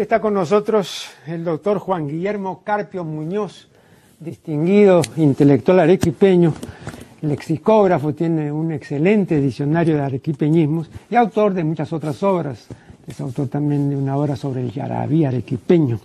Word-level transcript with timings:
Está 0.00 0.18
con 0.18 0.32
nosotros 0.32 1.10
el 1.26 1.44
doctor 1.44 1.78
Juan 1.78 2.08
Guillermo 2.08 2.62
Carpio 2.64 3.04
Muñoz, 3.04 3.68
distinguido 4.18 5.02
intelectual 5.16 5.80
arequipeño, 5.80 6.54
lexicógrafo, 7.20 8.14
tiene 8.14 8.50
un 8.50 8.72
excelente 8.72 9.38
diccionario 9.38 9.96
de 9.96 10.02
arequipeñismos 10.04 10.90
y 11.10 11.16
autor 11.16 11.52
de 11.52 11.64
muchas 11.64 11.92
otras 11.92 12.22
obras. 12.22 12.66
Es 13.06 13.20
autor 13.20 13.48
también 13.48 13.90
de 13.90 13.96
una 13.96 14.16
obra 14.16 14.36
sobre 14.36 14.62
el 14.62 14.72
yarabí 14.72 15.26
arequipeño. 15.26 16.00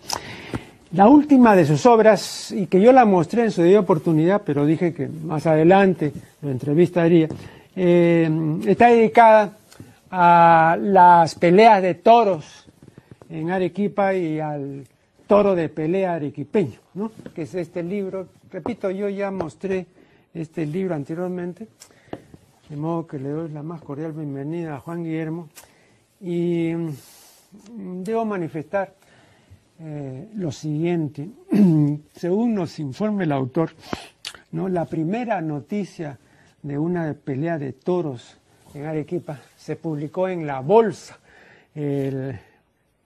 La 0.91 1.07
última 1.07 1.55
de 1.55 1.65
sus 1.65 1.85
obras, 1.85 2.51
y 2.51 2.67
que 2.67 2.81
yo 2.81 2.91
la 2.91 3.05
mostré 3.05 3.45
en 3.45 3.51
su 3.51 3.61
debida 3.61 3.79
oportunidad, 3.79 4.41
pero 4.45 4.65
dije 4.65 4.93
que 4.93 5.07
más 5.07 5.47
adelante 5.47 6.11
lo 6.41 6.51
entrevistaría, 6.51 7.29
eh, 7.77 8.29
está 8.67 8.87
dedicada 8.87 9.53
a 10.11 10.77
las 10.81 11.35
peleas 11.35 11.81
de 11.81 11.93
toros 11.93 12.64
en 13.29 13.51
Arequipa 13.51 14.13
y 14.13 14.39
al 14.39 14.85
toro 15.27 15.55
de 15.55 15.69
pelea 15.69 16.13
arequipeño, 16.13 16.79
¿no? 16.93 17.11
que 17.33 17.43
es 17.43 17.55
este 17.55 17.83
libro. 17.83 18.27
Repito, 18.51 18.91
yo 18.91 19.09
ya 19.09 19.31
mostré 19.31 19.87
este 20.33 20.65
libro 20.65 20.95
anteriormente, 20.95 21.67
de 22.69 22.75
modo 22.75 23.07
que 23.07 23.17
le 23.17 23.29
doy 23.29 23.49
la 23.49 23.63
más 23.63 23.81
cordial 23.81 24.11
bienvenida 24.11 24.75
a 24.75 24.79
Juan 24.79 25.03
Guillermo 25.03 25.49
y 26.21 26.73
mm, 26.73 28.03
debo 28.03 28.25
manifestar 28.25 28.93
eh, 29.79 30.29
lo 30.35 30.51
siguiente. 30.51 31.29
Según 32.15 32.53
nos 32.53 32.79
informa 32.79 33.23
el 33.23 33.31
autor, 33.31 33.71
¿no? 34.51 34.69
la 34.69 34.85
primera 34.85 35.41
noticia 35.41 36.19
de 36.61 36.77
una 36.77 37.13
pelea 37.13 37.57
de 37.57 37.73
toros 37.73 38.37
en 38.73 38.85
Arequipa 38.85 39.39
se 39.57 39.75
publicó 39.75 40.27
en 40.27 40.45
La 40.45 40.59
Bolsa 40.59 41.17
el 41.73 42.39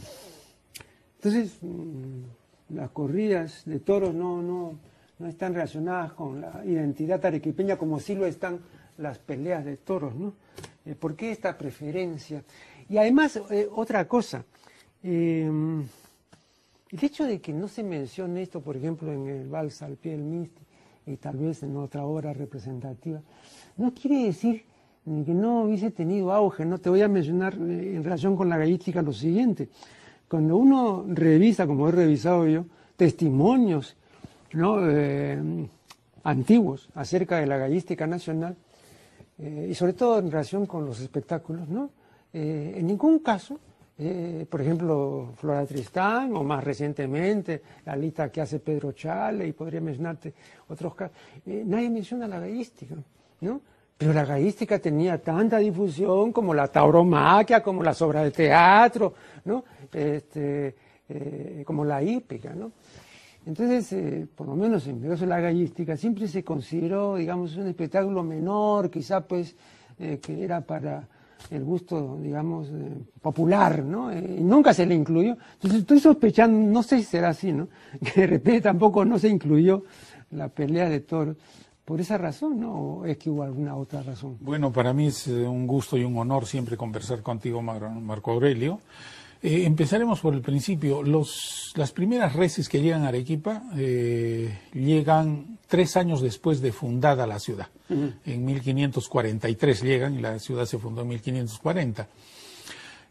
entonces, 1.17 1.59
las 2.71 2.91
corridas 2.91 3.63
de 3.65 3.81
toros 3.81 4.15
no, 4.15 4.43
no, 4.43 4.79
no 5.19 5.27
están 5.27 5.55
relacionadas 5.55 6.13
con 6.13 6.41
la 6.41 6.63
identidad 6.65 7.25
arequipeña 7.25 7.77
como 7.77 8.01
sí 8.01 8.15
lo 8.15 8.27
están 8.27 8.61
las 8.99 9.19
peleas 9.19 9.65
de 9.65 9.77
toros, 9.77 10.15
¿no? 10.15 10.35
Eh, 10.85 10.95
¿Por 10.95 11.17
qué 11.17 11.31
esta 11.31 11.57
preferencia? 11.57 12.43
Y 12.89 12.99
además, 12.99 13.41
eh, 13.51 13.69
otra 13.73 14.07
cosa, 14.09 14.45
eh, 15.03 15.49
el 16.91 17.05
hecho 17.05 17.25
de 17.25 17.41
que 17.41 17.53
no 17.53 17.69
se 17.69 17.83
mencione 17.83 18.43
esto, 18.43 18.61
por 18.61 18.77
ejemplo, 18.77 19.13
en 19.13 19.29
el 19.29 19.49
Vals 19.49 19.83
al 19.83 19.97
pie 19.97 20.13
del 20.13 20.23
Misti 20.23 20.63
y 21.07 21.17
tal 21.17 21.37
vez 21.37 21.63
en 21.63 21.77
otra 21.77 22.05
obra 22.05 22.33
representativa, 22.33 23.21
no 23.77 23.93
quiere 23.95 24.25
decir 24.25 24.65
que 25.05 25.35
no 25.35 25.63
hubiese 25.63 25.91
tenido 25.91 26.33
auge. 26.33 26.65
No 26.65 26.79
te 26.79 26.91
voy 26.91 27.01
a 27.03 27.09
mencionar 27.09 27.55
en 27.55 28.03
relación 28.05 28.37
con 28.37 28.49
la 28.49 28.59
gallística 28.59 29.01
lo 29.01 29.13
siguiente. 29.13 29.69
Cuando 30.29 30.57
uno 30.57 31.05
revisa, 31.09 31.67
como 31.67 31.89
he 31.89 31.93
revisado 31.93 32.47
yo, 32.47 32.65
testimonios. 32.97 33.97
Eh, 34.55 35.69
antiguos 36.25 36.89
acerca 36.95 37.39
de 37.39 37.47
la 37.47 37.59
gallística 37.59 38.07
nacional, 38.07 38.57
eh, 39.39 39.69
y 39.71 39.75
sobre 39.75 39.93
todo 39.93 40.19
en 40.19 40.31
relación 40.31 40.67
con 40.67 40.85
los 40.85 41.01
espectáculos. 41.01 41.69
Eh, 42.33 42.75
en 42.77 42.87
ningún 42.87 43.21
caso, 43.21 43.59
por 44.49 44.61
ejemplo, 44.61 45.33
Flora 45.35 45.67
Tristán, 45.67 46.35
o 46.37 46.45
más 46.45 46.63
recientemente, 46.63 47.63
la 47.85 47.97
lista 47.97 48.31
que 48.31 48.41
hace 48.41 48.61
Pedro 48.61 48.93
Chale, 48.93 49.47
y 49.47 49.53
podría 49.53 49.81
mencionarte 49.81 50.33
otros 50.69 50.95
casos, 50.95 51.17
nadie 51.45 51.91
menciona 51.91 52.29
la 52.29 52.39
gallística, 52.39 52.95
¿no? 53.41 53.61
Pero 53.99 54.13
la 54.13 54.25
gallística 54.25 54.79
tenía 54.79 55.21
tanta 55.21 55.59
difusión 55.59 56.33
como 56.33 56.55
la 56.55 56.69
tauromaquia, 56.69 57.61
como 57.61 57.83
las 57.83 58.01
obras 58.01 58.23
de 58.23 58.31
teatro, 58.31 59.13
¿no? 59.45 59.65
Este, 59.93 60.77
eh, 61.09 61.65
como 61.67 61.85
la 61.85 62.01
hípica, 62.01 62.55
¿no? 62.55 62.71
Entonces, 63.45 63.93
eh, 63.93 64.29
por 64.33 64.47
lo 64.47 64.55
menos 64.55 64.87
en 64.87 65.03
el 65.03 65.11
caso 65.11 65.27
la 65.27 65.41
gallística, 65.41 65.97
siempre 65.97 66.29
se 66.29 66.45
consideró, 66.45 67.17
digamos, 67.17 67.57
un 67.57 67.67
espectáculo 67.67 68.23
menor, 68.23 68.89
quizá 68.89 69.27
pues 69.27 69.57
eh, 69.99 70.21
que 70.23 70.45
era 70.45 70.61
para 70.61 71.09
el 71.51 71.65
gusto, 71.65 72.19
digamos, 72.23 72.69
popular, 73.21 73.83
¿no? 73.83 74.13
y 74.13 74.43
nunca 74.43 74.73
se 74.73 74.87
le 74.87 74.95
incluyó. 74.95 75.37
Entonces, 75.55 75.81
estoy 75.81 75.99
sospechando, 75.99 76.71
no 76.71 76.85
sé 76.85 76.99
si 76.99 77.05
será 77.05 77.31
así, 77.31 77.53
¿no? 77.53 77.69
Que 78.15 78.21
de 78.21 78.27
repente 78.29 78.61
tampoco 78.61 79.05
no 79.05 79.19
se 79.19 79.29
incluyó 79.29 79.83
la 80.31 80.49
pelea 80.49 80.89
de 80.89 81.01
toros 81.01 81.37
por 81.89 82.03
esa 82.03 82.19
razón, 82.19 82.61
¿no? 82.61 82.73
¿O 82.75 83.07
es 83.07 83.17
que 83.17 83.31
hubo 83.31 83.43
alguna 83.43 83.75
otra 83.75 84.03
razón? 84.03 84.37
Bueno, 84.41 84.71
para 84.71 84.93
mí 84.93 85.07
es 85.07 85.27
un 85.27 85.67
gusto 85.67 85.97
y 85.97 86.05
un 86.05 86.19
honor 86.19 86.45
siempre 86.45 86.77
conversar 86.77 87.23
contigo, 87.23 87.63
Marco 87.63 88.31
Aurelio. 88.31 88.83
Eh, 89.43 89.65
empezaremos 89.65 90.21
por 90.21 90.35
el 90.35 90.43
principio. 90.43 91.03
Los, 91.03 91.73
las 91.77 91.93
primeras 91.93 92.35
reses 92.35 92.69
que 92.69 92.83
llegan 92.83 93.05
a 93.05 93.09
Arequipa 93.09 93.63
eh, 93.75 94.55
llegan 94.75 95.57
tres 95.67 95.97
años 95.97 96.21
después 96.21 96.61
de 96.61 96.73
fundada 96.73 97.27
la 97.27 97.39
ciudad. 97.39 97.69
Uh 97.89 97.95
-huh. 97.95 98.15
En 98.27 98.45
1543 98.45 99.83
llegan 99.83 100.15
y 100.15 100.21
la 100.21 100.39
ciudad 100.41 100.67
se 100.67 100.77
fundó 100.77 101.01
en 101.01 101.09
1540. 101.09 102.07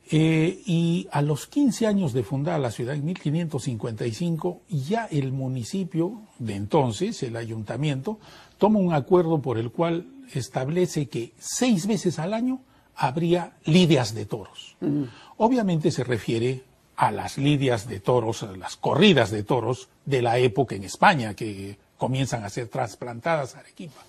Eh, 0.09 0.61
y 0.65 1.07
a 1.11 1.21
los 1.21 1.47
15 1.47 1.85
años 1.85 2.13
de 2.13 2.23
fundada 2.23 2.57
la 2.59 2.71
ciudad, 2.71 2.95
en 2.95 3.05
1555, 3.05 4.61
ya 4.69 5.05
el 5.05 5.33
municipio 5.33 6.21
de 6.39 6.55
entonces, 6.55 7.21
el 7.23 7.35
ayuntamiento, 7.35 8.19
toma 8.57 8.79
un 8.79 8.93
acuerdo 8.93 9.41
por 9.41 9.57
el 9.57 9.71
cual 9.71 10.07
establece 10.33 11.07
que 11.07 11.33
seis 11.39 11.87
veces 11.87 12.19
al 12.19 12.33
año 12.33 12.61
habría 12.95 13.53
lidias 13.65 14.13
de 14.13 14.25
toros. 14.25 14.75
Uh 14.81 14.85
-huh. 14.85 15.09
Obviamente 15.37 15.91
se 15.91 16.03
refiere 16.03 16.63
a 16.95 17.11
las 17.11 17.37
lidias 17.37 17.87
de 17.87 17.99
toros, 17.99 18.43
a 18.43 18.55
las 18.57 18.75
corridas 18.75 19.29
de 19.29 19.43
toros 19.43 19.89
de 20.05 20.21
la 20.21 20.39
época 20.39 20.75
en 20.75 20.83
España, 20.83 21.33
que 21.35 21.77
comienzan 21.97 22.43
a 22.43 22.49
ser 22.49 22.69
trasplantadas 22.69 23.55
a 23.55 23.59
Arequipa. 23.59 24.01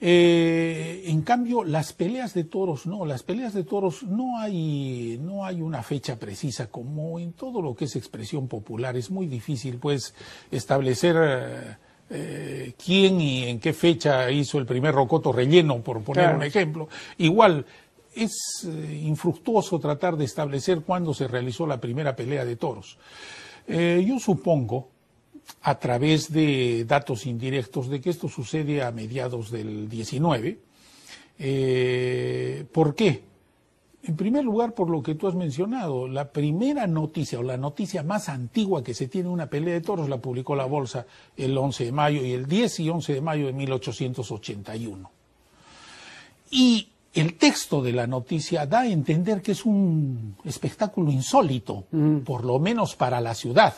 Eh, 0.00 1.04
en 1.06 1.22
cambio, 1.22 1.64
las 1.64 1.92
peleas 1.92 2.34
de 2.34 2.44
toros 2.44 2.86
no, 2.86 3.06
las 3.06 3.22
peleas 3.22 3.54
de 3.54 3.64
toros 3.64 4.02
no 4.02 4.38
hay, 4.38 5.18
no 5.22 5.44
hay 5.44 5.62
una 5.62 5.82
fecha 5.82 6.18
precisa, 6.18 6.66
como 6.66 7.18
en 7.18 7.32
todo 7.32 7.62
lo 7.62 7.74
que 7.74 7.86
es 7.86 7.96
expresión 7.96 8.46
popular. 8.46 8.96
Es 8.96 9.10
muy 9.10 9.26
difícil, 9.26 9.78
pues, 9.78 10.14
establecer 10.50 11.16
eh, 11.18 11.76
eh, 12.10 12.74
quién 12.82 13.20
y 13.20 13.44
en 13.44 13.58
qué 13.58 13.72
fecha 13.72 14.30
hizo 14.30 14.58
el 14.58 14.66
primer 14.66 14.94
rocoto 14.94 15.32
relleno, 15.32 15.80
por 15.80 16.02
poner 16.02 16.24
claro. 16.24 16.36
un 16.38 16.42
ejemplo. 16.42 16.88
Igual, 17.18 17.64
es 18.14 18.66
infructuoso 19.02 19.78
tratar 19.78 20.16
de 20.16 20.24
establecer 20.24 20.80
cuándo 20.80 21.12
se 21.12 21.28
realizó 21.28 21.66
la 21.66 21.80
primera 21.80 22.16
pelea 22.16 22.44
de 22.46 22.56
toros. 22.56 22.98
Yo 23.68 24.18
supongo 24.18 24.88
a 25.62 25.78
través 25.78 26.32
de 26.32 26.84
datos 26.84 27.26
indirectos 27.26 27.88
de 27.88 28.00
que 28.00 28.10
esto 28.10 28.28
sucede 28.28 28.82
a 28.82 28.92
mediados 28.92 29.50
del 29.50 29.88
19. 29.88 30.58
Eh, 31.38 32.64
¿Por 32.72 32.94
qué? 32.94 33.22
En 34.04 34.14
primer 34.14 34.44
lugar, 34.44 34.72
por 34.72 34.88
lo 34.88 35.02
que 35.02 35.16
tú 35.16 35.26
has 35.26 35.34
mencionado, 35.34 36.06
la 36.06 36.30
primera 36.30 36.86
noticia 36.86 37.40
o 37.40 37.42
la 37.42 37.56
noticia 37.56 38.04
más 38.04 38.28
antigua 38.28 38.84
que 38.84 38.94
se 38.94 39.08
tiene 39.08 39.28
una 39.28 39.48
pelea 39.48 39.74
de 39.74 39.80
toros 39.80 40.08
la 40.08 40.18
publicó 40.18 40.54
la 40.54 40.64
Bolsa 40.64 41.06
el 41.36 41.58
11 41.58 41.86
de 41.86 41.92
mayo 41.92 42.24
y 42.24 42.32
el 42.32 42.46
10 42.46 42.80
y 42.80 42.90
11 42.90 43.14
de 43.14 43.20
mayo 43.20 43.46
de 43.46 43.52
1881. 43.52 45.10
Y 46.52 46.88
el 47.14 47.34
texto 47.34 47.82
de 47.82 47.92
la 47.92 48.06
noticia 48.06 48.66
da 48.66 48.80
a 48.82 48.86
entender 48.86 49.42
que 49.42 49.52
es 49.52 49.64
un 49.64 50.36
espectáculo 50.44 51.10
insólito, 51.10 51.86
mm. 51.90 52.18
por 52.18 52.44
lo 52.44 52.60
menos 52.60 52.94
para 52.94 53.20
la 53.20 53.34
ciudad. 53.34 53.74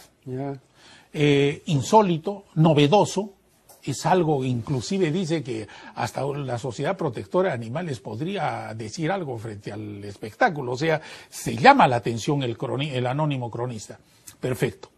Eh, 1.13 1.63
insólito, 1.67 2.45
novedoso, 2.55 3.35
es 3.83 4.07
algo, 4.07 4.45
inclusive 4.45 5.11
dice 5.11 5.43
que 5.43 5.67
hasta 5.95 6.25
la 6.27 6.59
Sociedad 6.59 6.97
Protectora 6.97 7.51
de 7.51 7.55
Animales 7.55 8.01
podría 8.01 8.75
decir 8.75 9.11
algo 9.11 9.39
frente 9.39 9.73
al 9.73 10.05
espectáculo, 10.05 10.73
o 10.73 10.77
sea, 10.77 11.01
se 11.31 11.57
llama 11.57 11.89
la 11.89 11.97
atención 11.97 12.43
el, 12.43 12.57
el 12.93 13.07
anónimo 13.07 13.51
cronista. 13.51 13.99
Perfecto. 14.41 14.91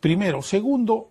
Primero. 0.00 0.42
Segundo, 0.42 1.10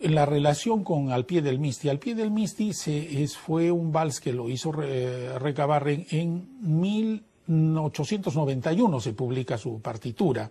la 0.00 0.26
relación 0.26 0.84
con 0.84 1.10
Al 1.10 1.26
pie 1.26 1.42
del 1.42 1.58
Misti. 1.58 1.88
Al 1.88 1.98
pie 1.98 2.14
del 2.14 2.30
Misti 2.30 2.72
se, 2.72 3.22
es, 3.22 3.36
fue 3.36 3.70
un 3.70 3.92
vals 3.92 4.20
que 4.20 4.32
lo 4.32 4.48
hizo 4.48 4.72
recabar 4.72 5.88
en, 5.88 6.06
en 6.10 6.48
1891, 6.66 9.00
se 9.00 9.12
publica 9.12 9.58
su 9.58 9.80
partitura 9.80 10.50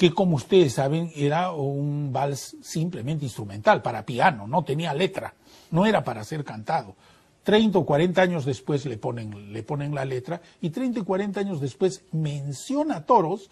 que 0.00 0.14
como 0.14 0.36
ustedes 0.36 0.72
saben 0.72 1.12
era 1.14 1.52
un 1.52 2.10
vals 2.10 2.56
simplemente 2.62 3.26
instrumental, 3.26 3.82
para 3.82 4.06
piano, 4.06 4.48
no 4.48 4.64
tenía 4.64 4.94
letra, 4.94 5.34
no 5.72 5.84
era 5.84 6.02
para 6.02 6.24
ser 6.24 6.42
cantado. 6.42 6.96
30 7.42 7.80
o 7.80 7.84
40 7.84 8.22
años 8.22 8.46
después 8.46 8.86
le 8.86 8.96
ponen, 8.96 9.52
le 9.52 9.62
ponen 9.62 9.94
la 9.94 10.06
letra 10.06 10.40
y 10.62 10.70
30 10.70 11.00
y 11.00 11.02
40 11.02 11.40
años 11.40 11.60
después 11.60 12.02
menciona 12.12 13.04
toros 13.04 13.50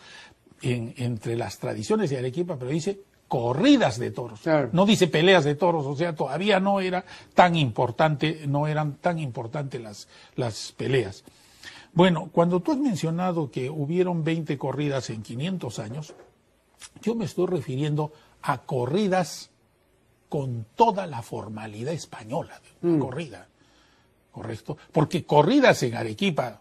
en, 0.62 0.94
entre 0.96 1.36
las 1.36 1.58
tradiciones 1.58 2.08
de 2.08 2.16
Arequipa, 2.16 2.56
pero 2.58 2.70
dice 2.70 2.98
corridas 3.28 3.98
de 3.98 4.10
toros. 4.10 4.40
No 4.72 4.86
dice 4.86 5.06
peleas 5.06 5.44
de 5.44 5.54
toros, 5.54 5.84
o 5.84 5.96
sea, 5.96 6.14
todavía 6.14 6.60
no 6.60 6.80
era 6.80 7.04
tan 7.34 7.56
importante, 7.56 8.46
no 8.48 8.66
eran 8.66 8.94
tan 8.94 9.18
importantes 9.18 9.82
las, 9.82 10.08
las 10.34 10.72
peleas. 10.72 11.24
Bueno, 11.92 12.30
cuando 12.32 12.60
tú 12.60 12.72
has 12.72 12.78
mencionado 12.78 13.50
que 13.50 13.68
hubieron 13.68 14.24
20 14.24 14.56
corridas 14.56 15.10
en 15.10 15.22
500 15.22 15.78
años, 15.78 16.14
yo 17.02 17.14
me 17.14 17.24
estoy 17.24 17.46
refiriendo 17.46 18.12
a 18.42 18.62
corridas 18.62 19.50
con 20.28 20.66
toda 20.74 21.06
la 21.06 21.22
formalidad 21.22 21.94
española 21.94 22.60
de 22.60 22.88
una 22.88 22.96
mm. 22.96 23.00
corrida, 23.00 23.48
¿correcto? 24.30 24.76
Porque 24.92 25.24
corridas 25.24 25.82
en 25.82 25.94
Arequipa, 25.94 26.60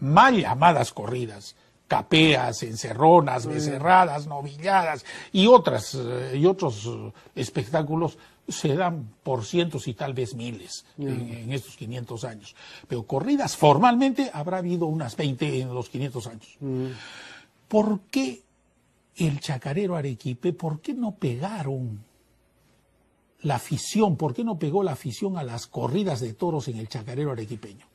mal 0.00 0.40
llamadas 0.40 0.92
corridas, 0.92 1.56
capeas, 1.88 2.62
encerronas, 2.62 3.46
mm. 3.46 3.50
becerradas, 3.50 4.26
novilladas 4.26 5.04
y 5.32 5.46
otras 5.46 5.96
eh, 5.96 6.36
y 6.36 6.46
otros 6.46 6.86
eh, 6.86 7.12
espectáculos 7.34 8.16
se 8.48 8.74
dan 8.74 9.14
por 9.22 9.44
cientos 9.44 9.86
y 9.88 9.94
tal 9.94 10.14
vez 10.14 10.34
miles 10.34 10.84
mm. 10.96 11.06
en, 11.06 11.52
estos 11.52 11.76
500 11.76 12.24
años. 12.24 12.54
Pero 12.86 13.02
corridas 13.04 13.56
formalmente 13.56 14.30
habrá 14.32 14.58
habido 14.58 14.86
unas 14.86 15.16
20 15.16 15.60
en 15.60 15.74
los 15.74 15.88
500 15.88 16.26
años. 16.28 16.58
¿Por 17.68 18.00
qué 18.02 18.42
el 19.16 19.40
chacarero 19.40 19.96
arequipe, 19.96 20.52
¿por 20.52 20.80
qué 20.80 20.94
no 20.94 21.12
pegaron 21.16 22.04
la 23.42 23.56
afición? 23.56 24.16
¿Por 24.16 24.34
qué 24.34 24.44
no 24.44 24.58
pegó 24.58 24.82
la 24.82 24.92
afición 24.92 25.38
a 25.38 25.42
las 25.42 25.66
corridas 25.66 26.20
de 26.20 26.34
toros 26.34 26.68
en 26.68 26.78
el 26.78 26.88
chacarero 26.88 27.32
arequipeño? 27.32 27.86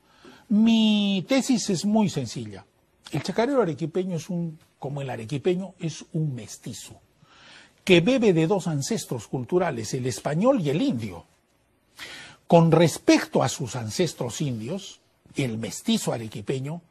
Mi 0.50 1.25
tesis 1.27 1.69
es 1.69 1.85
muy 1.85 2.09
sencilla. 2.09 2.65
El 3.12 3.23
chacarero 3.23 3.62
arequipeño 3.62 4.17
es 4.17 4.29
un, 4.29 4.59
como 4.79 5.01
el 5.01 5.09
arequipeño, 5.09 5.73
es 5.79 6.06
un 6.13 6.33
mestizo, 6.35 7.00
que 7.83 8.01
bebe 8.01 8.33
de 8.33 8.47
dos 8.47 8.67
ancestros 8.67 9.27
culturales, 9.27 9.94
el 9.94 10.06
español 10.07 10.62
y 10.62 10.69
el 10.69 10.81
indio. 10.81 11.25
Con 12.47 12.71
respecto 12.71 13.41
a 13.41 13.50
sus 13.50 13.75
ancestros 13.75 14.41
indios, 14.41 15.00
el 15.35 15.57
mestizo 15.57 16.13
arequipeño 16.13 16.81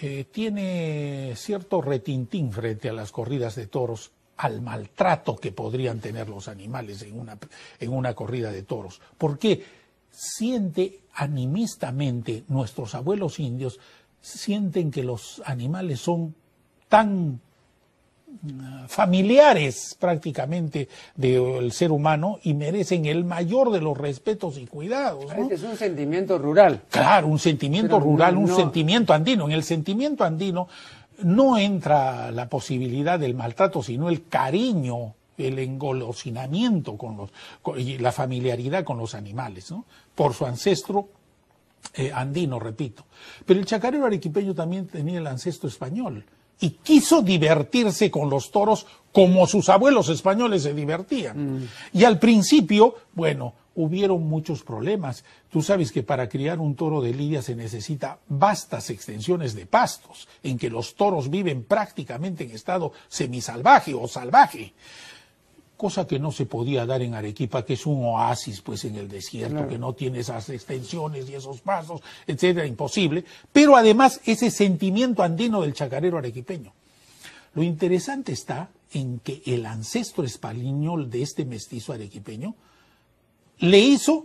eh, 0.00 0.24
tiene 0.30 1.34
cierto 1.36 1.80
retintín 1.80 2.52
frente 2.52 2.88
a 2.88 2.92
las 2.92 3.12
corridas 3.12 3.54
de 3.54 3.66
toros, 3.66 4.12
al 4.36 4.60
maltrato 4.60 5.36
que 5.36 5.52
podrían 5.52 6.00
tener 6.00 6.28
los 6.28 6.48
animales 6.48 7.02
en 7.02 7.18
una, 7.18 7.38
en 7.78 7.92
una 7.92 8.14
corrida 8.14 8.50
de 8.50 8.62
toros. 8.64 9.00
Porque 9.16 9.64
siente 10.10 11.00
animistamente 11.14 12.44
nuestros 12.48 12.94
abuelos 12.94 13.38
indios, 13.38 13.78
sienten 14.20 14.90
que 14.90 15.04
los 15.04 15.42
animales 15.44 16.00
son 16.00 16.34
tan 16.88 17.40
familiares 18.88 19.96
prácticamente 19.98 20.88
del 21.14 21.72
ser 21.72 21.92
humano 21.92 22.38
y 22.42 22.54
merecen 22.54 23.06
el 23.06 23.24
mayor 23.24 23.70
de 23.70 23.80
los 23.80 23.96
respetos 23.96 24.58
y 24.58 24.66
cuidados. 24.66 25.26
Es 25.50 25.62
un 25.62 25.76
sentimiento 25.76 26.38
rural. 26.38 26.82
Claro, 26.90 27.28
un 27.28 27.38
sentimiento 27.38 27.98
rural, 27.98 28.36
un 28.36 28.54
sentimiento 28.54 29.12
andino. 29.12 29.46
En 29.46 29.52
el 29.52 29.64
sentimiento 29.64 30.24
andino 30.24 30.68
no 31.22 31.58
entra 31.58 32.30
la 32.30 32.48
posibilidad 32.48 33.18
del 33.18 33.34
maltrato, 33.34 33.82
sino 33.82 34.08
el 34.08 34.26
cariño, 34.26 35.14
el 35.38 35.58
engolosinamiento 35.58 36.96
con 36.96 37.16
los, 37.16 37.30
y 37.78 37.98
la 37.98 38.12
familiaridad 38.12 38.84
con 38.84 38.98
los 38.98 39.14
animales, 39.14 39.70
¿no? 39.70 39.84
por 40.14 40.34
su 40.34 40.46
ancestro 40.46 41.08
eh, 41.94 42.10
andino, 42.12 42.58
repito. 42.58 43.04
Pero 43.46 43.60
el 43.60 43.66
chacarero 43.66 44.06
arequipeño 44.06 44.54
también 44.54 44.86
tenía 44.86 45.18
el 45.18 45.26
ancestro 45.26 45.68
español 45.68 46.24
y 46.60 46.70
quiso 46.70 47.22
divertirse 47.22 48.10
con 48.10 48.30
los 48.30 48.50
toros 48.50 48.86
como 49.12 49.46
sus 49.46 49.68
abuelos 49.68 50.08
españoles 50.08 50.62
se 50.62 50.74
divertían. 50.74 51.58
Mm. 51.58 51.68
Y 51.92 52.04
al 52.04 52.18
principio, 52.18 52.96
bueno, 53.12 53.54
hubieron 53.74 54.26
muchos 54.26 54.62
problemas. 54.62 55.24
Tú 55.50 55.62
sabes 55.62 55.92
que 55.92 56.02
para 56.02 56.28
criar 56.28 56.58
un 56.58 56.74
toro 56.74 57.00
de 57.00 57.12
lidia 57.12 57.42
se 57.42 57.54
necesita 57.54 58.18
vastas 58.28 58.90
extensiones 58.90 59.54
de 59.54 59.66
pastos, 59.66 60.28
en 60.42 60.58
que 60.58 60.70
los 60.70 60.94
toros 60.94 61.30
viven 61.30 61.64
prácticamente 61.64 62.44
en 62.44 62.50
estado 62.50 62.92
semisalvaje 63.08 63.94
o 63.94 64.08
salvaje 64.08 64.74
cosa 65.84 66.06
que 66.06 66.18
no 66.18 66.32
se 66.32 66.46
podía 66.46 66.86
dar 66.86 67.02
en 67.02 67.12
Arequipa, 67.12 67.62
que 67.62 67.74
es 67.74 67.84
un 67.84 68.02
oasis 68.02 68.62
pues 68.62 68.86
en 68.86 68.96
el 68.96 69.06
desierto, 69.06 69.68
que 69.68 69.76
no 69.76 69.92
tiene 69.92 70.20
esas 70.20 70.48
extensiones 70.48 71.28
y 71.28 71.34
esos 71.34 71.60
pasos, 71.60 72.00
etcétera, 72.26 72.64
imposible, 72.66 73.22
pero 73.52 73.76
además 73.76 74.18
ese 74.24 74.50
sentimiento 74.50 75.22
andino 75.22 75.60
del 75.60 75.74
chacarero 75.74 76.16
arequipeño. 76.16 76.72
Lo 77.52 77.62
interesante 77.62 78.32
está 78.32 78.70
en 78.94 79.18
que 79.18 79.42
el 79.44 79.66
ancestro 79.66 80.24
español 80.24 81.10
de 81.10 81.20
este 81.20 81.44
mestizo 81.44 81.92
arequipeño 81.92 82.54
le 83.58 83.78
hizo 83.78 84.24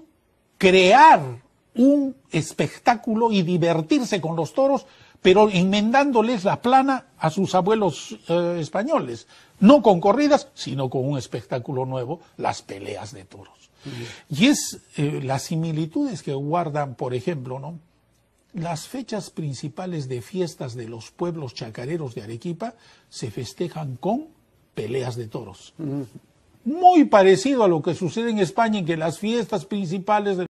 crear 0.58 1.42
un 1.76 2.16
espectáculo 2.32 3.34
y 3.34 3.42
divertirse 3.42 4.22
con 4.22 4.38
los 4.38 4.54
toros 4.54 4.86
pero 5.22 5.50
enmendándoles 5.50 6.44
la 6.44 6.62
plana 6.62 7.08
a 7.18 7.30
sus 7.30 7.54
abuelos 7.56 8.18
eh, 8.28 8.58
españoles, 8.60 9.28
no 9.60 9.82
con 9.82 10.00
corridas, 10.00 10.50
sino 10.54 10.90
con 10.90 11.06
un 11.06 11.18
espectáculo 11.18 11.86
nuevo, 11.86 12.22
las 12.38 12.62
peleas 12.62 13.14
de 13.14 13.26
toros. 13.26 13.70
Y 14.30 14.48
es 14.48 14.80
eh, 14.98 15.22
las 15.24 15.44
similitudes 15.44 16.24
que 16.24 16.34
guardan, 16.34 16.96
por 16.96 17.14
ejemplo, 17.14 17.60
¿no? 17.60 17.80
Las 18.54 18.88
fechas 18.88 19.30
principales 19.30 20.10
de 20.10 20.22
fiestas 20.22 20.76
de 20.76 20.90
los 20.90 21.12
pueblos 21.12 21.54
chacareros 21.54 22.16
de 22.16 22.24
Arequipa 22.24 22.74
se 23.10 23.30
festejan 23.30 23.96
con 23.96 24.28
peleas 24.74 25.16
de 25.16 25.28
toros. 25.28 25.74
Muy 26.66 27.06
parecido 27.06 27.64
a 27.64 27.68
lo 27.68 27.82
que 27.84 27.94
sucede 27.94 28.32
en 28.32 28.40
España, 28.40 28.80
en 28.80 28.86
que 28.86 28.98
las 28.98 29.20
fiestas 29.20 29.66
principales 29.66 30.38
de 30.38 30.49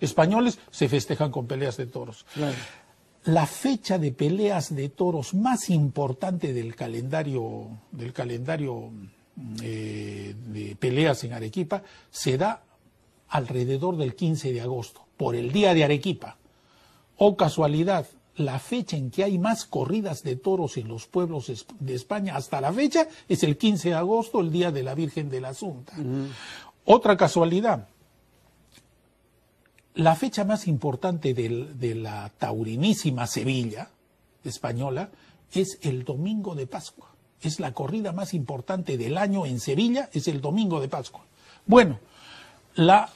españoles 0.00 0.58
se 0.70 0.88
festejan 0.88 1.30
con 1.30 1.46
peleas 1.46 1.76
de 1.76 1.86
toros. 1.86 2.26
La 3.24 3.46
fecha 3.46 3.98
de 3.98 4.12
peleas 4.12 4.74
de 4.74 4.88
toros 4.88 5.34
más 5.34 5.70
importante 5.70 6.52
del 6.52 6.74
calendario, 6.74 7.68
del 7.92 8.12
calendario 8.12 8.90
eh, 9.62 10.34
de 10.36 10.76
peleas 10.76 11.24
en 11.24 11.32
Arequipa 11.32 11.82
se 12.10 12.36
da 12.36 12.62
alrededor 13.28 13.96
del 13.96 14.14
15 14.14 14.52
de 14.52 14.60
agosto, 14.60 15.06
por 15.16 15.34
el 15.34 15.52
día 15.52 15.72
de 15.72 15.84
Arequipa. 15.84 16.36
O 17.16 17.36
casualidad, 17.36 18.06
la 18.36 18.58
fecha 18.58 18.96
en 18.96 19.10
que 19.10 19.24
hay 19.24 19.38
más 19.38 19.64
corridas 19.64 20.22
de 20.22 20.36
toros 20.36 20.76
en 20.76 20.88
los 20.88 21.06
pueblos 21.06 21.50
de 21.80 21.94
España 21.94 22.36
hasta 22.36 22.60
la 22.60 22.72
fecha 22.72 23.08
es 23.28 23.42
el 23.42 23.56
15 23.56 23.90
de 23.90 23.94
agosto, 23.94 24.40
el 24.40 24.50
día 24.50 24.70
de 24.70 24.82
la 24.82 24.94
Virgen 24.94 25.28
de 25.28 25.40
la 25.40 25.50
Asunta. 25.50 25.94
Otra 26.84 27.16
casualidad, 27.16 27.88
la 29.94 30.16
fecha 30.16 30.44
más 30.44 30.66
importante 30.66 31.34
de 31.34 31.94
la 31.94 32.30
taurinísima 32.38 33.26
Sevilla 33.26 33.90
española 34.44 35.10
es 35.52 35.78
el 35.82 36.04
domingo 36.04 36.54
de 36.54 36.66
Pascua, 36.66 37.08
es 37.40 37.60
la 37.60 37.72
corrida 37.72 38.12
más 38.12 38.32
importante 38.34 38.96
del 38.96 39.18
año 39.18 39.44
en 39.44 39.60
Sevilla, 39.60 40.08
es 40.12 40.28
el 40.28 40.40
domingo 40.40 40.80
de 40.80 40.88
Pascua. 40.88 41.24
Bueno, 41.66 41.98
la, 42.74 43.10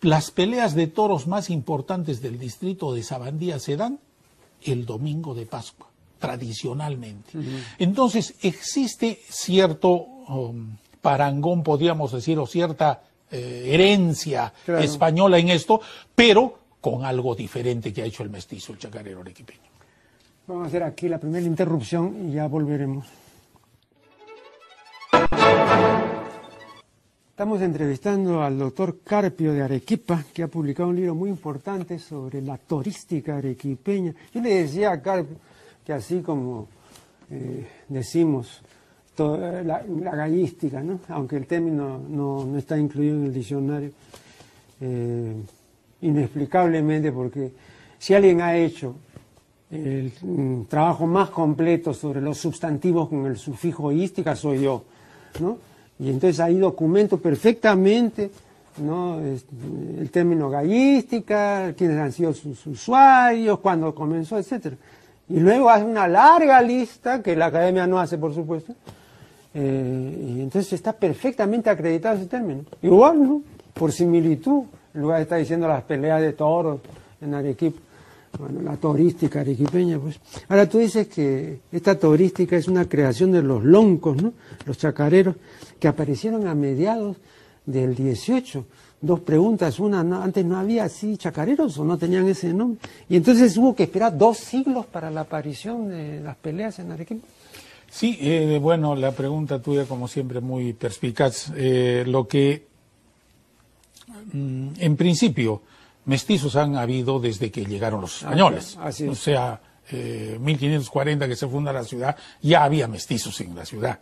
las 0.00 0.30
peleas 0.30 0.74
de 0.74 0.86
toros 0.86 1.26
más 1.26 1.50
importantes 1.50 2.22
del 2.22 2.38
distrito 2.38 2.94
de 2.94 3.02
Sabandía 3.02 3.58
se 3.58 3.76
dan 3.76 3.98
el 4.62 4.86
domingo 4.86 5.34
de 5.34 5.44
Pascua, 5.44 5.88
tradicionalmente. 6.18 7.32
Entonces, 7.78 8.36
existe 8.40 9.20
cierto 9.28 9.92
um, 9.92 10.76
parangón, 11.02 11.62
podríamos 11.62 12.12
decir, 12.12 12.38
o 12.38 12.46
cierta 12.46 13.02
eh, 13.30 13.70
herencia 13.72 14.52
española 14.66 15.38
en 15.38 15.48
esto, 15.48 15.80
pero 16.14 16.58
con 16.80 17.04
algo 17.04 17.34
diferente 17.34 17.92
que 17.92 18.02
ha 18.02 18.04
hecho 18.04 18.22
el 18.22 18.30
mestizo, 18.30 18.72
el 18.72 18.78
chacarero 18.78 19.20
arequipeño. 19.20 19.60
Vamos 20.46 20.64
a 20.64 20.66
hacer 20.68 20.82
aquí 20.84 21.08
la 21.08 21.18
primera 21.18 21.44
interrupción 21.44 22.28
y 22.28 22.34
ya 22.34 22.46
volveremos. 22.46 23.06
Estamos 27.30 27.60
entrevistando 27.60 28.42
al 28.42 28.58
doctor 28.58 29.00
Carpio 29.04 29.52
de 29.52 29.62
Arequipa, 29.62 30.24
que 30.32 30.42
ha 30.42 30.48
publicado 30.48 30.88
un 30.88 30.96
libro 30.96 31.14
muy 31.14 31.28
importante 31.28 31.98
sobre 31.98 32.40
la 32.40 32.56
turística 32.56 33.36
arequipeña. 33.36 34.14
Yo 34.32 34.40
le 34.40 34.62
decía 34.62 34.92
a 34.92 35.02
Carpio 35.02 35.36
que 35.84 35.92
así 35.92 36.20
como 36.20 36.68
eh, 37.30 37.66
decimos 37.88 38.62
la, 39.18 39.82
gallística, 40.14 40.82
¿no? 40.82 41.00
aunque 41.08 41.36
el 41.36 41.46
término 41.46 41.98
no, 42.08 42.56
está 42.56 42.78
incluido 42.78 43.16
en 43.16 43.24
el 43.24 43.34
diccionario, 43.34 43.90
eh, 44.80 45.34
inexplicablemente, 46.02 47.12
porque 47.12 47.52
si 47.98 48.14
alguien 48.14 48.40
ha 48.40 48.56
hecho 48.56 48.94
el 49.70 50.12
trabajo 50.68 51.06
más 51.06 51.30
completo 51.30 51.92
sobre 51.92 52.20
los 52.20 52.38
sustantivos 52.38 53.08
con 53.08 53.26
el 53.26 53.36
sufijo 53.36 53.90
ística, 53.90 54.36
soy 54.36 54.62
yo. 54.62 54.84
¿no? 55.40 55.58
Y 55.98 56.10
entonces 56.10 56.40
ahí 56.40 56.58
documento 56.58 57.18
perfectamente 57.18 58.30
¿no? 58.78 59.18
el 59.20 60.10
término 60.10 60.50
gallística, 60.50 61.74
quiénes 61.76 61.98
han 61.98 62.12
sido 62.12 62.32
sus 62.32 62.66
usuarios, 62.66 63.58
cuándo 63.60 63.94
comenzó, 63.94 64.38
etc. 64.38 64.74
Y 65.28 65.40
luego 65.40 65.70
hace 65.70 65.84
una 65.84 66.06
larga 66.06 66.60
lista, 66.62 67.22
que 67.22 67.34
la 67.34 67.46
academia 67.46 67.86
no 67.86 67.98
hace, 67.98 68.18
por 68.18 68.34
supuesto, 68.34 68.74
eh, 69.58 70.34
y 70.36 70.40
entonces 70.42 70.74
está 70.74 70.92
perfectamente 70.92 71.70
acreditado 71.70 72.16
ese 72.16 72.26
término. 72.26 72.64
Igual, 72.82 73.22
¿no? 73.22 73.42
Por 73.72 73.90
similitud, 73.90 74.64
en 74.92 75.00
lugar 75.00 75.16
de 75.16 75.22
estar 75.22 75.38
diciendo 75.38 75.66
las 75.66 75.82
peleas 75.82 76.20
de 76.20 76.34
toros 76.34 76.80
en 77.22 77.32
Arequipa, 77.32 77.80
bueno, 78.38 78.60
la 78.60 78.76
turística 78.76 79.40
arequipeña, 79.40 79.98
pues. 79.98 80.20
Ahora 80.50 80.68
tú 80.68 80.76
dices 80.76 81.08
que 81.08 81.60
esta 81.72 81.98
turística 81.98 82.54
es 82.54 82.68
una 82.68 82.86
creación 82.86 83.32
de 83.32 83.42
los 83.42 83.64
loncos, 83.64 84.22
¿no? 84.22 84.34
Los 84.66 84.76
chacareros 84.76 85.36
que 85.80 85.88
aparecieron 85.88 86.46
a 86.46 86.54
mediados 86.54 87.16
del 87.64 87.94
18. 87.94 88.62
Dos 89.00 89.20
preguntas, 89.20 89.80
una, 89.80 90.00
antes 90.00 90.44
no 90.44 90.58
había 90.58 90.84
así 90.84 91.16
chacareros 91.16 91.78
o 91.78 91.84
no 91.84 91.96
tenían 91.96 92.28
ese 92.28 92.52
nombre. 92.52 92.78
Y 93.08 93.16
entonces 93.16 93.56
hubo 93.56 93.74
que 93.74 93.84
esperar 93.84 94.18
dos 94.18 94.36
siglos 94.36 94.84
para 94.84 95.10
la 95.10 95.22
aparición 95.22 95.88
de 95.88 96.20
las 96.20 96.36
peleas 96.36 96.78
en 96.78 96.92
Arequipa. 96.92 97.26
Sí, 97.96 98.18
eh, 98.20 98.58
bueno, 98.60 98.94
la 98.94 99.12
pregunta 99.12 99.62
tuya 99.62 99.86
como 99.86 100.06
siempre 100.06 100.42
muy 100.42 100.74
perspicaz. 100.74 101.50
Eh, 101.56 102.04
lo 102.06 102.28
que, 102.28 102.66
mm, 104.34 104.68
en 104.76 104.96
principio, 104.96 105.62
mestizos 106.04 106.56
han 106.56 106.76
habido 106.76 107.18
desde 107.18 107.50
que 107.50 107.64
llegaron 107.64 108.02
los 108.02 108.18
españoles. 108.18 108.76
O 109.08 109.14
sea, 109.14 109.58
eh, 109.90 110.36
1540 110.38 111.26
que 111.26 111.36
se 111.36 111.48
funda 111.48 111.72
la 111.72 111.84
ciudad, 111.84 112.14
ya 112.42 112.64
había 112.64 112.86
mestizos 112.86 113.40
en 113.40 113.56
la 113.56 113.64
ciudad 113.64 113.98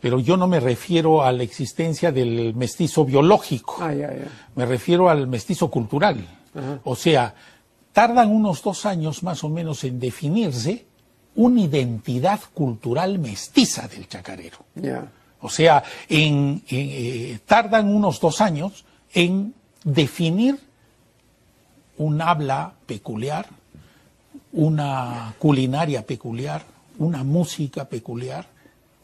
pero 0.00 0.20
yo 0.20 0.36
no 0.36 0.46
me 0.46 0.60
refiero 0.60 1.24
a 1.24 1.32
la 1.32 1.42
existencia 1.42 2.12
del 2.12 2.54
mestizo 2.54 3.04
biológico, 3.04 3.78
ah, 3.80 3.92
me 4.54 4.64
refiero 4.64 5.10
al 5.10 5.26
mestizo 5.26 5.68
cultural. 5.68 6.24
O 6.84 6.94
sea, 6.94 7.34
tardan 7.92 8.30
unos 8.30 8.62
dos 8.62 8.86
años 8.86 9.24
más 9.24 9.42
o 9.42 9.48
menos 9.48 9.82
en 9.82 9.98
definirse 9.98 10.86
una 11.38 11.60
identidad 11.60 12.40
cultural 12.52 13.20
mestiza 13.20 13.86
del 13.86 14.08
chacarero. 14.08 14.58
O 15.40 15.48
sea, 15.48 15.84
en, 16.08 16.62
eh, 16.68 17.38
tardan 17.46 17.94
unos 17.94 18.18
dos 18.18 18.40
años 18.40 18.84
en 19.14 19.54
definir 19.84 20.58
un 21.96 22.20
habla 22.20 22.72
peculiar, 22.86 23.46
una 24.52 25.32
culinaria 25.38 26.04
peculiar, 26.04 26.64
una 26.98 27.22
música 27.22 27.84
peculiar, 27.84 28.48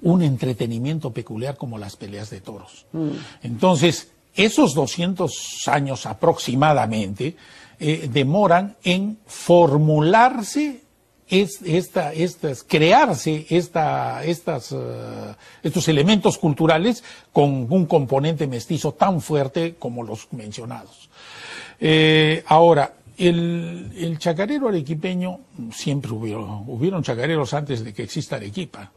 un 0.02 0.22
entretenimiento 0.22 1.12
peculiar 1.12 1.56
como 1.56 1.78
las 1.78 1.94
peleas 1.94 2.30
de 2.30 2.40
toros. 2.40 2.86
Mm. 2.92 3.10
Entonces, 3.44 4.08
esos 4.34 4.74
200 4.74 5.68
años 5.68 6.04
aproximadamente 6.04 7.36
eh, 7.78 8.08
demoran 8.12 8.76
en 8.82 9.18
formularse 9.24 10.83
esta, 11.28 12.12
estas, 12.12 12.64
crearse 12.64 13.46
esta, 13.48 14.24
estas, 14.24 14.72
eh, 14.72 15.34
estos 15.62 15.88
elementos 15.88 16.38
culturales 16.38 17.02
con 17.32 17.66
un 17.70 17.86
componente 17.86 18.46
mestizo 18.46 18.92
tan 18.92 19.20
fuerte 19.20 19.76
como 19.78 20.02
los 20.02 20.32
mencionados. 20.32 21.08
Eh, 21.80 22.44
ahora, 22.46 22.94
el, 23.16 23.92
el, 23.96 24.18
chacarero 24.18 24.68
arequipeño, 24.68 25.40
siempre 25.72 26.10
hubieron, 26.12 26.64
hubieron 26.66 27.02
chacareros 27.02 27.54
antes 27.54 27.84
de 27.84 27.94
que 27.94 28.02
exista 28.02 28.36
Arequipa 28.36 28.92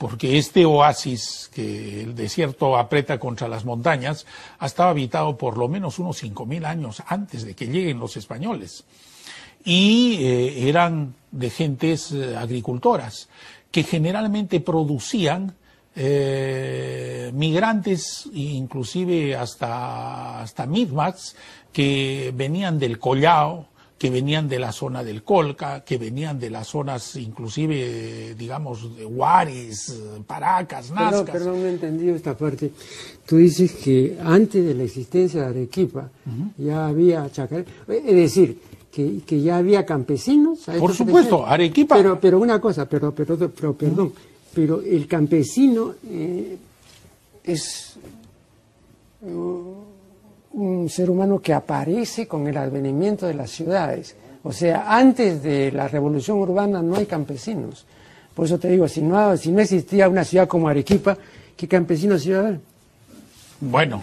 porque 0.00 0.38
este 0.38 0.64
oasis 0.64 1.50
que 1.52 2.00
el 2.00 2.14
desierto 2.14 2.78
aprieta 2.78 3.20
contra 3.20 3.48
las 3.48 3.66
montañas 3.66 4.24
ha 4.58 4.64
estado 4.64 4.88
habitado 4.88 5.36
por 5.36 5.58
lo 5.58 5.68
menos 5.68 5.98
unos 5.98 6.24
5.000 6.24 6.64
años 6.64 7.02
antes 7.06 7.44
de 7.44 7.54
que 7.54 7.66
lleguen 7.66 7.98
los 7.98 8.16
españoles. 8.16 8.84
Y 9.64 10.16
eh, 10.20 10.68
eran 10.68 11.14
de 11.30 11.50
gentes 11.50 12.12
eh, 12.12 12.36
agricultoras 12.36 13.28
que 13.70 13.82
generalmente 13.82 14.60
producían 14.60 15.54
eh, 15.94 17.30
migrantes, 17.34 18.28
inclusive 18.32 19.36
hasta, 19.36 20.40
hasta 20.40 20.68
que 21.72 22.32
venían 22.34 22.78
del 22.78 22.98
Collao, 22.98 23.66
que 24.00 24.08
venían 24.08 24.48
de 24.48 24.58
la 24.58 24.72
zona 24.72 25.04
del 25.04 25.22
Colca, 25.22 25.84
que 25.84 25.98
venían 25.98 26.40
de 26.40 26.48
las 26.48 26.68
zonas 26.68 27.16
inclusive, 27.16 28.34
digamos, 28.34 28.96
de 28.96 29.04
Huaris, 29.04 29.94
Paracas, 30.26 30.90
Nazca. 30.90 31.10
Perdón, 31.10 31.32
perdón, 31.32 31.60
no 31.60 31.66
he 31.66 31.70
entendido 31.70 32.16
esta 32.16 32.34
parte. 32.34 32.72
Tú 33.26 33.36
dices 33.36 33.72
que 33.72 34.16
antes 34.24 34.64
de 34.64 34.74
la 34.74 34.84
existencia 34.84 35.42
de 35.42 35.48
Arequipa 35.48 36.08
ya 36.56 36.86
había 36.86 37.30
chacareros, 37.30 37.70
es 37.88 38.16
decir, 38.16 38.58
que, 38.90 39.20
que, 39.26 39.40
ya 39.40 39.56
había 39.58 39.86
campesinos. 39.86 40.60
Por 40.78 40.94
supuesto, 40.94 41.46
Arequipa. 41.46 41.96
Pero, 41.96 42.18
pero 42.18 42.40
una 42.40 42.60
cosa, 42.60 42.88
pero, 42.88 43.14
pero, 43.14 43.36
pero 43.36 43.74
perdón, 43.74 44.12
pero 44.54 44.80
el 44.82 45.06
campesino 45.06 45.94
eh, 46.08 46.56
es 47.44 47.96
un 50.52 50.88
ser 50.88 51.10
humano 51.10 51.40
que 51.40 51.52
aparece 51.52 52.26
con 52.26 52.46
el 52.46 52.56
advenimiento 52.56 53.26
de 53.26 53.34
las 53.34 53.50
ciudades. 53.50 54.16
O 54.42 54.52
sea, 54.52 54.96
antes 54.96 55.42
de 55.42 55.70
la 55.70 55.86
revolución 55.86 56.38
urbana 56.38 56.82
no 56.82 56.96
hay 56.96 57.06
campesinos. 57.06 57.84
Por 58.34 58.46
eso 58.46 58.58
te 58.58 58.68
digo, 58.68 58.88
si 58.88 59.02
no, 59.02 59.36
si 59.36 59.52
no 59.52 59.60
existía 59.60 60.08
una 60.08 60.24
ciudad 60.24 60.48
como 60.48 60.68
Arequipa, 60.68 61.16
¿qué 61.56 61.68
campesinos 61.68 62.24
iba 62.24 62.38
a 62.38 62.40
haber? 62.40 62.60
Bueno, 63.60 64.02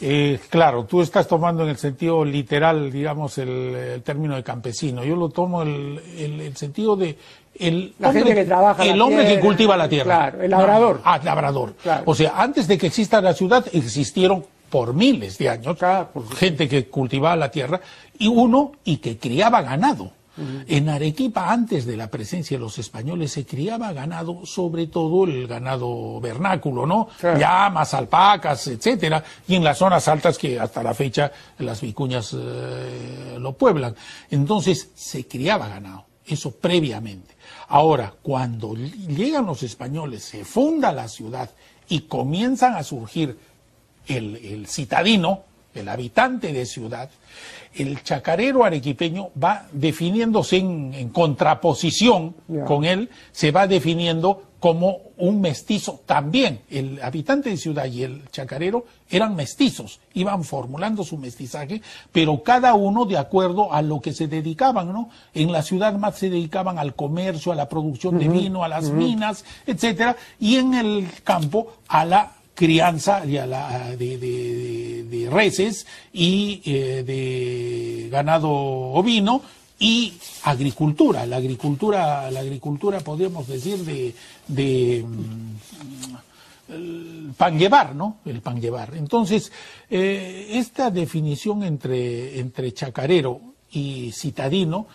eh, 0.00 0.38
claro, 0.48 0.84
tú 0.84 1.00
estás 1.00 1.26
tomando 1.26 1.62
en 1.62 1.70
el 1.70 1.76
sentido 1.76 2.24
literal, 2.24 2.90
digamos, 2.90 3.38
el, 3.38 4.02
término 4.04 4.36
de 4.36 4.42
campesino. 4.42 5.04
Yo 5.04 5.16
lo 5.16 5.28
tomo 5.28 5.62
el, 5.62 6.00
el, 6.18 6.56
sentido 6.56 6.96
de 6.96 7.16
el 7.58 7.94
la 7.98 8.08
hombre, 8.08 8.24
gente 8.24 8.40
que 8.40 8.46
trabaja 8.46 8.84
el 8.84 9.00
hombre 9.00 9.26
que 9.26 9.40
cultiva 9.40 9.76
la 9.76 9.88
tierra. 9.88 10.04
Claro, 10.04 10.42
el 10.42 10.50
labrador. 10.50 11.00
ah, 11.04 11.20
labrador. 11.22 11.74
O 12.04 12.14
sea, 12.14 12.34
antes 12.36 12.68
de 12.68 12.76
que 12.76 12.88
exista 12.88 13.20
la 13.20 13.32
ciudad 13.32 13.64
existieron 13.72 14.44
por 14.70 14.94
miles 14.94 15.38
de 15.38 15.48
años, 15.48 15.76
gente 16.36 16.68
que 16.68 16.86
cultivaba 16.88 17.36
la 17.36 17.50
tierra, 17.50 17.80
y 18.18 18.28
uno 18.28 18.72
y 18.84 18.98
que 18.98 19.16
criaba 19.16 19.62
ganado. 19.62 20.10
En 20.68 20.88
Arequipa, 20.88 21.50
antes 21.50 21.86
de 21.86 21.96
la 21.96 22.10
presencia 22.10 22.56
de 22.56 22.62
los 22.62 22.78
españoles, 22.78 23.32
se 23.32 23.46
criaba 23.46 23.92
ganado, 23.92 24.44
sobre 24.44 24.86
todo 24.86 25.24
el 25.24 25.46
ganado 25.46 26.20
vernáculo, 26.20 26.86
¿no? 26.86 27.08
Llamas, 27.22 27.94
alpacas, 27.94 28.66
etcétera, 28.66 29.24
y 29.48 29.54
en 29.54 29.64
las 29.64 29.78
zonas 29.78 30.06
altas 30.08 30.36
que 30.38 30.60
hasta 30.60 30.82
la 30.82 30.94
fecha 30.94 31.32
las 31.58 31.80
vicuñas 31.80 32.34
eh, 32.38 33.36
lo 33.38 33.52
pueblan. 33.54 33.94
Entonces, 34.30 34.90
se 34.94 35.26
criaba 35.26 35.68
ganado, 35.68 36.04
eso 36.26 36.50
previamente. 36.50 37.34
Ahora, 37.68 38.12
cuando 38.22 38.74
llegan 38.74 39.46
los 39.46 39.62
españoles, 39.62 40.24
se 40.24 40.44
funda 40.44 40.92
la 40.92 41.08
ciudad 41.08 41.50
y 41.88 42.02
comienzan 42.02 42.74
a 42.74 42.82
surgir 42.82 43.38
el, 44.06 44.66
citadino, 44.68 45.44
el 45.78 45.88
habitante 45.88 46.52
de 46.52 46.66
ciudad, 46.66 47.10
el 47.74 48.02
chacarero 48.02 48.64
arequipeño 48.64 49.30
va 49.42 49.66
definiéndose 49.72 50.56
en, 50.56 51.08
contraposición 51.10 52.34
con 52.66 52.84
él, 52.84 53.10
se 53.32 53.50
va 53.50 53.66
definiendo 53.66 54.42
como 54.58 54.98
un 55.18 55.40
mestizo 55.40 56.00
también. 56.06 56.60
El 56.70 57.00
habitante 57.02 57.50
de 57.50 57.56
ciudad 57.56 57.84
y 57.86 58.02
el 58.02 58.28
chacarero 58.30 58.86
eran 59.08 59.36
mestizos, 59.36 60.00
iban 60.14 60.44
formulando 60.44 61.04
su 61.04 61.18
mestizaje, 61.18 61.82
pero 62.10 62.42
cada 62.42 62.74
uno 62.74 63.04
de 63.04 63.18
acuerdo 63.18 63.72
a 63.72 63.82
lo 63.82 64.00
que 64.00 64.12
se 64.12 64.26
dedicaban, 64.26 64.92
¿no? 64.92 65.10
En 65.34 65.52
la 65.52 65.62
ciudad 65.62 65.94
más 65.94 66.18
se 66.18 66.30
dedicaban 66.30 66.78
al 66.78 66.94
comercio, 66.94 67.52
a 67.52 67.54
la 67.54 67.68
producción 67.68 68.18
de 68.18 68.28
vino, 68.28 68.64
a 68.64 68.68
las 68.68 68.90
minas, 68.90 69.44
etcétera, 69.66 70.16
y 70.40 70.56
en 70.56 70.74
el 70.74 71.08
campo 71.22 71.74
a 71.88 72.04
la 72.04 72.32
crianza 72.56 73.20
de, 73.20 73.36
reses 75.30 75.86
y 76.12 76.62
eh, 76.64 77.04
de 77.06 78.08
ganado 78.10 78.50
ovino 78.50 79.42
y 79.78 80.14
agricultura. 80.42 81.26
La 81.26 81.36
agricultura, 81.36 82.28
la 82.30 82.40
agricultura 82.40 83.00
podríamos 83.00 83.46
decir 83.46 83.78
de, 83.84 84.14
de 84.48 85.04
mm, 86.68 87.32
pan 87.36 87.58
llevar, 87.58 87.94
¿no? 87.94 88.16
El 88.24 88.40
pan 88.40 88.58
llevar. 88.60 88.94
Entonces, 88.96 89.52
eh, 89.90 90.48
esta 90.52 90.90
definición 90.90 91.62
entre, 91.62 92.40
entre 92.40 92.72
chacarero 92.72 93.40
y 93.70 94.12
citadino 94.12 94.86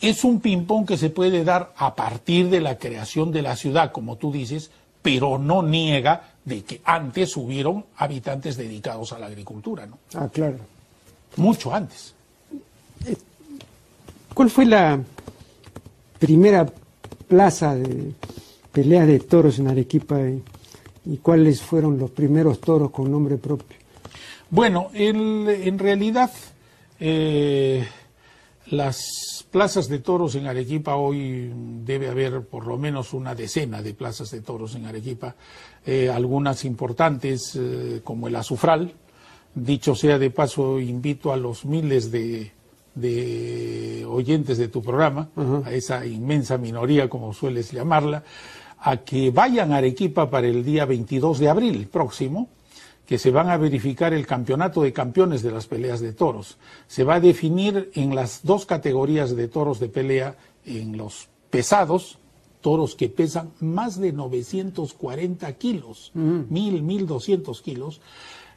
es 0.00 0.24
un 0.24 0.40
ping-pong 0.40 0.86
que 0.86 0.96
se 0.96 1.10
puede 1.10 1.44
dar 1.44 1.74
a 1.76 1.94
partir 1.94 2.48
de 2.48 2.62
la 2.62 2.78
creación 2.78 3.30
de 3.30 3.42
la 3.42 3.56
ciudad, 3.56 3.92
como 3.92 4.16
tú 4.16 4.32
dices, 4.32 4.70
pero 5.02 5.38
no 5.38 5.62
niega 5.62 6.34
de 6.48 6.62
que 6.62 6.80
antes 6.84 7.36
hubieron 7.36 7.84
habitantes 7.96 8.56
dedicados 8.56 9.12
a 9.12 9.18
la 9.18 9.26
agricultura, 9.26 9.86
¿no? 9.86 9.98
Ah, 10.14 10.28
claro. 10.32 10.56
Mucho 11.36 11.72
antes. 11.72 12.14
Eh, 13.06 13.16
¿Cuál 14.34 14.50
fue 14.50 14.64
la 14.64 14.98
primera 16.18 16.66
plaza 17.28 17.74
de 17.74 18.12
pelea 18.72 19.04
de 19.04 19.20
toros 19.20 19.58
en 19.58 19.68
Arequipa 19.68 20.18
y, 21.04 21.16
cuáles 21.18 21.62
fueron 21.62 21.98
los 21.98 22.10
primeros 22.10 22.60
toros 22.60 22.90
con 22.90 23.10
nombre 23.10 23.36
propio? 23.36 23.76
Bueno, 24.50 24.90
en 24.94 25.78
realidad 25.78 26.30
eh, 27.00 27.86
las 28.66 29.27
plazas 29.50 29.88
de 29.88 29.98
toros 29.98 30.34
en 30.34 30.46
Arequipa 30.46 30.96
hoy 30.96 31.52
debe 31.84 32.08
haber 32.08 32.42
por 32.42 32.66
lo 32.66 32.76
menos 32.76 33.12
una 33.12 33.34
decena 33.34 33.82
de 33.82 33.94
plazas 33.94 34.30
de 34.30 34.40
toros 34.40 34.74
en 34.74 34.86
Arequipa, 34.86 35.34
eh, 35.86 36.10
algunas 36.10 36.64
importantes 36.64 37.56
eh, 37.56 38.00
como 38.04 38.28
el 38.28 38.36
Azufral. 38.36 38.92
Dicho 39.54 39.94
sea 39.94 40.18
de 40.18 40.30
paso, 40.30 40.78
invito 40.78 41.32
a 41.32 41.36
los 41.36 41.64
miles 41.64 42.10
de 42.10 42.52
de 43.00 44.04
oyentes 44.08 44.58
de 44.58 44.68
tu 44.68 44.82
programa, 44.82 45.28
a 45.64 45.72
esa 45.72 46.04
inmensa 46.04 46.58
minoría, 46.58 47.08
como 47.08 47.32
sueles 47.32 47.70
llamarla, 47.70 48.24
a 48.80 48.98
que 48.98 49.30
vayan 49.30 49.72
a 49.72 49.76
Arequipa 49.76 50.30
para 50.30 50.48
el 50.48 50.64
día 50.64 50.84
22 50.84 51.38
de 51.38 51.48
abril 51.48 51.86
próximo, 51.86 52.48
que 53.08 53.16
se 53.16 53.30
van 53.30 53.48
a 53.48 53.56
verificar 53.56 54.12
el 54.12 54.26
campeonato 54.26 54.82
de 54.82 54.92
campeones 54.92 55.42
de 55.42 55.50
las 55.50 55.66
peleas 55.66 56.00
de 56.00 56.12
toros. 56.12 56.58
Se 56.88 57.04
va 57.04 57.14
a 57.14 57.20
definir 57.20 57.90
en 57.94 58.14
las 58.14 58.40
dos 58.42 58.66
categorías 58.66 59.34
de 59.34 59.48
toros 59.48 59.80
de 59.80 59.88
pelea, 59.88 60.36
en 60.66 60.98
los 60.98 61.30
pesados, 61.48 62.18
toros 62.60 62.94
que 62.94 63.08
pesan 63.08 63.52
más 63.60 63.98
de 63.98 64.12
940 64.12 65.50
kilos, 65.54 66.10
mil, 66.12 66.82
mil 66.82 67.06
doscientos 67.06 67.62
kilos. 67.62 68.02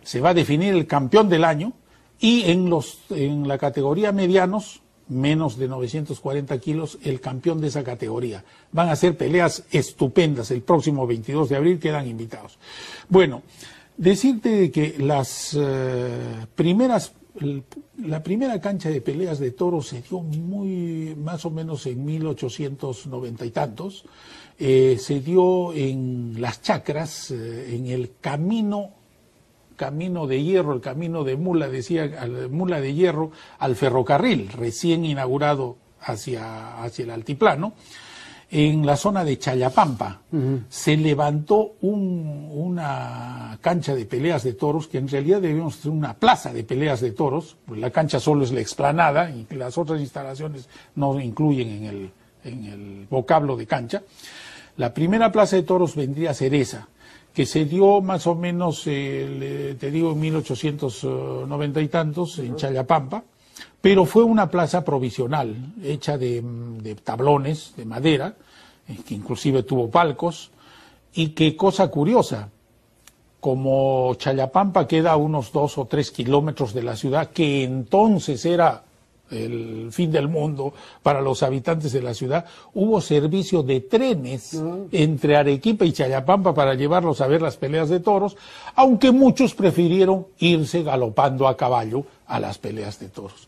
Se 0.03 0.19
va 0.19 0.31
a 0.31 0.33
definir 0.33 0.73
el 0.75 0.85
campeón 0.85 1.29
del 1.29 1.45
año, 1.45 1.71
y 2.19 2.51
en, 2.51 2.69
los, 2.69 2.99
en 3.09 3.47
la 3.47 3.57
categoría 3.57 4.11
medianos, 4.11 4.81
menos 5.07 5.57
de 5.57 5.69
940 5.69 6.59
kilos, 6.59 6.99
el 7.03 7.21
campeón 7.21 7.61
de 7.61 7.67
esa 7.69 7.85
categoría. 7.85 8.43
Van 8.73 8.89
a 8.89 8.97
ser 8.97 9.15
peleas 9.15 9.63
estupendas. 9.71 10.51
El 10.51 10.61
próximo 10.61 11.07
22 11.07 11.47
de 11.47 11.55
abril 11.55 11.79
quedan 11.79 12.05
invitados. 12.05 12.59
Bueno, 13.07 13.43
decirte 14.01 14.71
que 14.71 14.95
las 14.97 15.55
eh, 15.59 16.47
primeras 16.55 17.13
la 17.97 18.21
primera 18.21 18.59
cancha 18.59 18.89
de 18.89 18.99
peleas 18.99 19.39
de 19.39 19.51
toros 19.51 19.87
se 19.87 20.01
dio 20.01 20.19
muy 20.19 21.15
más 21.15 21.45
o 21.45 21.49
menos 21.49 21.85
en 21.85 22.03
1890 22.03 23.45
y 23.45 23.51
tantos. 23.51 24.03
Eh, 24.59 24.97
se 24.99 25.21
dio 25.21 25.71
en 25.73 26.35
las 26.41 26.61
chacras, 26.61 27.31
eh, 27.31 27.75
en 27.75 27.87
el 27.87 28.11
camino 28.19 28.91
camino 29.77 30.27
de 30.27 30.43
hierro, 30.43 30.73
el 30.73 30.81
camino 30.81 31.23
de 31.23 31.37
mula, 31.37 31.67
decía, 31.67 32.27
mula 32.51 32.79
de 32.81 32.93
hierro 32.93 33.31
al 33.57 33.75
ferrocarril, 33.75 34.49
recién 34.49 35.05
inaugurado 35.05 35.77
hacia, 36.01 36.83
hacia 36.83 37.05
el 37.05 37.09
altiplano, 37.09 37.73
en 38.51 38.85
la 38.85 38.97
zona 38.97 39.23
de 39.23 39.39
Chayapampa. 39.39 40.21
Se 40.69 40.97
levantó 40.97 41.75
una 41.81 43.57
cancha 43.61 43.95
de 43.95 44.05
peleas 44.05 44.43
de 44.43 44.53
toros, 44.53 44.87
que 44.87 44.97
en 44.97 45.07
realidad 45.07 45.41
debemos 45.41 45.75
ser 45.75 45.91
una 45.91 46.13
plaza 46.13 46.51
de 46.51 46.65
peleas 46.65 46.99
de 46.99 47.11
toros, 47.11 47.55
pues 47.65 47.79
la 47.79 47.91
cancha 47.91 48.19
solo 48.19 48.43
es 48.43 48.51
la 48.51 48.59
explanada 48.59 49.31
y 49.31 49.47
las 49.55 49.77
otras 49.77 50.01
instalaciones 50.01 50.67
no 50.95 51.17
incluyen 51.19 51.69
en 51.69 51.83
el, 51.85 52.11
en 52.43 52.65
el 52.65 53.07
vocablo 53.09 53.55
de 53.55 53.65
cancha. 53.65 54.03
La 54.75 54.93
primera 54.93 55.31
plaza 55.31 55.55
de 55.55 55.63
toros 55.63 55.95
vendría 55.95 56.31
a 56.31 56.33
ser 56.33 56.53
esa 56.53 56.89
que 57.33 57.45
se 57.45 57.63
dio 57.63 58.01
más 58.01 58.27
o 58.27 58.35
menos, 58.35 58.83
eh, 58.87 59.77
te 59.79 59.89
digo, 59.89 60.11
en 60.11 60.19
1890 60.19 61.81
y 61.81 61.87
tantos, 61.87 62.39
en 62.39 62.57
Chayapampa, 62.57 63.23
pero 63.81 64.05
fue 64.05 64.23
una 64.23 64.49
plaza 64.49 64.85
provisional, 64.85 65.55
hecha 65.83 66.17
de, 66.17 66.95
tablones, 67.03 67.73
de 67.75 67.85
madera, 67.85 68.35
eh, 68.87 68.97
que 69.05 69.15
inclusive 69.15 69.63
tuvo 69.63 69.89
palcos, 69.89 70.51
y 71.13 71.29
que 71.29 71.55
cosa 71.55 71.89
curiosa, 71.89 72.49
como 73.39 74.13
Chayapampa 74.15 74.87
queda 74.87 75.13
a 75.13 75.17
unos 75.17 75.51
dos 75.51 75.77
o 75.77 75.85
tres 75.85 76.11
kilómetros 76.11 76.73
de 76.73 76.83
la 76.83 76.95
ciudad, 76.95 77.31
que 77.31 77.63
entonces 77.63 78.45
era 78.45 78.83
el 79.31 79.89
fin 79.91 80.11
del 80.11 80.27
mundo 80.27 80.73
para 81.01 81.21
los 81.21 81.43
habitantes 81.43 81.91
de 81.91 82.01
la 82.01 82.13
ciudad, 82.13 82.45
hubo 82.73 83.01
servicio 83.01 83.63
de 83.63 83.81
trenes 83.81 84.61
entre 84.91 85.37
Arequipa 85.37 85.85
y 85.85 85.93
Chayapampa 85.93 86.53
para 86.53 86.75
llevarlos 86.75 87.21
a 87.21 87.27
ver 87.27 87.41
las 87.41 87.57
peleas 87.57 87.89
de 87.89 87.99
toros, 87.99 88.37
aunque 88.75 89.11
muchos 89.11 89.55
prefirieron 89.55 90.27
irse 90.39 90.83
galopando 90.83 91.47
a 91.47 91.57
caballo 91.57 92.05
a 92.27 92.39
las 92.39 92.57
peleas 92.57 92.99
de 92.99 93.09
toros. 93.09 93.47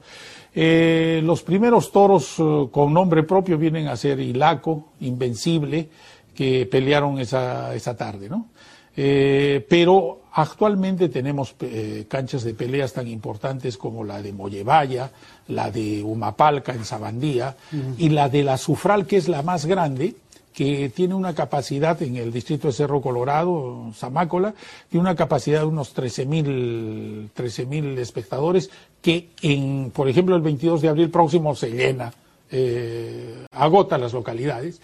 Eh, 0.55 1.21
los 1.23 1.41
primeros 1.41 1.91
toros 1.91 2.35
eh, 2.37 2.67
con 2.71 2.93
nombre 2.93 3.23
propio 3.23 3.57
vienen 3.57 3.87
a 3.87 3.95
ser 3.97 4.19
Ilaco, 4.19 4.89
Invencible, 4.99 5.89
que 6.35 6.65
pelearon 6.65 7.19
esa, 7.19 7.73
esa 7.75 7.95
tarde, 7.95 8.29
¿no? 8.29 8.47
Eh, 8.95 9.65
pero 9.67 10.21
actualmente 10.33 11.09
tenemos 11.09 11.55
eh, 11.61 12.05
canchas 12.07 12.43
de 12.43 12.53
peleas 12.53 12.93
tan 12.93 13.07
importantes 13.07 13.77
como 13.77 14.03
la 14.03 14.21
de 14.21 14.33
Mollevaya, 14.33 15.11
la 15.47 15.71
de 15.71 16.03
Humapalca 16.03 16.73
en 16.73 16.85
Sabandía 16.85 17.55
y 17.97 18.09
la 18.09 18.29
de 18.29 18.43
la 18.43 18.57
Sufral, 18.57 19.05
que 19.05 19.17
es 19.17 19.27
la 19.27 19.41
más 19.41 19.65
grande, 19.65 20.15
que 20.53 20.89
tiene 20.89 21.15
una 21.15 21.33
capacidad 21.33 21.99
en 22.03 22.15
el 22.15 22.31
distrito 22.31 22.67
de 22.67 22.73
Cerro 22.73 23.01
Colorado, 23.01 23.91
Zamácola, 23.95 24.53
tiene 24.89 25.01
una 25.01 25.15
capacidad 25.15 25.61
de 25.61 25.65
unos 25.65 25.95
13.000 25.95 27.29
13 27.33 28.01
espectadores, 28.01 28.69
que, 29.01 29.29
en, 29.41 29.91
por 29.91 30.07
ejemplo, 30.07 30.35
el 30.35 30.43
22 30.43 30.81
de 30.81 30.89
abril 30.89 31.09
próximo 31.09 31.55
se 31.55 31.71
llena, 31.71 32.13
eh, 32.51 33.45
agota 33.51 33.97
las 33.97 34.13
localidades. 34.13 34.79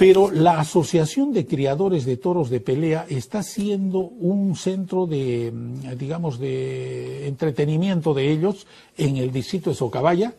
Pero 0.00 0.30
la 0.30 0.58
Asociación 0.58 1.34
de 1.34 1.46
Criadores 1.46 2.06
de 2.06 2.16
Toros 2.16 2.48
de 2.48 2.60
Pelea 2.60 3.04
está 3.10 3.42
siendo 3.42 3.98
un 3.98 4.56
centro 4.56 5.06
de, 5.06 5.52
mm, 5.52 5.98
digamos, 5.98 6.38
de 6.38 7.28
entretenimiento 7.28 8.14
de 8.14 8.32
ellos 8.32 8.66
en 8.96 9.18
el 9.18 9.30
distrito 9.30 9.68
de 9.68 9.76
Socabaya, 9.76 10.32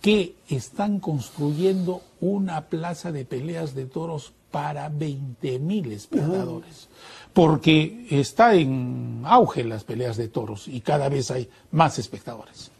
que 0.00 0.34
están 0.48 1.00
construyendo 1.00 2.02
una 2.20 2.66
plaza 2.66 3.10
de 3.10 3.24
peleas 3.24 3.74
de 3.74 3.86
toros 3.86 4.32
para 4.52 4.88
20.000 4.88 5.90
espectadores. 5.90 6.86
Porque 7.32 8.06
está 8.08 8.54
en 8.54 9.22
auge 9.24 9.64
las 9.64 9.82
peleas 9.82 10.16
de 10.16 10.28
toros 10.28 10.68
y 10.68 10.80
cada 10.80 11.08
vez 11.08 11.32
hay 11.32 11.50
más 11.72 11.98
espectadores. 11.98 12.70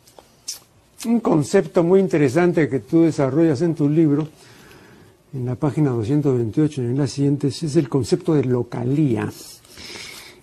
Un 1.05 1.19
concepto 1.19 1.83
muy 1.83 1.99
interesante 1.99 2.69
que 2.69 2.79
tú 2.79 3.03
desarrollas 3.03 3.61
en 3.61 3.75
tu 3.75 3.89
libro 3.89 4.29
en 5.35 5.45
la 5.45 5.55
página 5.55 5.91
228, 5.91 6.83
en 6.83 6.99
las 6.99 7.11
siguientes, 7.11 7.63
es 7.63 7.77
el 7.77 7.89
concepto 7.89 8.35
de 8.35 8.45
localía, 8.45 9.31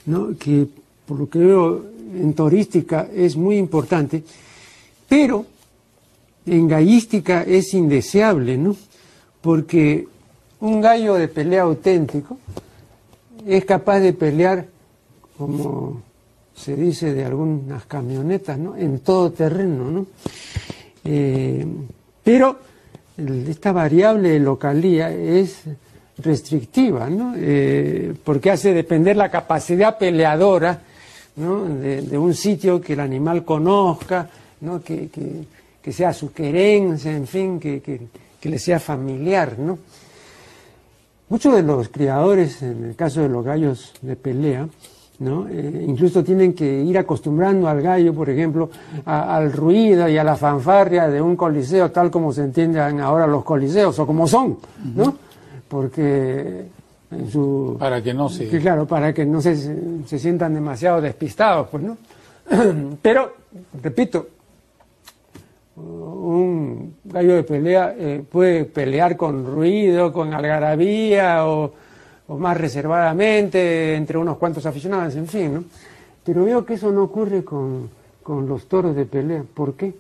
¿no? 0.06 0.38
que 0.38 0.68
por 1.06 1.20
lo 1.20 1.30
que 1.30 1.40
veo 1.40 1.86
en 2.14 2.34
turística 2.34 3.08
es 3.14 3.36
muy 3.36 3.58
importante, 3.58 4.24
pero 5.08 5.46
en 6.46 6.68
gallística 6.68 7.44
es 7.44 7.74
indeseable, 7.74 8.58
¿no? 8.58 8.76
porque 9.42 10.08
un 10.60 10.82
gallo 10.82 11.16
de 11.16 11.28
pelea 11.28 11.64
auténtico 11.64 12.38
es 13.46 13.66
capaz 13.66 14.00
de 14.00 14.14
pelear, 14.14 14.66
como 15.38 16.02
se 16.56 16.76
dice 16.76 17.14
de 17.14 17.26
algunas 17.26 17.86
camionetas, 17.86 18.58
¿no? 18.58 18.76
en 18.76 19.00
todo 19.00 19.32
terreno. 19.32 19.92
¿no? 19.92 20.06
Eh, 21.04 21.66
pero 22.24 22.58
esta 23.18 23.72
variable 23.72 24.30
de 24.30 24.40
localía 24.40 25.12
es 25.12 25.64
restrictiva, 26.18 27.10
¿no? 27.10 27.34
Eh, 27.38 28.14
porque 28.24 28.52
hace 28.52 28.74
depender 28.74 29.16
la 29.16 29.30
capacidad 29.30 29.98
peleadora 29.98 30.82
de, 31.36 32.18
un 32.18 32.34
sitio 32.34 32.80
que 32.80 32.94
el 32.94 33.00
animal 33.00 33.44
conozca, 33.44 34.30
¿no? 34.62 34.82
que, 34.82 35.10
que, 35.82 35.92
sea 35.92 36.14
su 36.14 36.32
querencia, 36.32 37.12
en 37.12 37.28
fin, 37.28 37.60
que, 37.60 37.82
que, 37.82 38.50
le 38.50 38.60
sea 38.60 38.80
familiar. 38.80 39.58
¿no? 39.58 39.80
Muchos 41.30 41.56
de 41.56 41.64
los 41.64 41.90
criadores, 41.90 42.62
en 42.62 42.84
el 42.86 42.96
caso 42.96 43.22
de 43.22 43.30
los 43.30 43.44
gallos 43.44 43.94
de 44.02 44.16
pelea, 44.16 44.68
¿no? 45.24 45.48
Eh, 45.50 45.86
incluso 45.88 46.24
tienen 46.24 46.54
que 46.54 46.82
ir 46.84 46.98
acostumbrando 46.98 47.68
al 47.68 47.82
gallo, 47.82 48.14
por 48.14 48.30
ejemplo, 48.30 48.70
al 49.06 49.52
ruido 49.52 50.08
y 50.10 50.18
a 50.18 50.24
la 50.24 50.36
fanfarria 50.36 51.08
de 51.08 51.22
un 51.22 51.36
coliseo, 51.36 51.92
tal 51.92 52.12
como 52.12 52.34
se 52.34 52.44
entienden 52.44 53.00
ahora 53.00 53.26
los 53.26 53.44
coliseos, 53.44 53.98
o 54.00 54.06
como 54.06 54.28
son, 54.28 54.58
¿no? 54.96 55.16
Porque 55.68 56.66
en 57.12 57.32
su... 57.32 57.78
Para 57.80 58.02
que 58.04 58.14
no 58.14 58.30
se... 58.30 58.48
claro, 58.60 58.86
para 58.86 59.14
que 59.14 59.26
no 59.26 59.42
se, 59.42 59.56
se 60.06 60.20
sientan 60.20 60.54
demasiado 60.54 61.02
despistados, 61.02 61.70
pues, 61.70 61.84
¿no? 61.84 61.98
Pero, 63.02 63.34
repito, 63.82 64.28
un 65.76 66.96
gallo 67.06 67.36
de 67.36 67.44
pelea 67.44 67.96
eh, 67.98 68.24
puede 68.30 68.66
pelear 68.66 69.18
con 69.18 69.46
ruido, 69.46 70.12
con 70.12 70.34
algarabía 70.34 71.48
o 71.48 71.74
o 72.34 72.38
más 72.40 72.58
reservadamente, 72.58 73.96
entre 73.96 74.18
unos 74.18 74.38
cuantos 74.38 74.66
aficionados, 74.66 75.16
en 75.16 75.28
fin, 75.28 75.54
¿no? 75.54 75.64
Pero 76.24 76.46
veo 76.46 76.66
que 76.66 76.74
eso 76.76 76.92
no 76.92 77.04
ocurre 77.04 77.44
con, 77.44 77.90
los 78.26 78.66
toros 78.66 78.96
de 78.96 79.06
pelea. 79.06 79.44
¿Por 79.54 79.76
qué? 79.76 79.94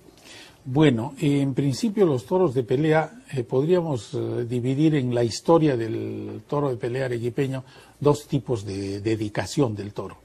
Bueno, 0.65 1.13
en 1.19 1.53
principio 1.53 2.05
los 2.07 2.25
toros 2.25 2.53
de 2.55 2.63
pelea 2.63 3.11
eh, 3.33 3.43
podríamos 3.43 4.13
eh, 4.13 4.45
dividir 4.49 4.95
en 4.95 5.13
la 5.13 5.23
historia 5.23 5.77
del 5.77 6.41
toro 6.47 6.69
de 6.69 6.77
pelea 6.77 7.05
arequipeño 7.05 7.63
dos 7.99 8.27
tipos 8.27 8.65
de 8.65 9.01
dedicación 9.01 9.75
del 9.75 9.93
toro. 9.93 10.17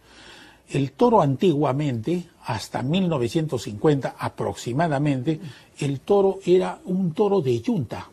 El 0.70 0.92
toro 0.92 1.20
antiguamente, 1.20 2.28
hasta 2.46 2.82
1950 2.82 4.14
aproximadamente, 4.18 5.40
el 5.80 6.00
toro 6.00 6.38
era 6.46 6.78
un 6.84 7.12
toro 7.12 7.42
de 7.42 7.60
yunta. 7.60 8.08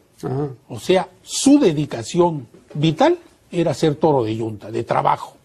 O 0.69 0.79
sea, 0.79 1.08
su 1.21 1.60
dedicación 1.60 2.47
vital 2.73 3.19
era 3.56 3.74
ser 3.74 3.96
toro 3.96 4.24
de 4.24 4.36
yunta, 4.36 4.72
de 4.72 4.84
trabajo. 4.84 5.38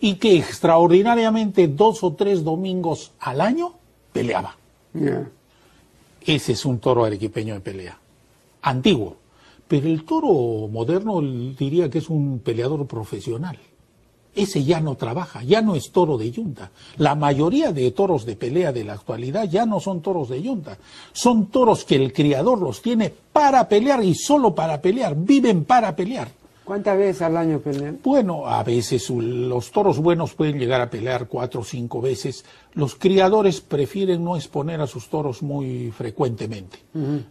Y 0.00 0.14
que 0.14 0.36
extraordinariamente 0.36 1.68
dos 1.68 2.04
o 2.04 2.12
tres 2.14 2.44
domingos 2.44 3.12
al 3.20 3.40
año 3.40 3.74
peleaba. 4.12 4.56
Ese 6.24 6.52
es 6.52 6.64
un 6.64 6.78
toro 6.78 7.04
arequipeño 7.04 7.54
de 7.54 7.60
pelea. 7.60 7.98
Antiguo. 8.62 9.16
Pero 9.66 9.86
el 9.86 10.04
toro 10.04 10.68
moderno 10.68 11.20
diría 11.20 11.90
que 11.90 11.98
es 11.98 12.08
un 12.08 12.40
peleador 12.40 12.86
profesional. 12.86 13.58
Ese 14.34 14.62
ya 14.62 14.80
no 14.80 14.94
trabaja, 14.94 15.42
ya 15.42 15.62
no 15.62 15.74
es 15.74 15.90
toro 15.90 16.16
de 16.16 16.30
yunta. 16.30 16.70
La 16.96 17.14
mayoría 17.14 17.72
de 17.72 17.90
toros 17.90 18.24
de 18.24 18.36
pelea 18.36 18.72
de 18.72 18.84
la 18.84 18.92
actualidad 18.92 19.48
ya 19.50 19.66
no 19.66 19.80
son 19.80 20.00
toros 20.00 20.28
de 20.28 20.40
yunta. 20.40 20.78
Son 21.12 21.46
toros 21.46 21.84
que 21.84 21.96
el 21.96 22.12
criador 22.12 22.60
los 22.60 22.80
tiene 22.80 23.12
para 23.32 23.68
pelear 23.68 24.04
y 24.04 24.14
solo 24.14 24.54
para 24.54 24.80
pelear. 24.80 25.16
Viven 25.16 25.64
para 25.64 25.96
pelear. 25.96 26.28
¿Cuántas 26.68 26.98
veces 26.98 27.22
al 27.22 27.34
año 27.38 27.60
pelean? 27.60 27.98
Bueno, 28.04 28.46
a 28.46 28.62
veces 28.62 29.08
los 29.08 29.72
toros 29.72 29.98
buenos 29.98 30.34
pueden 30.34 30.58
llegar 30.58 30.82
a 30.82 30.90
pelear 30.90 31.26
cuatro 31.26 31.62
o 31.62 31.64
cinco 31.64 32.02
veces. 32.02 32.44
Los 32.74 32.94
criadores 32.94 33.62
prefieren 33.62 34.22
no 34.22 34.36
exponer 34.36 34.78
a 34.82 34.86
sus 34.86 35.08
toros 35.08 35.42
muy 35.42 35.90
frecuentemente. 35.92 36.80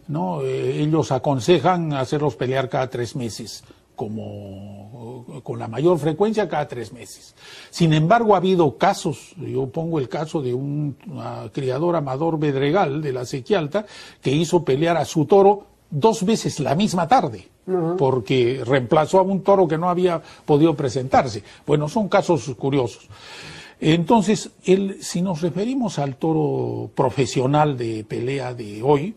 ¿no? 0.08 0.42
Eh, 0.42 0.82
ellos 0.82 1.12
aconsejan 1.12 1.92
hacerlos 1.92 2.34
pelear 2.34 2.68
cada 2.68 2.90
tres 2.90 3.14
meses, 3.14 3.62
como 3.94 5.24
con 5.44 5.60
la 5.60 5.68
mayor 5.68 6.00
frecuencia 6.00 6.48
cada 6.48 6.66
tres 6.66 6.92
meses. 6.92 7.36
Sin 7.70 7.92
embargo, 7.92 8.34
ha 8.34 8.38
habido 8.38 8.76
casos, 8.76 9.36
yo 9.36 9.68
pongo 9.68 10.00
el 10.00 10.08
caso 10.08 10.42
de 10.42 10.52
un 10.52 10.96
criador 11.52 11.94
Amador 11.94 12.40
Bedregal 12.40 13.00
de 13.00 13.12
la 13.12 13.24
Sequialta, 13.24 13.86
que 14.20 14.32
hizo 14.32 14.64
pelear 14.64 14.96
a 14.96 15.04
su 15.04 15.26
toro 15.26 15.77
dos 15.90 16.24
veces 16.24 16.60
la 16.60 16.74
misma 16.74 17.08
tarde 17.08 17.48
porque 17.98 18.62
reemplazó 18.64 19.18
a 19.18 19.22
un 19.22 19.42
toro 19.42 19.68
que 19.68 19.78
no 19.78 19.90
había 19.90 20.22
podido 20.44 20.74
presentarse. 20.74 21.42
Bueno, 21.66 21.88
son 21.88 22.08
casos 22.08 22.50
curiosos. 22.56 23.08
Entonces, 23.80 24.50
si 25.00 25.22
nos 25.22 25.42
referimos 25.42 25.98
al 25.98 26.16
toro 26.16 26.90
profesional 26.94 27.76
de 27.76 28.04
pelea 28.04 28.54
de 28.54 28.82
hoy, 28.82 29.14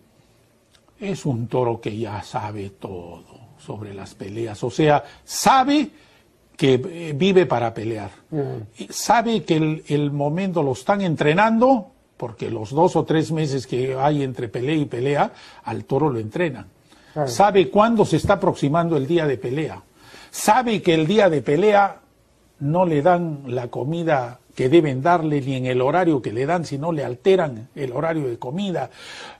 es 0.99 1.25
un 1.25 1.47
toro 1.47 1.81
que 1.81 1.97
ya 1.97 2.21
sabe 2.21 2.71
todo 2.71 3.23
sobre 3.57 3.93
las 3.93 4.15
peleas, 4.15 4.63
o 4.63 4.71
sea, 4.71 5.03
sabe 5.23 5.89
que 6.57 6.73
eh, 6.73 7.13
vive 7.15 7.45
para 7.45 7.73
pelear, 7.73 8.09
sabe 8.89 9.43
que 9.43 9.55
el, 9.55 9.83
el 9.87 10.11
momento 10.11 10.63
lo 10.63 10.73
están 10.73 11.01
entrenando, 11.01 11.90
porque 12.21 12.51
los 12.51 12.69
dos 12.69 12.95
o 12.95 13.03
tres 13.03 13.31
meses 13.31 13.65
que 13.65 13.95
hay 13.95 14.21
entre 14.21 14.47
pelea 14.47 14.75
y 14.75 14.85
pelea, 14.85 15.31
al 15.63 15.85
toro 15.85 16.07
lo 16.07 16.19
entrenan. 16.19 16.67
Sabe 17.25 17.71
cuándo 17.71 18.05
se 18.05 18.17
está 18.17 18.33
aproximando 18.33 18.95
el 18.95 19.07
día 19.07 19.25
de 19.25 19.39
pelea, 19.39 19.81
sabe 20.29 20.83
que 20.83 20.93
el 20.93 21.07
día 21.07 21.31
de 21.31 21.41
pelea 21.41 21.97
no 22.59 22.85
le 22.85 23.01
dan 23.01 23.45
la 23.47 23.69
comida 23.69 24.37
que 24.53 24.69
deben 24.69 25.01
darle 25.01 25.41
ni 25.41 25.55
en 25.55 25.65
el 25.65 25.81
horario 25.81 26.21
que 26.21 26.31
le 26.31 26.45
dan, 26.45 26.63
si 26.63 26.77
no 26.77 26.91
le 26.91 27.03
alteran 27.03 27.69
el 27.73 27.91
horario 27.91 28.29
de 28.29 28.37
comida, 28.37 28.91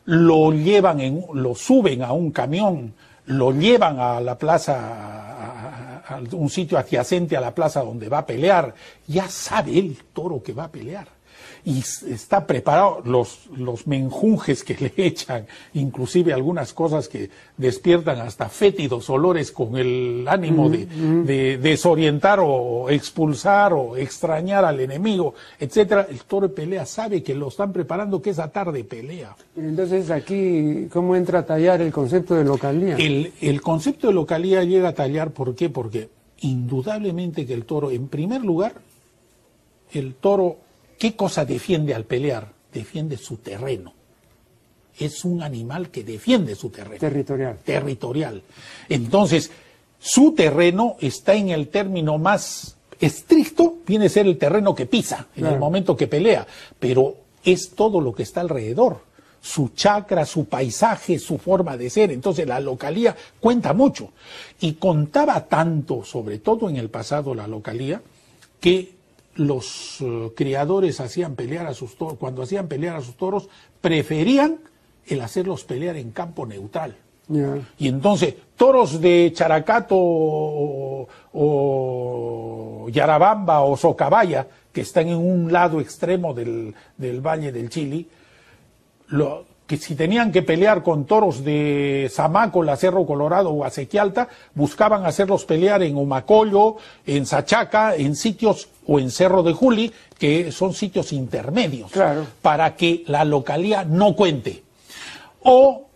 lo 0.05 0.51
llevan, 0.51 1.01
en, 1.01 1.23
lo 1.35 1.53
suben 1.53 2.01
a 2.01 2.13
un 2.13 2.31
camión, 2.31 2.95
lo 3.27 3.51
llevan 3.51 3.99
a 3.99 4.19
la 4.21 4.39
plaza, 4.39 6.01
a 6.07 6.19
un 6.31 6.49
sitio 6.49 6.79
adyacente 6.79 7.37
a 7.37 7.41
la 7.41 7.53
plaza 7.53 7.83
donde 7.83 8.09
va 8.09 8.17
a 8.17 8.25
pelear, 8.25 8.73
ya 9.05 9.27
sabe 9.27 9.77
el 9.77 9.97
toro 10.13 10.41
que 10.41 10.53
va 10.53 10.63
a 10.63 10.71
pelear 10.71 11.20
y 11.63 11.79
está 11.79 12.47
preparado 12.47 13.01
los, 13.05 13.47
los 13.55 13.87
menjunjes 13.87 14.63
que 14.63 14.75
le 14.79 15.05
echan, 15.05 15.45
inclusive 15.73 16.33
algunas 16.33 16.73
cosas 16.73 17.07
que 17.07 17.29
despiertan 17.57 18.19
hasta 18.19 18.49
fétidos 18.49 19.09
olores 19.09 19.51
con 19.51 19.77
el 19.77 20.25
ánimo 20.27 20.69
de, 20.69 20.85
de, 20.85 21.57
desorientar 21.57 22.39
o 22.41 22.89
expulsar 22.89 23.73
o 23.73 23.95
extrañar 23.97 24.65
al 24.65 24.79
enemigo, 24.79 25.35
etcétera. 25.59 26.07
El 26.09 26.21
toro 26.21 26.47
de 26.47 26.53
pelea 26.53 26.85
sabe 26.85 27.21
que 27.21 27.35
lo 27.35 27.49
están 27.49 27.71
preparando, 27.71 28.21
que 28.21 28.31
esa 28.31 28.49
tarde 28.49 28.83
pelea. 28.83 29.35
Entonces 29.55 30.09
aquí, 30.09 30.87
¿cómo 30.91 31.15
entra 31.15 31.39
a 31.39 31.45
tallar 31.45 31.81
el 31.81 31.91
concepto 31.91 32.35
de 32.35 32.43
localía? 32.43 32.95
El, 32.97 33.33
el 33.41 33.61
concepto 33.61 34.07
de 34.07 34.13
localía 34.13 34.63
llega 34.63 34.89
a 34.89 34.93
tallar, 34.93 35.31
¿por 35.31 35.55
qué? 35.55 35.69
Porque 35.69 36.09
indudablemente 36.41 37.45
que 37.45 37.53
el 37.53 37.65
toro, 37.65 37.91
en 37.91 38.07
primer 38.07 38.41
lugar, 38.41 38.73
el 39.93 40.15
toro 40.15 40.57
¿Qué 41.01 41.15
cosa 41.15 41.45
defiende 41.45 41.95
al 41.95 42.05
pelear? 42.05 42.53
Defiende 42.71 43.17
su 43.17 43.37
terreno. 43.37 43.91
Es 44.99 45.25
un 45.25 45.41
animal 45.41 45.89
que 45.89 46.03
defiende 46.03 46.53
su 46.53 46.69
terreno. 46.69 46.99
Territorial. 46.99 47.57
Territorial. 47.65 48.43
Entonces, 48.87 49.49
su 49.97 50.33
terreno 50.33 50.97
está 50.99 51.33
en 51.33 51.49
el 51.49 51.69
término 51.69 52.19
más 52.19 52.77
estricto, 52.99 53.77
viene 53.87 54.05
a 54.05 54.09
ser 54.09 54.27
el 54.27 54.37
terreno 54.37 54.75
que 54.75 54.85
pisa 54.85 55.25
en 55.35 55.47
el 55.47 55.57
momento 55.57 55.97
que 55.97 56.05
pelea, 56.05 56.45
pero 56.79 57.15
es 57.43 57.71
todo 57.71 57.99
lo 57.99 58.13
que 58.13 58.21
está 58.21 58.41
alrededor 58.41 58.99
su 59.41 59.69
chacra, 59.69 60.23
su 60.23 60.45
paisaje, 60.45 61.17
su 61.17 61.39
forma 61.39 61.77
de 61.77 61.89
ser. 61.89 62.11
Entonces 62.11 62.45
la 62.45 62.59
localía 62.59 63.15
cuenta 63.39 63.73
mucho. 63.73 64.11
Y 64.59 64.73
contaba 64.73 65.47
tanto, 65.47 66.03
sobre 66.03 66.37
todo 66.37 66.69
en 66.69 66.75
el 66.75 66.91
pasado, 66.91 67.33
la 67.33 67.47
localía, 67.47 68.03
que 68.59 69.00
los 69.35 69.97
eh, 70.01 70.31
criadores 70.35 70.99
hacían 70.99 71.35
pelear 71.35 71.67
a 71.67 71.73
sus 71.73 71.95
toros, 71.95 72.17
cuando 72.17 72.41
hacían 72.41 72.67
pelear 72.67 72.95
a 72.97 73.01
sus 73.01 73.15
toros, 73.15 73.49
preferían 73.79 74.59
el 75.05 75.21
hacerlos 75.21 75.63
pelear 75.63 75.95
en 75.97 76.11
campo 76.11 76.45
neutral. 76.45 76.95
Y 77.77 77.87
entonces, 77.87 78.35
toros 78.57 78.99
de 78.99 79.31
Characato 79.33 79.95
o, 79.95 81.07
Yarabamba 82.91 83.61
o 83.61 83.77
Socabaya, 83.77 84.47
que 84.73 84.81
están 84.81 85.07
en 85.07 85.15
un 85.15 85.49
lado 85.49 85.79
extremo 85.79 86.33
del, 86.33 86.75
del 86.97 87.21
Valle 87.21 87.53
del 87.53 87.69
Chili, 87.69 88.05
lo, 89.07 89.45
que 89.71 89.77
si 89.77 89.95
tenían 89.95 90.33
que 90.33 90.41
pelear 90.41 90.83
con 90.83 91.05
toros 91.05 91.45
de 91.45 92.11
Zamácola, 92.13 92.75
Cerro 92.75 93.05
Colorado 93.05 93.51
o 93.51 93.63
Asequialta, 93.63 94.27
buscaban 94.53 95.05
hacerlos 95.05 95.45
pelear 95.45 95.81
en 95.81 95.95
Humacoyo, 95.95 96.75
en 97.07 97.25
Sachaca, 97.25 97.95
en 97.95 98.17
sitios 98.17 98.67
o 98.85 98.99
en 98.99 99.09
Cerro 99.09 99.43
de 99.43 99.53
Juli, 99.53 99.93
que 100.19 100.51
son 100.51 100.73
sitios 100.73 101.13
intermedios, 101.13 101.89
para 102.41 102.75
que 102.75 103.05
la 103.07 103.23
localía 103.23 103.85
no 103.85 104.13
cuente. 104.13 104.61
O 105.41 105.87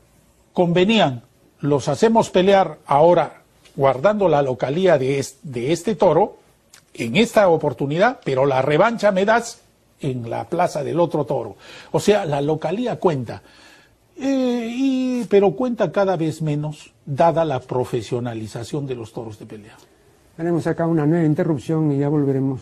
convenían, 0.54 1.24
los 1.60 1.90
hacemos 1.90 2.30
pelear 2.30 2.78
ahora 2.86 3.42
guardando 3.76 4.30
la 4.30 4.42
localía 4.42 4.98
de 4.98 5.26
de 5.44 5.74
este 5.74 5.96
toro, 5.96 6.38
en 6.94 7.18
esta 7.18 7.50
oportunidad, 7.50 8.22
pero 8.24 8.46
la 8.46 8.62
revancha 8.62 9.12
me 9.12 9.26
das 9.26 9.60
en 10.00 10.30
la 10.30 10.46
plaza 10.46 10.82
del 10.82 10.98
otro 11.02 11.26
toro. 11.26 11.58
O 11.92 12.00
sea, 12.00 12.24
la 12.24 12.40
localía 12.40 13.02
cuenta 13.02 13.42
Eh, 14.18 14.70
y, 14.72 15.24
pero 15.26 15.52
cuenta 15.52 15.92
cada 15.92 16.16
vez 16.16 16.42
menos, 16.42 16.94
dada 17.06 17.44
la 17.44 17.60
profesionalización 17.60 18.88
de 18.88 18.96
los 18.96 19.12
toros 19.12 19.38
de 19.40 19.46
pelea. 19.46 19.76
Haremos 20.38 20.68
acá 20.68 20.88
una 20.88 21.06
nueva 21.06 21.26
interrupción 21.26 21.92
y 21.92 22.00
ya 22.00 22.10
volveremos. 22.10 22.62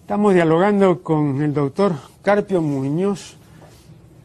Estamos 0.00 0.34
dialogando 0.34 1.02
con 1.02 1.42
el 1.42 1.52
doctor 1.52 1.94
Carpio 2.22 2.62
Muñoz, 2.62 3.36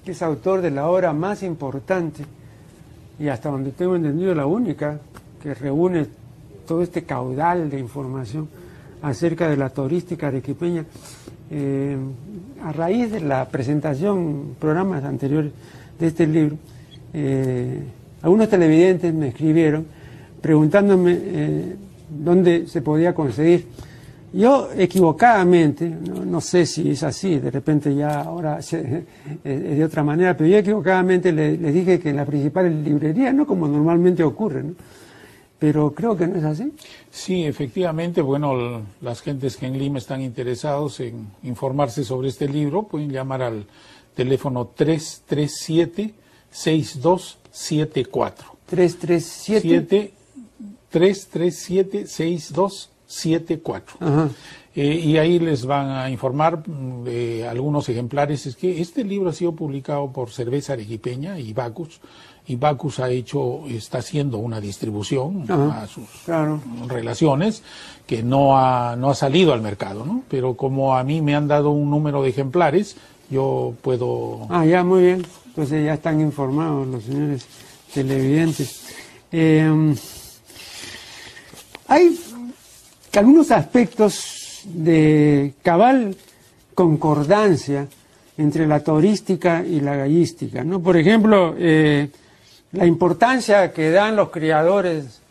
que 0.05 0.11
es 0.11 0.21
autor 0.21 0.61
de 0.61 0.69
la 0.69 0.87
obra 0.87 1.11
más 1.11 1.41
importante 1.41 2.23
y 3.19 3.27
hasta 3.27 3.49
donde 3.49 3.71
tengo 3.71 3.95
entendido 3.95 4.33
la 4.35 4.45
única 4.45 4.99
que 5.41 5.55
reúne 5.55 6.07
todo 6.67 6.83
este 6.83 7.03
caudal 7.03 7.69
de 7.69 7.79
información 7.79 8.47
acerca 9.01 9.49
de 9.49 9.57
la 9.57 9.69
turística 9.69 10.27
arequipeña. 10.27 10.85
Eh, 11.53 11.97
a 12.63 12.71
raíz 12.71 13.11
de 13.11 13.19
la 13.19 13.43
presentación, 13.49 14.55
programas 14.57 15.03
anteriores 15.03 15.51
de 15.99 16.07
este 16.07 16.25
libro, 16.25 16.55
eh, 17.13 17.77
algunos 18.21 18.47
televidentes 18.47 19.13
me 19.13 19.27
escribieron 19.27 19.85
preguntándome 20.39 21.17
eh, 21.19 21.75
dónde 22.09 22.67
se 22.67 22.81
podía 22.81 23.13
conseguir. 23.13 23.67
Yo 24.31 24.69
equivocadamente, 24.77 25.89
no, 25.89 26.39
sé 26.39 26.65
si 26.65 26.91
es 26.91 27.03
así, 27.03 27.37
de 27.37 27.51
repente 27.51 27.93
ya 27.93 28.21
ahora 28.21 28.59
es 28.59 28.71
de 28.71 29.83
otra 29.83 30.03
manera, 30.05 30.37
pero 30.37 30.49
yo 30.49 30.57
equivocadamente 30.57 31.33
les 31.33 31.59
le 31.59 31.71
dije 31.73 31.99
que 31.99 32.11
en 32.11 32.15
la 32.15 32.25
principal 32.25 32.81
librería, 32.81 33.33
no 33.33 33.45
como 33.45 33.67
normalmente 33.67 34.23
ocurre, 34.23 34.63
¿no? 34.63 34.73
Pero 35.61 35.93
creo 35.93 36.17
que 36.17 36.25
no 36.25 36.39
es 36.39 36.43
así. 36.43 36.73
Sí, 37.11 37.45
efectivamente, 37.45 38.23
bueno, 38.23 38.81
las 38.99 39.21
gentes 39.21 39.57
que 39.57 39.67
en 39.67 39.77
Lima 39.77 39.99
están 39.99 40.23
interesados 40.23 40.99
en 41.01 41.27
informarse 41.43 42.03
sobre 42.03 42.29
este 42.29 42.49
libro 42.49 42.87
pueden 42.87 43.11
llamar 43.11 43.43
al 43.43 43.67
teléfono 44.15 44.71
337 44.75 46.15
6274. 46.49 48.55
337 48.65 50.13
337 50.89 52.07
6274. 52.07 53.97
Ajá. 53.99 54.29
Eh, 54.73 55.01
y 55.03 55.17
ahí 55.17 55.37
les 55.37 55.65
van 55.65 55.91
a 55.91 56.09
informar 56.09 56.63
de 56.63 57.47
algunos 57.47 57.87
ejemplares. 57.87 58.47
Es 58.47 58.55
que 58.55 58.81
este 58.81 59.03
libro 59.03 59.29
ha 59.29 59.33
sido 59.33 59.53
publicado 59.53 60.11
por 60.11 60.31
Cerveza 60.31 60.73
Arequipeña 60.73 61.37
y 61.37 61.53
Bacus 61.53 61.99
y 62.47 62.55
Bacus 62.55 62.99
ha 62.99 63.09
hecho, 63.09 63.67
está 63.67 63.99
haciendo 63.99 64.37
una 64.37 64.59
distribución 64.59 65.45
a 65.49 65.87
sus 65.87 66.07
relaciones 66.87 67.63
que 68.05 68.23
no 68.23 68.57
ha, 68.57 68.95
no 68.95 69.09
ha 69.11 69.15
salido 69.15 69.53
al 69.53 69.61
mercado, 69.61 70.05
¿no? 70.05 70.23
Pero 70.27 70.55
como 70.55 70.95
a 70.95 71.03
mí 71.03 71.21
me 71.21 71.35
han 71.35 71.47
dado 71.47 71.71
un 71.71 71.89
número 71.89 72.23
de 72.23 72.29
ejemplares, 72.29 72.97
yo 73.29 73.73
puedo... 73.81 74.47
Ah, 74.49 74.65
ya, 74.65 74.83
muy 74.83 75.03
bien. 75.03 75.25
Entonces 75.47 75.85
ya 75.85 75.93
están 75.93 76.19
informados 76.19 76.87
los 76.87 77.03
señores 77.03 77.45
televidentes. 77.93 78.85
Eh, 79.31 79.95
hay 81.87 82.19
algunos 83.13 83.51
aspectos 83.51 84.61
de 84.65 85.53
cabal 85.61 86.15
concordancia 86.73 87.87
entre 88.37 88.67
la 88.67 88.83
turística 88.83 89.63
y 89.65 89.81
la 89.81 89.95
gallística, 89.95 90.63
¿no? 90.63 90.81
Por 90.81 90.97
ejemplo, 90.97 91.55
eh, 91.57 92.09
la 92.73 92.85
importancia 92.85 93.71
que 93.71 93.91
dan 93.91 94.15
los 94.15 94.29
criadores 94.29 95.21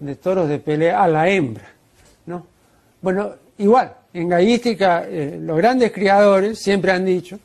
de 0.00 0.16
toros 0.16 0.48
de 0.48 0.58
pelea 0.58 1.02
a 1.02 1.08
la 1.08 1.28
hembra, 1.28 1.66
¿no? 2.26 2.46
Bueno, 3.02 3.32
igual, 3.58 3.92
en 4.12 4.28
gallística 4.28 5.04
eh, 5.06 5.38
los 5.40 5.56
grandes 5.56 5.92
criadores 5.92 6.58
siempre 6.58 6.92
han 6.92 7.04
dicho, 7.04 7.38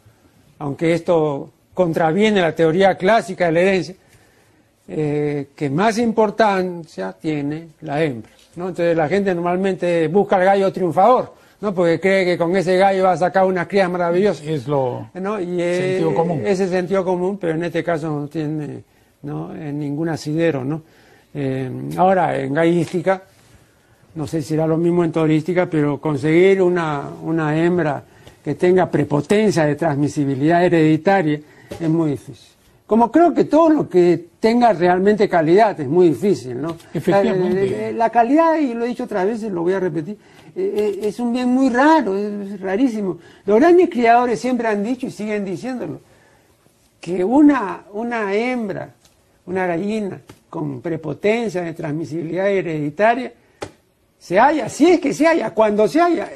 aunque 0.60 0.93
esto 0.93 1.51
contraviene 1.73 2.41
la 2.41 2.53
teoría 2.53 2.95
clásica 2.95 3.47
de 3.47 3.51
la 3.51 3.60
herencia, 3.62 3.95
eh, 4.88 5.49
que 5.55 5.69
más 5.69 5.97
importancia 5.97 7.13
tiene 7.13 7.69
la 7.82 8.03
hembra, 8.03 8.32
¿no? 8.55 8.69
Entonces 8.69 8.95
la 8.95 9.08
gente 9.08 9.36
normalmente 9.36 10.08
busca 10.08 10.38
al 10.38 10.45
gallo 10.45 10.73
triunfador, 10.73 11.34
¿no? 11.62 11.73
Porque 11.73 11.99
cree 11.99 12.25
que 12.25 12.38
con 12.38 12.55
ese 12.55 12.77
gallo 12.77 13.03
va 13.03 13.12
a 13.12 13.17
sacar 13.17 13.45
una 13.45 13.67
cría 13.67 13.88
maravillosa. 13.88 14.43
Es 14.43 14.67
lo 14.67 15.10
¿no? 15.13 15.39
y 15.39 15.60
sentido 15.60 16.15
común. 16.15 16.41
Ese 16.45 16.67
sentido 16.67 17.05
común, 17.05 17.38
pero 17.38 17.53
en 17.53 17.63
este 17.65 17.84
caso 17.84 18.10
no 18.10 18.27
tiene 18.27 18.84
¿no? 19.23 19.53
en 19.55 19.79
ningún 19.79 20.10
asidero. 20.10 20.63
¿no? 20.63 20.82
Eh, 21.34 21.69
ahora, 21.97 22.38
en 22.39 22.53
gallística, 22.53 23.23
no 24.15 24.27
sé 24.27 24.41
si 24.41 24.49
será 24.49 24.67
lo 24.67 24.77
mismo 24.77 25.03
en 25.03 25.12
turística, 25.12 25.67
pero 25.69 25.99
conseguir 25.99 26.62
una, 26.62 27.10
una 27.23 27.58
hembra 27.58 28.03
que 28.43 28.55
tenga 28.55 28.89
prepotencia 28.89 29.65
de 29.65 29.75
transmisibilidad 29.75 30.63
hereditaria 30.63 31.39
es 31.79 31.89
muy 31.89 32.12
difícil. 32.12 32.49
Como 32.88 33.12
creo 33.12 33.32
que 33.36 33.43
todo 33.43 33.69
lo 33.69 33.88
que 33.88 34.29
tenga 34.39 34.73
realmente 34.73 35.29
calidad 35.29 35.79
es 35.79 35.88
muy 35.88 36.10
difícil, 36.10 36.60
¿no? 36.60 36.75
Efectivamente. 36.91 37.93
La, 37.93 38.10
calidad, 38.10 38.58
y 38.58 38.73
lo 38.73 38.84
he 38.84 38.88
dicho 38.88 39.03
otras 39.03 39.27
veces, 39.27 39.51
lo 39.51 39.62
voy 39.62 39.73
a 39.73 39.79
repetir, 39.79 40.17
eh, 40.55 40.73
eh, 40.75 40.99
es 41.03 41.19
un 41.19 41.32
bien 41.32 41.49
muy 41.49 41.69
raro, 41.69 42.17
es 42.17 42.60
rarísimo. 42.60 43.19
Los 43.45 43.60
grandes 43.60 43.89
criadores 43.91 44.39
siempre 44.39 44.67
han 44.67 44.84
dicho 44.84 45.05
y 45.05 45.12
siguen 45.12 45.45
diciéndolo, 45.45 46.01
que 46.99 47.23
una, 47.23 47.82
una 47.93 48.34
hembra 48.34 48.95
una 49.49 49.65
gallina 49.65 50.21
con 50.47 50.79
prepotencia 50.79 51.62
de 51.62 51.73
transmisibilidad 51.73 52.49
hereditaria, 52.49 53.33
se 54.17 54.38
halla, 54.39 54.69
si 54.69 54.88
es 54.88 54.99
que 54.99 55.13
se 55.13 55.25
halla, 55.25 55.53
cuando 55.53 55.88
se 55.88 55.99
halla, 55.99 56.29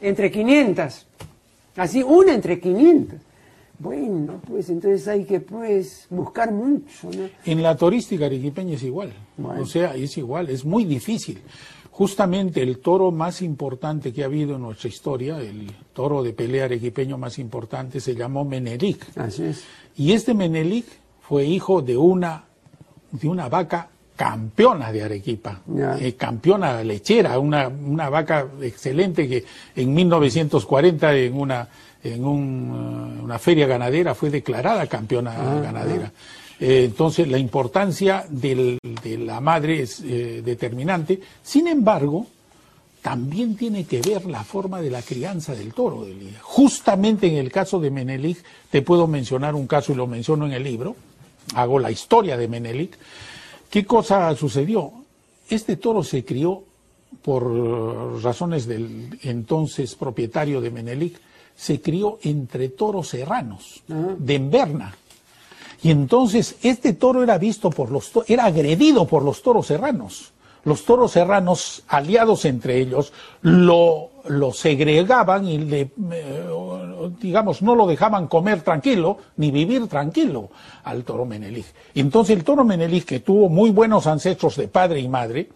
entre 0.00 0.30
500, 0.30 1.06
así, 1.76 2.02
una 2.02 2.32
entre 2.32 2.60
500. 2.60 3.18
Bueno, 3.78 4.40
pues 4.46 4.68
entonces 4.68 5.08
hay 5.08 5.24
que 5.24 5.40
pues 5.40 6.06
buscar 6.10 6.52
mucho. 6.52 7.10
En 7.44 7.62
la 7.62 7.76
turística 7.76 8.26
arequipeña 8.26 8.74
es 8.74 8.82
igual, 8.84 9.12
o 9.38 9.66
sea, 9.66 9.96
es 9.96 10.16
igual, 10.16 10.48
es 10.48 10.64
muy 10.64 10.84
difícil. 10.84 11.40
Justamente 11.90 12.62
el 12.62 12.78
toro 12.78 13.10
más 13.10 13.42
importante 13.42 14.12
que 14.12 14.22
ha 14.22 14.26
habido 14.26 14.54
en 14.56 14.62
nuestra 14.62 14.88
historia, 14.88 15.38
el 15.38 15.70
toro 15.92 16.22
de 16.22 16.32
pelea 16.32 16.66
arequipeño 16.66 17.18
más 17.18 17.38
importante, 17.38 18.00
se 18.00 18.14
llamó 18.14 18.44
Menelik. 18.44 19.18
Así 19.18 19.44
es. 19.44 19.64
Y 19.96 20.12
este 20.12 20.34
Menelik 20.34 20.86
fue 21.20 21.44
hijo 21.44 21.82
de 21.82 21.96
una 21.96 22.44
de 23.10 23.28
una 23.28 23.48
vaca 23.48 23.88
campeona 24.16 24.92
de 24.92 25.02
Arequipa, 25.02 25.62
eh, 25.98 26.14
campeona 26.14 26.84
lechera, 26.84 27.38
una, 27.38 27.68
una 27.68 28.10
vaca 28.10 28.46
excelente 28.60 29.26
que 29.26 29.44
en 29.74 29.94
1940 29.94 31.16
en 31.16 31.40
una 31.40 31.68
en 32.02 32.24
un, 32.24 33.18
uh, 33.20 33.24
una 33.24 33.38
feria 33.38 33.66
ganadera 33.66 34.14
fue 34.14 34.30
declarada 34.30 34.86
campeona 34.86 35.34
ah, 35.36 35.60
ganadera. 35.60 36.12
Ah. 36.14 36.56
Eh, 36.60 36.84
entonces 36.84 37.28
la 37.28 37.38
importancia 37.38 38.26
del, 38.28 38.78
de 39.02 39.18
la 39.18 39.40
madre 39.40 39.82
es 39.82 40.00
eh, 40.00 40.42
determinante. 40.44 41.20
Sin 41.42 41.66
embargo, 41.68 42.26
también 43.00 43.56
tiene 43.56 43.84
que 43.84 44.02
ver 44.02 44.26
la 44.26 44.44
forma 44.44 44.82
de 44.82 44.90
la 44.90 45.00
crianza 45.00 45.54
del 45.54 45.72
toro. 45.72 46.06
Justamente 46.42 47.26
en 47.26 47.36
el 47.36 47.50
caso 47.50 47.80
de 47.80 47.90
Menelik, 47.90 48.42
te 48.70 48.82
puedo 48.82 49.06
mencionar 49.06 49.54
un 49.54 49.66
caso 49.66 49.92
y 49.92 49.94
lo 49.94 50.06
menciono 50.06 50.46
en 50.46 50.52
el 50.52 50.64
libro 50.64 50.96
hago 51.54 51.78
la 51.78 51.90
historia 51.90 52.36
de 52.36 52.48
Menelik. 52.48 52.96
¿Qué 53.70 53.84
cosa 53.84 54.34
sucedió? 54.36 54.92
Este 55.48 55.76
toro 55.76 56.02
se 56.02 56.24
crió 56.24 56.64
por 57.22 58.22
razones 58.22 58.66
del 58.66 59.18
entonces 59.22 59.94
propietario 59.94 60.60
de 60.60 60.70
Menelik, 60.70 61.18
se 61.56 61.80
crió 61.80 62.18
entre 62.22 62.68
toros 62.70 63.08
serranos, 63.08 63.82
de 63.86 64.34
Enverna. 64.34 64.94
Y 65.82 65.90
entonces 65.90 66.56
este 66.62 66.92
toro 66.92 67.22
era 67.22 67.38
visto 67.38 67.70
por 67.70 67.90
los 67.90 68.12
era 68.26 68.44
agredido 68.44 69.06
por 69.06 69.22
los 69.22 69.42
toros 69.42 69.66
serranos. 69.66 70.32
Los 70.64 70.84
toros 70.84 71.12
serranos, 71.12 71.82
aliados 71.88 72.44
entre 72.44 72.78
ellos, 72.78 73.14
lo, 73.40 74.09
lo 74.28 74.52
segregaban 74.52 75.46
y 75.46 75.58
le, 75.58 75.90
digamos, 77.20 77.62
no 77.62 77.74
lo 77.74 77.86
dejaban 77.86 78.26
comer 78.26 78.62
tranquilo 78.62 79.18
ni 79.36 79.50
vivir 79.50 79.86
tranquilo 79.88 80.50
al 80.84 81.04
toro 81.04 81.24
Menelik. 81.24 81.66
Entonces 81.94 82.36
el 82.36 82.44
toro 82.44 82.64
Menelik, 82.64 83.04
que 83.04 83.20
tuvo 83.20 83.48
muy 83.48 83.70
buenos 83.70 84.06
ancestros 84.06 84.56
de 84.56 84.68
padre 84.68 85.00
y 85.00 85.08
madre, 85.08 85.48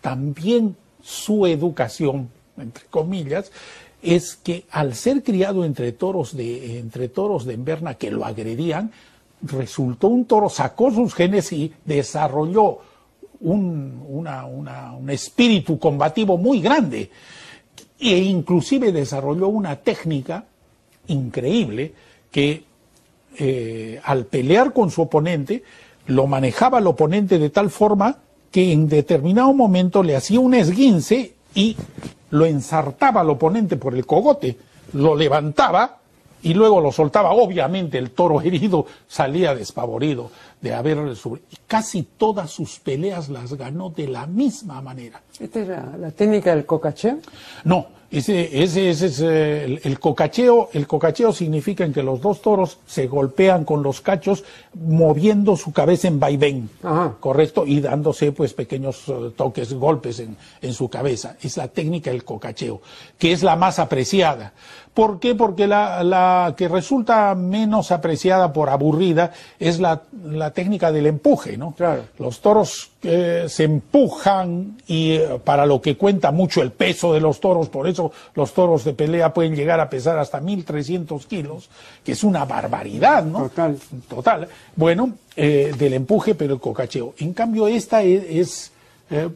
también 0.00 0.76
su 1.02 1.46
educación, 1.46 2.30
entre 2.56 2.84
comillas, 2.86 3.50
es 4.02 4.36
que 4.36 4.64
al 4.70 4.94
ser 4.94 5.22
criado 5.22 5.64
entre 5.64 5.92
toros 5.92 6.36
de, 6.36 6.78
entre 6.78 7.08
toros 7.08 7.44
de 7.44 7.54
Enverna 7.54 7.94
que 7.94 8.10
lo 8.10 8.24
agredían, 8.24 8.92
resultó 9.42 10.08
un 10.08 10.24
toro, 10.24 10.48
sacó 10.48 10.90
sus 10.90 11.14
genes 11.14 11.52
y 11.52 11.72
desarrolló 11.84 12.78
un, 13.40 14.02
un 14.08 15.10
espíritu 15.10 15.78
combativo 15.78 16.36
muy 16.36 16.60
grande 16.60 17.10
e 18.00 18.16
inclusive 18.18 18.92
desarrolló 18.92 19.48
una 19.48 19.76
técnica 19.76 20.44
increíble 21.08 21.92
que 22.30 22.64
eh, 23.38 24.00
al 24.04 24.26
pelear 24.26 24.72
con 24.72 24.90
su 24.90 25.02
oponente 25.02 25.62
lo 26.06 26.26
manejaba 26.26 26.78
el 26.78 26.86
oponente 26.86 27.38
de 27.38 27.50
tal 27.50 27.70
forma 27.70 28.18
que 28.50 28.72
en 28.72 28.88
determinado 28.88 29.52
momento 29.52 30.02
le 30.02 30.16
hacía 30.16 30.40
un 30.40 30.54
esguince 30.54 31.34
y 31.54 31.76
lo 32.30 32.46
ensartaba 32.46 33.20
al 33.20 33.30
oponente 33.30 33.76
por 33.76 33.94
el 33.94 34.06
cogote, 34.06 34.56
lo 34.92 35.16
levantaba 35.16 35.97
y 36.42 36.54
luego 36.54 36.80
lo 36.80 36.92
soltaba. 36.92 37.32
Obviamente 37.32 37.98
el 37.98 38.10
toro 38.10 38.40
herido 38.40 38.86
salía 39.06 39.54
despavorido 39.54 40.30
de 40.60 40.74
haber. 40.74 40.98
Casi 41.66 42.02
todas 42.02 42.50
sus 42.50 42.78
peleas 42.78 43.28
las 43.28 43.54
ganó 43.54 43.90
de 43.90 44.08
la 44.08 44.26
misma 44.26 44.80
manera. 44.82 45.22
¿Esta 45.38 45.60
es 45.60 45.68
la, 45.68 46.10
técnica 46.10 46.54
del 46.54 46.66
cocacheo? 46.66 47.18
No, 47.64 47.86
ese, 48.10 48.62
ese, 48.62 48.88
ese 48.90 49.06
es 49.06 49.20
eh, 49.20 49.64
el, 49.64 49.80
el 49.84 50.00
cocacheo. 50.00 50.70
El 50.72 50.86
cocacheo 50.86 51.32
significa 51.32 51.84
en 51.84 51.92
que 51.92 52.02
los 52.02 52.20
dos 52.20 52.40
toros 52.40 52.78
se 52.86 53.06
golpean 53.06 53.64
con 53.64 53.82
los 53.82 54.00
cachos 54.00 54.44
moviendo 54.74 55.56
su 55.56 55.72
cabeza 55.72 56.08
en 56.08 56.18
vaivén, 56.18 56.70
Ajá. 56.82 57.16
correcto, 57.20 57.66
y 57.66 57.80
dándose 57.80 58.32
pues 58.32 58.54
pequeños 58.54 59.04
eh, 59.08 59.32
toques, 59.36 59.74
golpes 59.74 60.20
en, 60.20 60.36
en 60.62 60.72
su 60.72 60.88
cabeza. 60.88 61.36
Es 61.42 61.56
la 61.56 61.68
técnica 61.68 62.10
del 62.10 62.24
cocacheo, 62.24 62.80
que 63.18 63.32
es 63.32 63.42
la 63.42 63.56
más 63.56 63.78
apreciada. 63.78 64.54
¿Por 64.98 65.20
qué? 65.20 65.36
Porque 65.36 65.68
la, 65.68 66.02
la 66.02 66.54
que 66.56 66.66
resulta 66.66 67.32
menos 67.36 67.92
apreciada 67.92 68.52
por 68.52 68.68
aburrida 68.68 69.30
es 69.60 69.78
la, 69.78 70.02
la 70.24 70.50
técnica 70.50 70.90
del 70.90 71.06
empuje, 71.06 71.56
¿no? 71.56 71.72
Claro. 71.76 72.02
Los 72.18 72.40
toros 72.40 72.90
eh, 73.04 73.44
se 73.46 73.62
empujan 73.62 74.76
y 74.88 75.12
eh, 75.12 75.38
para 75.44 75.66
lo 75.66 75.80
que 75.80 75.96
cuenta 75.96 76.32
mucho 76.32 76.62
el 76.62 76.72
peso 76.72 77.12
de 77.12 77.20
los 77.20 77.38
toros, 77.38 77.68
por 77.68 77.86
eso 77.86 78.10
los 78.34 78.52
toros 78.52 78.82
de 78.82 78.92
pelea 78.92 79.32
pueden 79.32 79.54
llegar 79.54 79.78
a 79.78 79.88
pesar 79.88 80.18
hasta 80.18 80.40
1.300 80.40 81.24
kilos, 81.26 81.70
que 82.04 82.10
es 82.10 82.24
una 82.24 82.44
barbaridad, 82.44 83.22
¿no? 83.22 83.42
Total. 83.42 83.78
Total. 84.08 84.48
Bueno, 84.74 85.12
eh, 85.36 85.76
del 85.78 85.92
empuje, 85.92 86.34
pero 86.34 86.54
el 86.54 86.60
cocacheo. 86.60 87.14
En 87.18 87.34
cambio, 87.34 87.68
esta 87.68 88.02
es, 88.02 88.24
es 88.28 88.72
eh, 89.12 89.28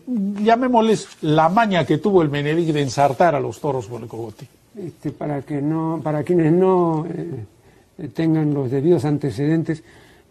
llamémosles 0.42 1.06
la 1.20 1.48
maña 1.48 1.86
que 1.86 1.98
tuvo 1.98 2.20
el 2.20 2.30
Menelik 2.30 2.70
de 2.72 2.82
ensartar 2.82 3.36
a 3.36 3.38
los 3.38 3.60
toros 3.60 3.86
por 3.86 4.02
el 4.02 4.08
cogote. 4.08 4.48
Este, 4.76 5.10
para 5.12 5.42
que 5.42 5.60
no, 5.60 6.00
para 6.02 6.22
quienes 6.22 6.52
no 6.52 7.06
eh, 7.06 8.08
tengan 8.14 8.54
los 8.54 8.70
debidos 8.70 9.04
antecedentes, 9.04 9.82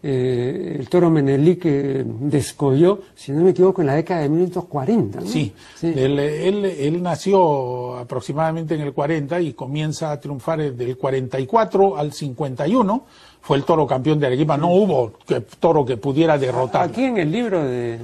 eh, 0.04 0.76
el 0.80 0.88
toro 0.88 1.10
Menelik 1.10 1.62
eh, 1.64 2.04
descolló, 2.04 3.02
si 3.14 3.30
no 3.30 3.44
me 3.44 3.50
equivoco, 3.50 3.82
en 3.82 3.86
la 3.86 3.94
década 3.94 4.22
de 4.22 4.28
1940. 4.30 5.20
¿no? 5.20 5.26
Sí, 5.26 5.52
Sí. 5.76 5.92
Él, 5.94 6.18
él, 6.18 6.64
él 6.64 7.00
nació 7.02 7.96
aproximadamente 7.98 8.74
en 8.74 8.80
el 8.80 8.92
40 8.92 9.40
y 9.40 9.52
comienza 9.52 10.10
a 10.10 10.18
triunfar 10.18 10.72
del 10.74 10.96
44 10.96 11.96
al 11.96 12.12
51. 12.12 13.04
Fue 13.42 13.56
el 13.56 13.62
toro 13.64 13.86
campeón 13.86 14.18
de 14.18 14.26
Arequipa. 14.26 14.56
No 14.56 14.72
hubo 14.74 15.12
que- 15.24 15.40
toro 15.60 15.84
que 15.84 15.96
pudiera 15.98 16.36
derrotar. 16.36 16.88
Aquí 16.88 17.04
en 17.04 17.18
el 17.18 17.30
libro 17.30 17.62
de, 17.62 17.98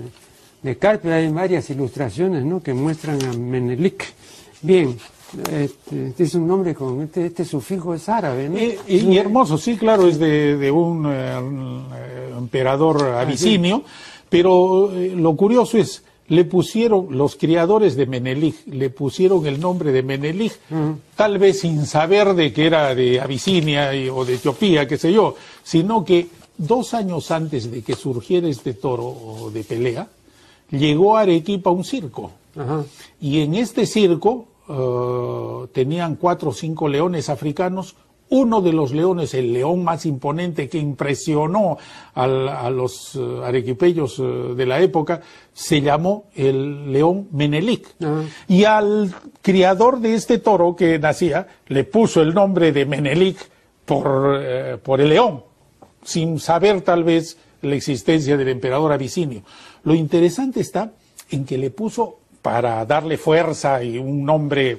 de 0.62 0.78
Carpio 0.78 1.12
hay 1.12 1.28
varias 1.32 1.68
ilustraciones 1.70 2.44
¿no? 2.44 2.62
que 2.62 2.74
muestran 2.74 3.18
a 3.24 3.32
Menelik. 3.32 4.04
Bien, 4.62 4.96
este, 5.50 6.08
este 6.08 6.24
es 6.24 6.34
un 6.34 6.46
nombre 6.46 6.74
con 6.74 7.02
este, 7.02 7.26
este 7.26 7.44
sufijo 7.44 7.94
es 7.94 8.08
árabe, 8.08 8.48
¿no? 8.48 8.58
Y, 8.58 8.96
y 9.12 9.18
hermoso, 9.18 9.58
sí, 9.58 9.76
claro, 9.76 10.06
es 10.08 10.18
de, 10.18 10.56
de 10.56 10.70
un 10.70 11.06
eh, 11.06 11.10
eh, 11.14 12.32
emperador 12.36 13.02
abisinio, 13.04 13.82
pero 14.28 14.92
eh, 14.94 15.12
lo 15.14 15.36
curioso 15.36 15.76
es, 15.78 16.02
le 16.28 16.44
pusieron, 16.44 17.08
los 17.10 17.36
criadores 17.36 17.96
de 17.96 18.06
Menelik, 18.06 18.66
le 18.66 18.90
pusieron 18.90 19.46
el 19.46 19.60
nombre 19.60 19.92
de 19.92 20.02
Menelik, 20.02 20.52
tal 21.16 21.38
vez 21.38 21.60
sin 21.60 21.86
saber 21.86 22.34
de 22.34 22.52
que 22.52 22.66
era 22.66 22.94
de 22.94 23.20
Abisinia 23.20 23.94
y- 23.94 24.08
o 24.10 24.24
de 24.24 24.34
Etiopía, 24.34 24.86
qué 24.86 24.98
sé 24.98 25.12
yo, 25.12 25.36
sino 25.62 26.04
que 26.04 26.26
dos 26.58 26.92
años 26.92 27.30
antes 27.30 27.70
de 27.70 27.82
que 27.82 27.94
surgiera 27.94 28.46
este 28.48 28.74
toro 28.74 29.50
de 29.54 29.64
pelea, 29.64 30.08
llegó 30.70 31.16
a 31.16 31.20
Arequipa 31.22 31.70
un 31.70 31.84
circo. 31.84 32.32
Y 33.20 33.40
en 33.40 33.54
este 33.54 33.86
circo 33.86 34.46
eh, 34.68 35.66
tenían 35.72 36.16
cuatro 36.16 36.50
o 36.50 36.52
cinco 36.52 36.88
leones 36.88 37.28
africanos. 37.28 37.96
Uno 38.30 38.60
de 38.60 38.74
los 38.74 38.92
leones, 38.92 39.32
el 39.32 39.54
león 39.54 39.82
más 39.82 40.04
imponente 40.04 40.68
que 40.68 40.76
impresionó 40.76 41.78
al- 42.12 42.50
a 42.50 42.68
los 42.68 43.16
eh, 43.16 44.54
de 44.54 44.66
la 44.66 44.80
época, 44.80 45.22
se 45.54 45.80
llamó 45.80 46.24
el 46.34 46.92
león 46.92 47.28
Menelik. 47.32 47.88
Ah. 48.04 48.22
Y 48.46 48.64
al 48.64 49.14
criador 49.40 50.00
de 50.00 50.14
este 50.14 50.38
toro 50.38 50.76
que 50.76 50.98
nacía 50.98 51.46
le 51.68 51.84
puso 51.84 52.20
el 52.20 52.34
nombre 52.34 52.70
de 52.70 52.84
Menelik 52.84 53.38
por, 53.86 54.38
por 54.82 55.00
el 55.00 55.08
león, 55.08 55.44
sin 56.04 56.38
saber 56.38 56.82
tal 56.82 57.04
vez 57.04 57.38
la 57.62 57.74
existencia 57.76 58.36
del 58.36 58.48
emperador 58.48 58.92
abisinio. 58.92 59.42
Lo 59.84 59.94
interesante 59.94 60.60
está 60.60 60.92
en 61.30 61.46
que 61.46 61.56
le 61.56 61.70
puso 61.70 62.18
para 62.48 62.82
darle 62.86 63.18
fuerza 63.18 63.84
y 63.84 63.98
un 63.98 64.24
nombre 64.24 64.78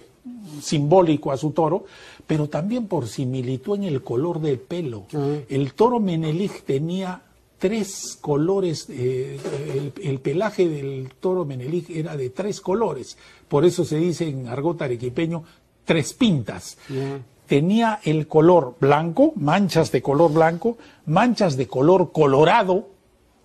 simbólico 0.60 1.32
a 1.32 1.38
su 1.38 1.52
toro, 1.52 1.86
pero 2.26 2.50
también 2.50 2.88
por 2.88 3.08
similitud 3.08 3.76
en 3.78 3.84
el 3.84 4.02
color 4.02 4.42
del 4.42 4.58
pelo. 4.58 5.04
El 5.48 5.74
toro 5.74 6.00
Menelik 6.00 6.64
tenía 6.64 7.22
tres 7.60 8.18
colores, 8.20 8.88
eh, 8.90 9.40
el, 9.72 9.94
el 10.04 10.20
pelaje 10.20 10.68
del 10.68 11.12
toro 11.20 11.46
Menelik 11.46 11.92
era 11.92 12.18
de 12.18 12.32
tres 12.32 12.60
colores, 12.60 13.20
por 13.48 13.64
eso 13.66 13.86
se 13.86 13.98
dice 13.98 14.28
en 14.28 14.48
argot 14.48 14.82
arequipeño 14.82 15.44
tres 15.86 16.16
pintas. 16.16 16.76
Tenía 17.46 18.00
el 18.04 18.26
color 18.26 18.78
blanco, 18.80 19.34
manchas 19.36 19.92
de 19.92 20.02
color 20.02 20.34
blanco, 20.34 20.80
manchas 21.06 21.56
de 21.56 21.68
color 21.68 22.12
colorado, 22.12 22.88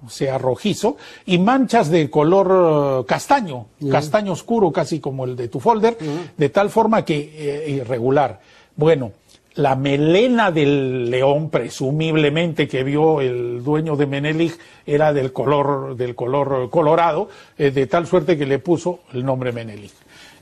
o 0.06 0.10
sea, 0.10 0.38
rojizo, 0.38 0.96
y 1.26 1.38
manchas 1.38 1.90
de 1.90 2.10
color 2.10 3.02
eh, 3.02 3.06
castaño, 3.06 3.66
castaño 3.90 4.32
oscuro, 4.32 4.72
casi 4.72 5.00
como 5.00 5.24
el 5.24 5.36
de 5.36 5.48
tu 5.48 5.60
folder, 5.60 5.96
de 6.36 6.48
tal 6.48 6.70
forma 6.70 7.04
que 7.04 7.32
eh, 7.36 7.70
irregular. 7.70 8.40
Bueno, 8.76 9.12
la 9.56 9.76
melena 9.76 10.50
del 10.50 11.10
león, 11.10 11.48
presumiblemente 11.48 12.66
que 12.66 12.82
vio 12.82 13.20
el 13.20 13.62
dueño 13.62 13.96
de 13.96 14.06
Menelik, 14.06 14.58
era 14.84 15.12
del 15.12 15.32
color, 15.32 15.96
del 15.96 16.14
color 16.14 16.70
colorado, 16.70 17.28
eh, 17.56 17.70
de 17.70 17.86
tal 17.86 18.06
suerte 18.06 18.36
que 18.36 18.46
le 18.46 18.58
puso 18.58 19.00
el 19.12 19.24
nombre 19.24 19.52
Menelik. 19.52 19.92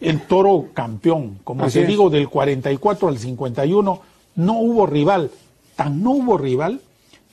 El 0.00 0.22
toro 0.22 0.68
campeón, 0.72 1.38
como 1.44 1.64
Así 1.64 1.78
te 1.78 1.82
es. 1.82 1.88
digo, 1.88 2.10
del 2.10 2.28
44 2.28 3.08
al 3.08 3.18
51, 3.18 4.00
no 4.36 4.58
hubo 4.58 4.86
rival, 4.86 5.30
tan 5.76 6.02
no 6.02 6.12
hubo 6.12 6.38
rival 6.38 6.80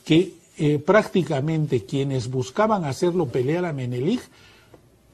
que 0.06 0.34
eh, 0.60 0.78
prácticamente 0.78 1.86
quienes 1.86 2.30
buscaban 2.30 2.84
hacerlo 2.84 3.28
pelear 3.28 3.66
a 3.66 3.74
Menelik 3.74 4.22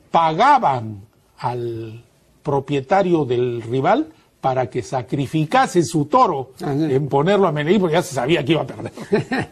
pagaban 0.10 1.02
al 1.38 2.04
propietario 2.42 3.26
del 3.26 3.62
rival 3.62 4.08
para 4.42 4.70
que 4.70 4.82
sacrificase 4.82 5.84
su 5.84 6.06
toro 6.06 6.52
Ah, 6.64 6.74
en 6.74 7.08
ponerlo 7.08 7.48
a 7.48 7.52
Menelik 7.52 7.80
porque 7.80 7.94
ya 7.94 8.02
se 8.02 8.16
sabía 8.16 8.44
que 8.44 8.54
iba 8.54 8.62
a 8.62 8.68
perder. 8.68 8.92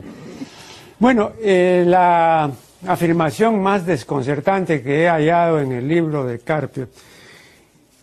Bueno, 0.99 1.33
eh, 1.41 1.83
la 1.85 2.49
afirmación 2.87 3.61
más 3.61 3.85
desconcertante 3.85 4.81
que 4.81 5.03
he 5.03 5.09
hallado 5.09 5.59
en 5.59 5.73
el 5.73 5.85
libro 5.85 6.23
de 6.23 6.39
Carpio 6.39 6.87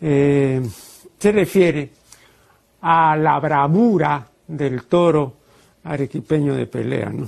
eh, 0.02 0.60
se 1.18 1.32
refiere 1.32 1.90
a 2.82 3.16
la 3.16 3.40
bravura 3.40 4.26
del 4.46 4.84
toro 4.84 5.32
arequipeño 5.84 6.54
de 6.54 6.66
pelea. 6.66 7.08
¿no? 7.08 7.26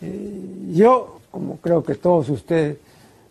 Eh, 0.00 0.70
yo, 0.72 1.20
como 1.30 1.56
creo 1.58 1.82
que 1.82 1.96
todos 1.96 2.28
ustedes, 2.28 2.78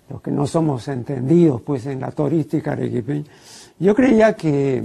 los 0.09 0.21
que 0.21 0.31
no 0.31 0.47
somos 0.47 0.87
entendidos 0.87 1.61
pues 1.61 1.85
en 1.85 1.99
la 1.99 2.11
torística 2.11 2.71
arequipeña, 2.71 3.25
yo 3.79 3.95
creía 3.95 4.33
que, 4.33 4.83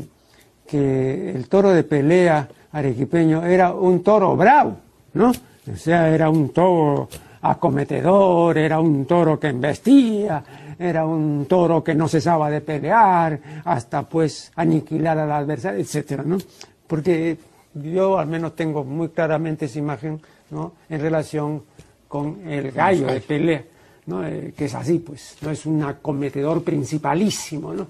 que 0.66 1.30
el 1.30 1.48
toro 1.48 1.70
de 1.70 1.84
pelea 1.84 2.48
arequipeño 2.72 3.44
era 3.44 3.72
un 3.72 4.02
toro 4.02 4.36
bravo, 4.36 4.76
¿no? 5.14 5.30
O 5.30 5.76
sea, 5.76 6.08
era 6.08 6.28
un 6.28 6.50
toro 6.50 7.08
acometedor, 7.40 8.58
era 8.58 8.80
un 8.80 9.04
toro 9.06 9.38
que 9.38 9.48
embestía, 9.48 10.42
era 10.78 11.06
un 11.06 11.46
toro 11.46 11.82
que 11.84 11.94
no 11.94 12.08
cesaba 12.08 12.50
de 12.50 12.60
pelear 12.60 13.38
hasta 13.64 14.02
pues 14.02 14.50
aniquilar 14.56 15.18
al 15.18 15.32
adversario, 15.32 15.80
etcétera, 15.80 16.22
¿no? 16.24 16.38
Porque 16.86 17.36
yo 17.74 18.18
al 18.18 18.26
menos 18.26 18.54
tengo 18.54 18.84
muy 18.84 19.08
claramente 19.08 19.66
esa 19.66 19.78
imagen, 19.78 20.20
¿no? 20.54 20.72
En 20.88 21.00
relación 21.00 21.62
con 22.08 22.48
el 22.48 22.70
gallo 22.70 23.08
de 23.08 23.20
pelea, 23.20 23.64
¿no? 24.06 24.24
Eh, 24.26 24.54
que 24.56 24.66
es 24.66 24.74
así, 24.74 25.00
pues, 25.00 25.36
no 25.42 25.50
es 25.50 25.66
un 25.66 25.82
acometedor 25.82 26.62
principalísimo, 26.62 27.74
¿no? 27.74 27.88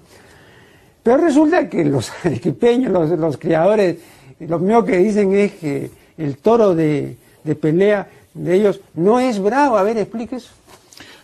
Pero 1.03 1.17
resulta 1.17 1.69
que 1.69 1.85
los 1.85 2.11
arequipeños, 2.25 2.91
los, 2.91 3.11
los 3.11 3.37
criadores, 3.37 3.97
lo 4.39 4.59
mío 4.59 4.83
que 4.83 4.97
dicen 4.97 5.33
es 5.33 5.53
que 5.53 5.91
el 6.17 6.37
toro 6.37 6.73
de, 6.73 7.15
de 7.43 7.55
pelea 7.55 8.09
de 8.33 8.55
ellos 8.55 8.81
no 8.95 9.19
es 9.19 9.39
bravo. 9.39 9.77
A 9.77 9.83
ver, 9.83 9.97
explique 9.97 10.37
eso. 10.37 10.49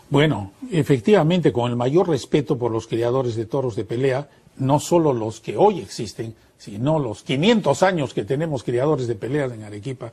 Bueno, 0.09 0.51
efectivamente, 0.71 1.51
con 1.51 1.71
el 1.71 1.77
mayor 1.77 2.09
respeto 2.09 2.57
por 2.57 2.71
los 2.71 2.85
criadores 2.85 3.35
de 3.35 3.45
toros 3.45 3.75
de 3.75 3.85
pelea, 3.85 4.29
no 4.57 4.79
solo 4.79 5.13
los 5.13 5.39
que 5.39 5.57
hoy 5.57 5.79
existen, 5.79 6.35
sino 6.57 6.99
los 6.99 7.23
500 7.23 7.81
años 7.81 8.13
que 8.13 8.23
tenemos 8.23 8.63
criadores 8.63 9.07
de 9.07 9.15
pelea 9.15 9.45
en 9.45 9.63
Arequipa, 9.63 10.11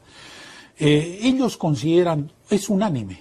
eh, 0.78 1.18
ellos 1.22 1.56
consideran, 1.56 2.30
es 2.50 2.68
unánime, 2.68 3.20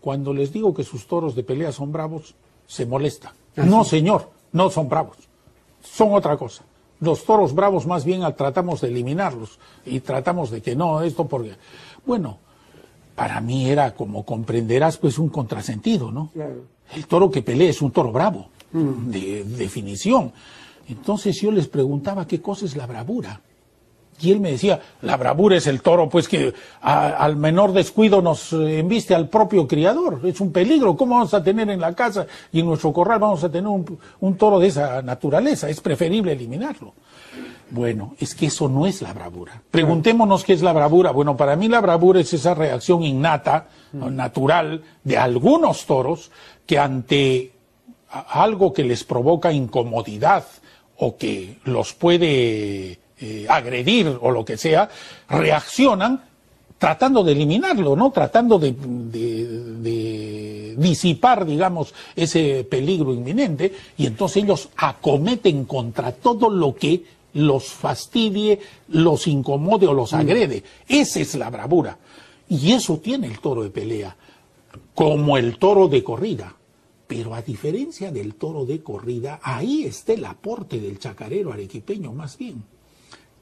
cuando 0.00 0.34
les 0.34 0.52
digo 0.52 0.74
que 0.74 0.84
sus 0.84 1.06
toros 1.06 1.34
de 1.34 1.44
pelea 1.44 1.72
son 1.72 1.92
bravos, 1.92 2.34
se 2.66 2.86
molesta. 2.86 3.34
No, 3.56 3.84
señor, 3.84 4.30
no 4.52 4.70
son 4.70 4.88
bravos, 4.88 5.16
son 5.82 6.14
otra 6.14 6.36
cosa. 6.36 6.64
Los 7.00 7.24
toros 7.24 7.54
bravos 7.54 7.86
más 7.86 8.04
bien 8.04 8.22
tratamos 8.36 8.80
de 8.80 8.88
eliminarlos 8.88 9.58
y 9.84 10.00
tratamos 10.00 10.50
de 10.50 10.62
que 10.62 10.76
no, 10.76 11.02
esto 11.02 11.26
porque... 11.26 11.56
Bueno, 12.06 12.38
para 13.14 13.40
mí 13.40 13.68
era, 13.68 13.94
como 13.94 14.24
comprenderás, 14.24 14.98
pues 14.98 15.18
un 15.18 15.28
contrasentido, 15.28 16.10
¿no? 16.10 16.30
El 16.94 17.06
toro 17.06 17.30
que 17.30 17.42
pelea 17.42 17.70
es 17.70 17.82
un 17.82 17.90
toro 17.90 18.12
bravo, 18.12 18.48
mm. 18.72 19.10
de, 19.10 19.44
definición. 19.44 20.32
Entonces 20.88 21.40
yo 21.40 21.50
les 21.50 21.68
preguntaba 21.68 22.26
qué 22.26 22.40
cosa 22.40 22.64
es 22.66 22.76
la 22.76 22.86
bravura. 22.86 23.40
Y 24.20 24.30
él 24.30 24.40
me 24.40 24.52
decía, 24.52 24.80
la 25.00 25.16
bravura 25.16 25.56
es 25.56 25.66
el 25.66 25.82
toro, 25.82 26.08
pues 26.08 26.28
que 26.28 26.54
al 26.80 27.36
menor 27.36 27.72
descuido 27.72 28.22
nos 28.22 28.52
eh, 28.52 28.78
embiste 28.78 29.14
al 29.14 29.28
propio 29.28 29.66
criador. 29.66 30.20
Es 30.24 30.40
un 30.40 30.52
peligro. 30.52 30.96
¿Cómo 30.96 31.16
vamos 31.16 31.34
a 31.34 31.42
tener 31.42 31.68
en 31.70 31.80
la 31.80 31.94
casa 31.94 32.26
y 32.52 32.60
en 32.60 32.66
nuestro 32.66 32.92
corral 32.92 33.18
vamos 33.18 33.42
a 33.42 33.50
tener 33.50 33.68
un 33.68 34.36
toro 34.36 34.60
de 34.60 34.68
esa 34.68 35.02
naturaleza? 35.02 35.68
Es 35.68 35.80
preferible 35.80 36.32
eliminarlo. 36.32 36.94
Bueno, 37.72 38.14
es 38.18 38.34
que 38.34 38.46
eso 38.46 38.68
no 38.68 38.86
es 38.86 39.00
la 39.00 39.14
bravura. 39.14 39.62
Preguntémonos 39.70 40.44
qué 40.44 40.52
es 40.52 40.60
la 40.60 40.74
bravura. 40.74 41.10
Bueno, 41.10 41.38
para 41.38 41.56
mí 41.56 41.68
la 41.68 41.80
bravura 41.80 42.20
es 42.20 42.34
esa 42.34 42.52
reacción 42.52 43.02
innata, 43.02 43.68
natural, 43.92 44.82
de 45.02 45.16
algunos 45.16 45.86
toros 45.86 46.30
que 46.66 46.78
ante 46.78 47.52
algo 48.10 48.74
que 48.74 48.84
les 48.84 49.04
provoca 49.04 49.52
incomodidad 49.52 50.44
o 50.98 51.16
que 51.16 51.60
los 51.64 51.94
puede 51.94 52.98
eh, 53.22 53.46
agredir 53.48 54.18
o 54.20 54.32
lo 54.32 54.44
que 54.44 54.56
sea, 54.56 54.90
reaccionan 55.28 56.24
tratando 56.76 57.22
de 57.22 57.30
eliminarlo, 57.30 57.94
¿no? 57.94 58.10
Tratando 58.10 58.58
de, 58.58 58.72
de, 58.72 60.74
disipar, 60.76 61.46
digamos, 61.46 61.94
ese 62.16 62.66
peligro 62.68 63.14
inminente, 63.14 63.72
y 63.96 64.06
entonces 64.06 64.42
ellos 64.42 64.68
acometen 64.76 65.64
contra 65.64 66.10
todo 66.10 66.50
lo 66.50 66.74
que 66.74 67.04
los 67.34 67.66
fastidie, 67.66 68.58
los 68.88 69.28
incomode 69.28 69.86
o 69.86 69.92
los 69.92 70.12
mm. 70.12 70.16
agrede. 70.16 70.64
Esa 70.88 71.20
es 71.20 71.36
la 71.36 71.50
bravura. 71.50 71.96
Y 72.48 72.72
eso 72.72 72.98
tiene 72.98 73.28
el 73.28 73.38
toro 73.38 73.62
de 73.62 73.70
pelea, 73.70 74.16
como 74.92 75.38
el 75.38 75.56
toro 75.58 75.86
de 75.86 76.02
corrida. 76.02 76.52
Pero 77.06 77.32
a 77.32 77.42
diferencia 77.42 78.10
del 78.10 78.34
toro 78.34 78.66
de 78.66 78.82
corrida, 78.82 79.38
ahí 79.40 79.84
está 79.84 80.14
el 80.14 80.24
aporte 80.24 80.80
del 80.80 80.98
chacarero 80.98 81.52
arequipeño 81.52 82.12
más 82.12 82.36
bien. 82.36 82.64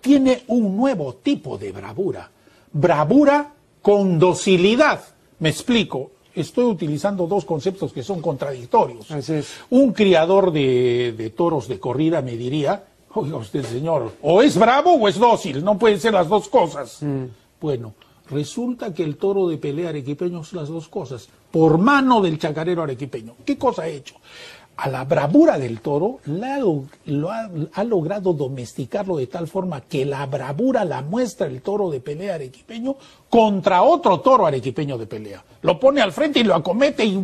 Tiene 0.00 0.44
un 0.48 0.76
nuevo 0.76 1.14
tipo 1.14 1.58
de 1.58 1.72
bravura. 1.72 2.30
Bravura 2.72 3.52
con 3.82 4.18
docilidad. 4.18 5.00
Me 5.38 5.48
explico. 5.48 6.12
Estoy 6.34 6.64
utilizando 6.64 7.26
dos 7.26 7.44
conceptos 7.44 7.92
que 7.92 8.02
son 8.02 8.20
contradictorios. 8.22 9.08
Un 9.70 9.92
criador 9.92 10.52
de, 10.52 11.12
de 11.16 11.30
toros 11.30 11.66
de 11.66 11.80
corrida 11.80 12.22
me 12.22 12.36
diría, 12.36 12.84
Oiga 13.12 13.38
usted, 13.38 13.64
señor, 13.64 14.12
o 14.22 14.40
es 14.40 14.56
bravo 14.56 14.94
o 14.94 15.08
es 15.08 15.18
dócil, 15.18 15.64
no 15.64 15.76
pueden 15.76 15.98
ser 15.98 16.12
las 16.12 16.28
dos 16.28 16.48
cosas. 16.48 17.02
Mm. 17.02 17.24
Bueno, 17.60 17.94
resulta 18.30 18.94
que 18.94 19.02
el 19.02 19.16
toro 19.16 19.48
de 19.48 19.58
pelea 19.58 19.88
arequipeño 19.88 20.42
es 20.42 20.52
las 20.52 20.68
dos 20.68 20.86
cosas, 20.86 21.28
por 21.50 21.78
mano 21.78 22.20
del 22.20 22.38
chacarero 22.38 22.84
arequipeño. 22.84 23.34
¿Qué 23.44 23.58
cosa 23.58 23.82
ha 23.82 23.88
hecho? 23.88 24.14
A 24.82 24.88
la 24.88 25.04
bravura 25.04 25.58
del 25.58 25.80
toro 25.80 26.20
lo 26.24 27.30
ha, 27.30 27.84
logrado 27.84 28.32
domesticarlo 28.32 29.18
de 29.18 29.26
tal 29.26 29.46
forma 29.46 29.82
que 29.82 30.06
la 30.06 30.24
bravura 30.24 30.86
la 30.86 31.02
muestra 31.02 31.46
el 31.46 31.60
toro 31.60 31.90
de 31.90 32.00
pelea 32.00 32.36
arequipeño 32.36 32.96
contra 33.28 33.82
otro 33.82 34.20
toro 34.20 34.46
arequipeño 34.46 34.96
de 34.96 35.06
pelea. 35.06 35.44
Lo 35.60 35.78
pone 35.78 36.00
al 36.00 36.12
frente 36.12 36.40
y 36.40 36.44
lo 36.44 36.54
acomete 36.54 37.04
y, 37.04 37.22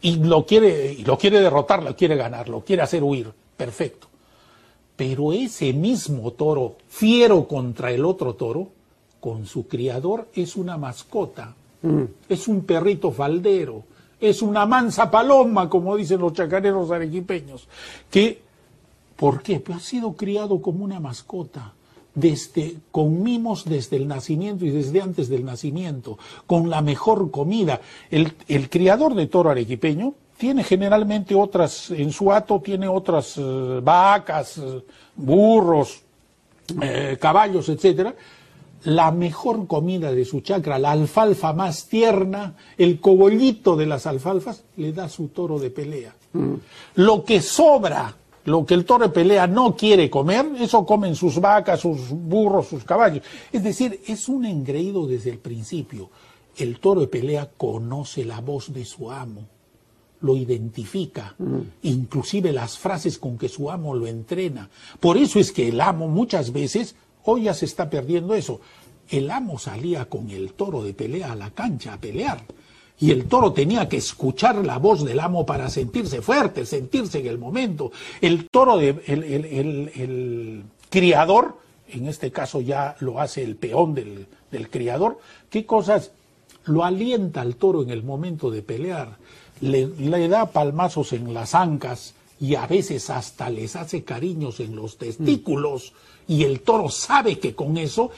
y 0.00 0.16
lo, 0.16 0.46
quiere, 0.46 0.94
y 0.94 1.04
lo 1.04 1.18
quiere 1.18 1.40
derrotar, 1.40 1.82
lo 1.82 1.94
quiere 1.94 2.16
ganar, 2.16 2.48
lo 2.48 2.62
quiere 2.62 2.80
hacer 2.80 3.02
huir. 3.02 3.30
Perfecto. 3.54 4.06
Pero 4.96 5.34
ese 5.34 5.74
mismo 5.74 6.30
toro, 6.30 6.76
fiero 6.88 7.46
contra 7.46 7.90
el 7.90 8.06
otro 8.06 8.34
toro, 8.34 8.68
con 9.20 9.44
su 9.46 9.66
criador 9.68 10.28
es 10.34 10.56
una 10.56 10.78
mascota, 10.78 11.54
mm. 11.82 12.02
es 12.30 12.48
un 12.48 12.64
perrito 12.64 13.10
faldero, 13.10 13.84
es 14.20 14.42
una 14.42 14.66
mansa 14.66 15.10
paloma, 15.10 15.68
como 15.68 15.96
dicen 15.96 16.20
los 16.20 16.32
chacareros 16.32 16.90
arequipeños, 16.90 17.68
que, 18.10 18.40
¿por 19.16 19.42
qué? 19.42 19.60
Pues 19.60 19.78
ha 19.78 19.80
sido 19.80 20.12
criado 20.14 20.60
como 20.60 20.84
una 20.84 21.00
mascota, 21.00 21.72
desde, 22.14 22.76
con 22.92 23.22
mimos 23.22 23.64
desde 23.64 23.96
el 23.96 24.06
nacimiento 24.06 24.64
y 24.64 24.70
desde 24.70 25.02
antes 25.02 25.28
del 25.28 25.44
nacimiento, 25.44 26.18
con 26.46 26.70
la 26.70 26.80
mejor 26.80 27.30
comida. 27.30 27.80
El, 28.10 28.32
el 28.46 28.70
criador 28.70 29.14
de 29.14 29.26
toro 29.26 29.50
arequipeño 29.50 30.14
tiene 30.36 30.64
generalmente 30.64 31.34
otras, 31.34 31.90
en 31.90 32.12
su 32.12 32.32
hato 32.32 32.60
tiene 32.60 32.88
otras 32.88 33.36
eh, 33.36 33.80
vacas, 33.82 34.58
eh, 34.58 34.82
burros, 35.16 36.02
eh, 36.80 37.16
caballos, 37.20 37.68
etcétera. 37.68 38.14
La 38.84 39.10
mejor 39.10 39.66
comida 39.66 40.12
de 40.12 40.24
su 40.24 40.40
chacra, 40.40 40.78
la 40.78 40.92
alfalfa 40.92 41.52
más 41.52 41.86
tierna, 41.86 42.56
el 42.76 43.00
cogollito 43.00 43.76
de 43.76 43.86
las 43.86 44.06
alfalfas, 44.06 44.64
le 44.76 44.92
da 44.92 45.08
su 45.08 45.28
toro 45.28 45.58
de 45.58 45.70
pelea. 45.70 46.14
Mm. 46.32 46.54
Lo 46.96 47.24
que 47.24 47.40
sobra, 47.40 48.14
lo 48.44 48.66
que 48.66 48.74
el 48.74 48.84
toro 48.84 49.06
de 49.06 49.14
pelea 49.14 49.46
no 49.46 49.74
quiere 49.74 50.10
comer, 50.10 50.46
eso 50.60 50.84
comen 50.84 51.14
sus 51.14 51.40
vacas, 51.40 51.80
sus 51.80 52.10
burros, 52.10 52.68
sus 52.68 52.84
caballos. 52.84 53.22
Es 53.52 53.62
decir, 53.62 54.00
es 54.06 54.28
un 54.28 54.44
engreído 54.44 55.06
desde 55.06 55.30
el 55.30 55.38
principio. 55.38 56.10
El 56.56 56.78
toro 56.78 57.00
de 57.00 57.08
pelea 57.08 57.50
conoce 57.56 58.24
la 58.24 58.40
voz 58.40 58.72
de 58.72 58.84
su 58.84 59.10
amo 59.10 59.48
lo 60.24 60.36
identifica, 60.36 61.34
mm. 61.38 61.58
inclusive 61.82 62.50
las 62.50 62.78
frases 62.78 63.18
con 63.18 63.36
que 63.36 63.50
su 63.50 63.70
amo 63.70 63.94
lo 63.94 64.06
entrena. 64.06 64.70
Por 64.98 65.18
eso 65.18 65.38
es 65.38 65.52
que 65.52 65.68
el 65.68 65.80
amo 65.82 66.08
muchas 66.08 66.50
veces, 66.50 66.96
hoy 67.24 67.44
ya 67.44 67.54
se 67.54 67.64
está 67.64 67.90
perdiendo 67.90 68.34
eso, 68.34 68.60
el 69.10 69.30
amo 69.30 69.58
salía 69.58 70.06
con 70.06 70.30
el 70.30 70.52
toro 70.52 70.82
de 70.82 70.94
pelea 70.94 71.32
a 71.32 71.36
la 71.36 71.50
cancha 71.50 71.94
a 71.94 72.00
pelear. 72.00 72.42
Y 73.00 73.10
el 73.10 73.26
toro 73.26 73.52
tenía 73.52 73.88
que 73.88 73.96
escuchar 73.96 74.64
la 74.64 74.78
voz 74.78 75.04
del 75.04 75.18
amo 75.18 75.44
para 75.44 75.68
sentirse 75.68 76.22
fuerte, 76.22 76.64
sentirse 76.64 77.18
en 77.18 77.26
el 77.26 77.38
momento. 77.38 77.90
El 78.20 78.48
toro, 78.48 78.76
de, 78.76 79.02
el, 79.06 79.24
el, 79.24 80.62
criador, 80.90 81.58
en 81.88 82.06
este 82.06 82.30
caso 82.30 82.60
ya 82.60 82.96
lo 83.00 83.20
hace 83.20 83.42
el 83.42 83.56
peón 83.56 83.94
del, 83.94 84.28
del 84.52 84.70
criador, 84.70 85.18
¿qué 85.50 85.66
cosas 85.66 86.12
lo 86.64 86.84
alienta 86.84 87.40
al 87.40 87.56
toro 87.56 87.82
en 87.82 87.90
el 87.90 88.04
momento 88.04 88.50
de 88.50 88.62
pelear? 88.62 89.18
le, 89.60 90.28
da 90.28 90.46
palmazos 90.46 91.12
en 91.12 91.32
las 91.32 91.54
ancas 91.54 92.14
y 92.40 92.56
a 92.56 92.66
veces 92.66 93.10
hasta 93.10 93.48
les 93.50 93.76
hace 93.76 94.04
cariños 94.04 94.60
en 94.60 94.76
los 94.76 94.98
testículos 94.98 95.92
y 96.26 96.44
el 96.44 96.60
toro 96.60 96.88
sabe 96.88 97.38
que 97.38 97.54
con 97.54 97.76
eso 97.76 98.10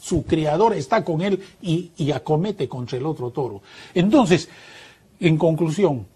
su 0.00 0.24
criador 0.24 0.74
está 0.74 1.04
con 1.04 1.22
él 1.22 1.42
y, 1.60 1.90
y, 1.96 2.12
acomete 2.12 2.68
contra 2.68 2.98
el 2.98 3.06
otro 3.06 3.30
toro. 3.30 3.62
Entonces, 3.94 4.48
en 5.20 5.36
conclusión, 5.36 6.06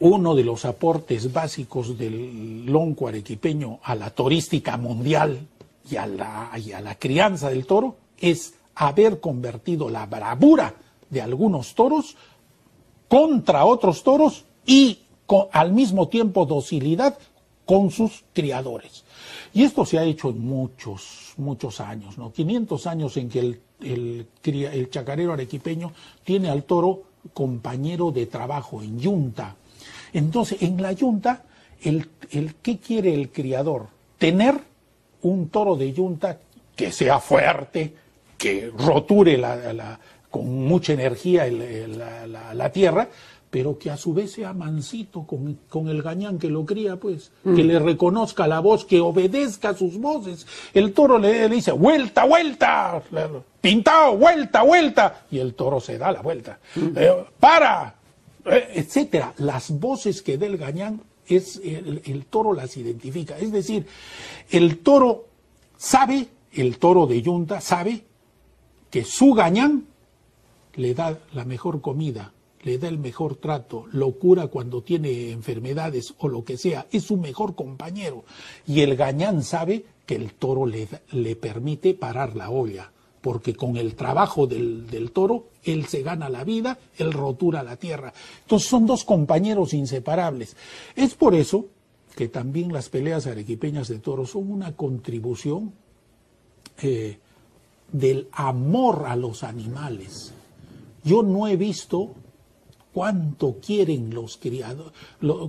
uno 0.00 0.34
de 0.34 0.42
los 0.42 0.64
aportes 0.64 1.32
básicos 1.32 1.96
del 1.96 2.66
lonco 2.66 3.06
arequipeño 3.06 3.78
a 3.84 3.94
la 3.94 4.10
turística 4.10 4.76
mundial 4.76 5.38
y 5.88 5.96
a 5.96 6.06
la, 6.06 6.50
y 6.58 6.72
a 6.72 6.80
la 6.80 6.96
crianza 6.96 7.50
del 7.50 7.66
toro 7.66 7.96
es 8.18 8.54
haber 8.74 9.20
convertido 9.20 9.88
la 9.88 10.06
bravura 10.06 10.74
de 11.08 11.22
algunos 11.22 11.74
toros 11.74 12.16
contra 13.06 13.64
otros 13.64 14.02
toros 14.02 14.44
y 14.66 14.98
al 15.52 15.72
mismo 15.72 16.08
tiempo 16.08 16.46
docilidad 16.46 17.16
con 17.72 17.90
sus 17.90 18.22
criadores. 18.34 19.02
Y 19.54 19.62
esto 19.62 19.86
se 19.86 19.98
ha 19.98 20.04
hecho 20.04 20.28
en 20.28 20.44
muchos, 20.44 21.32
muchos 21.38 21.80
años, 21.80 22.18
¿no? 22.18 22.30
500 22.30 22.86
años 22.86 23.16
en 23.16 23.30
que 23.30 23.38
el, 23.38 24.26
el, 24.44 24.90
chacarero 24.90 25.32
arequipeño 25.32 25.90
tiene 26.22 26.50
al 26.50 26.64
toro 26.64 27.04
compañero 27.32 28.10
de 28.10 28.26
trabajo 28.26 28.82
en 28.82 29.00
yunta. 29.00 29.56
Entonces, 30.12 30.60
en 30.60 30.82
la 30.82 30.92
yunta, 30.92 31.44
el, 31.80 32.10
el, 32.30 32.56
¿qué 32.56 32.76
quiere 32.76 33.14
el 33.14 33.30
criador? 33.30 33.86
Tener 34.18 34.54
un 35.22 35.48
toro 35.48 35.74
de 35.74 35.94
yunta 35.94 36.40
que 36.76 36.92
sea 36.92 37.20
fuerte, 37.20 37.94
que 38.36 38.70
roture 38.76 39.38
la, 39.38 39.98
con 40.30 40.66
mucha 40.66 40.92
energía 40.92 41.46
la, 41.46 42.70
tierra, 42.70 43.08
pero 43.52 43.78
que 43.78 43.90
a 43.90 43.98
su 43.98 44.14
vez 44.14 44.32
sea 44.32 44.54
mansito 44.54 45.26
con, 45.26 45.88
el 45.88 46.00
gañán 46.00 46.38
que 46.38 46.48
lo 46.48 46.64
cría, 46.64 46.96
pues, 46.96 47.32
mm. 47.44 47.54
que 47.54 47.62
le 47.62 47.78
reconozca 47.78 48.46
la 48.46 48.60
voz, 48.60 48.86
que 48.86 48.98
obedezca 48.98 49.74
sus 49.74 49.98
voces. 49.98 50.46
El 50.72 50.94
toro 50.94 51.18
le, 51.18 51.50
dice, 51.50 51.70
vuelta, 51.70 52.24
vuelta, 52.24 53.02
pintado, 53.60 54.16
vuelta, 54.16 54.62
vuelta, 54.62 55.26
y 55.30 55.38
el 55.38 55.52
toro 55.52 55.80
se 55.80 55.98
da 55.98 56.10
la 56.12 56.22
vuelta. 56.22 56.60
Mm. 56.76 56.96
Eh, 56.96 57.12
para, 57.38 57.94
eh, 58.46 58.68
etcétera. 58.74 59.34
Las 59.36 59.78
voces 59.78 60.22
que 60.22 60.38
dé 60.38 60.46
el 60.46 60.56
gañán, 60.56 61.02
es 61.26 61.60
el, 61.62 62.00
el 62.06 62.24
toro 62.24 62.54
las 62.54 62.74
identifica. 62.78 63.36
Es 63.36 63.52
decir, 63.52 63.86
el 64.48 64.78
toro 64.78 65.26
sabe, 65.76 66.26
el 66.52 66.78
toro 66.78 67.06
de 67.06 67.20
yunta 67.20 67.60
sabe 67.60 68.02
que 68.88 69.04
su 69.04 69.34
gañán 69.34 69.84
le 70.74 70.94
da 70.94 71.18
la 71.34 71.44
mejor 71.44 71.82
comida, 71.82 72.32
le 72.62 72.78
da 72.78 72.88
el 72.88 72.98
mejor 72.98 73.36
trato, 73.36 73.86
lo 73.92 74.12
cura 74.12 74.46
cuando 74.46 74.82
tiene 74.82 75.30
enfermedades 75.30 76.14
o 76.18 76.28
lo 76.28 76.44
que 76.44 76.56
sea, 76.56 76.86
es 76.90 77.04
su 77.04 77.16
mejor 77.16 77.54
compañero. 77.54 78.24
Y 78.66 78.80
el 78.80 78.96
gañán 78.96 79.42
sabe 79.42 79.84
que 80.06 80.14
el 80.14 80.34
toro 80.34 80.66
le, 80.66 80.88
le 81.12 81.36
permite 81.36 81.94
parar 81.94 82.36
la 82.36 82.50
olla, 82.50 82.90
porque 83.20 83.54
con 83.54 83.76
el 83.76 83.94
trabajo 83.94 84.46
del, 84.46 84.88
del, 84.88 85.12
toro 85.12 85.48
él 85.64 85.86
se 85.86 86.02
gana 86.02 86.28
la 86.28 86.44
vida, 86.44 86.78
él 86.96 87.12
rotura 87.12 87.62
la 87.62 87.76
tierra. 87.76 88.12
Entonces 88.42 88.68
son 88.68 88.86
dos 88.86 89.04
compañeros 89.04 89.74
inseparables. 89.74 90.56
Es 90.96 91.14
por 91.14 91.34
eso 91.34 91.66
que 92.16 92.28
también 92.28 92.72
las 92.72 92.88
peleas 92.88 93.26
arequipeñas 93.26 93.88
de 93.88 93.98
toros 93.98 94.30
son 94.30 94.50
una 94.50 94.76
contribución 94.76 95.72
eh, 96.82 97.18
del 97.90 98.28
amor 98.32 99.04
a 99.06 99.16
los 99.16 99.42
animales. 99.42 100.32
Yo 101.04 101.22
no 101.22 101.46
he 101.46 101.56
visto 101.56 102.14
cuánto 102.92 103.56
quieren 103.64 104.14
los 104.14 104.36
criados, 104.36 104.92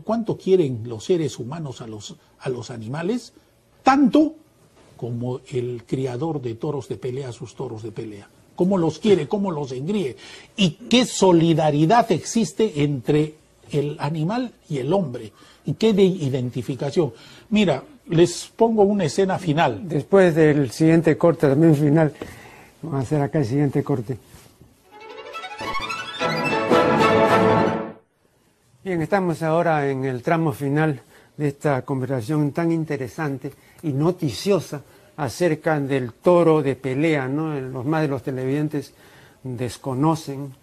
cuánto 0.04 0.38
quieren 0.38 0.84
los 0.88 1.06
seres 1.06 1.40
humanos 1.40 1.82
a 1.82 1.88
los, 1.88 2.16
a 2.40 2.50
los 2.50 2.72
animales, 2.72 3.34
tanto 3.84 4.36
como 4.98 5.42
el 5.52 5.84
criador 5.86 6.42
de 6.42 6.56
toros 6.56 6.88
de 6.88 6.98
pelea 6.98 7.30
a 7.30 7.34
sus 7.34 7.56
toros 7.56 7.84
de 7.84 7.92
pelea. 7.92 8.30
Cómo 8.56 8.78
los 8.78 9.00
quiere, 9.00 9.28
cómo 9.28 9.52
los 9.52 9.72
engríe. 9.72 10.16
Y 10.56 10.72
qué 10.90 11.06
solidaridad 11.06 12.12
existe 12.12 12.84
entre 12.84 13.36
el 13.72 13.98
animal 14.00 14.54
y 14.70 14.78
el 14.78 14.94
hombre. 14.94 15.34
Y 15.66 15.74
qué 15.74 15.94
de 15.94 16.04
identificación. 16.04 17.14
Mira, 17.50 17.84
les 18.08 18.52
pongo 18.56 18.84
una 18.84 19.06
escena 19.06 19.40
final. 19.40 19.88
Después 19.88 20.36
del 20.36 20.72
siguiente 20.72 21.18
corte, 21.18 21.48
también 21.48 21.76
final, 21.76 22.14
vamos 22.82 23.00
a 23.00 23.02
hacer 23.02 23.22
acá 23.22 23.40
el 23.40 23.46
siguiente 23.46 23.84
corte. 23.84 24.18
Bien, 28.84 29.02
estamos 29.02 29.42
ahora 29.44 29.90
en 29.90 30.04
el 30.04 30.22
tramo 30.22 30.52
final 30.52 31.00
de 31.38 31.48
esta 31.48 31.84
conversación 31.84 32.52
tan 32.52 32.70
interesante 32.70 33.54
y 33.82 33.94
noticiosa 33.94 34.82
acerca 35.16 35.80
del 35.80 36.12
toro 36.12 36.62
de 36.62 36.76
pelea, 36.76 37.30
¿no? 37.30 37.58
Los 37.62 37.86
más 37.86 38.02
de 38.02 38.10
los 38.10 38.24
televidentes 38.24 38.94
desconocen 39.42 40.54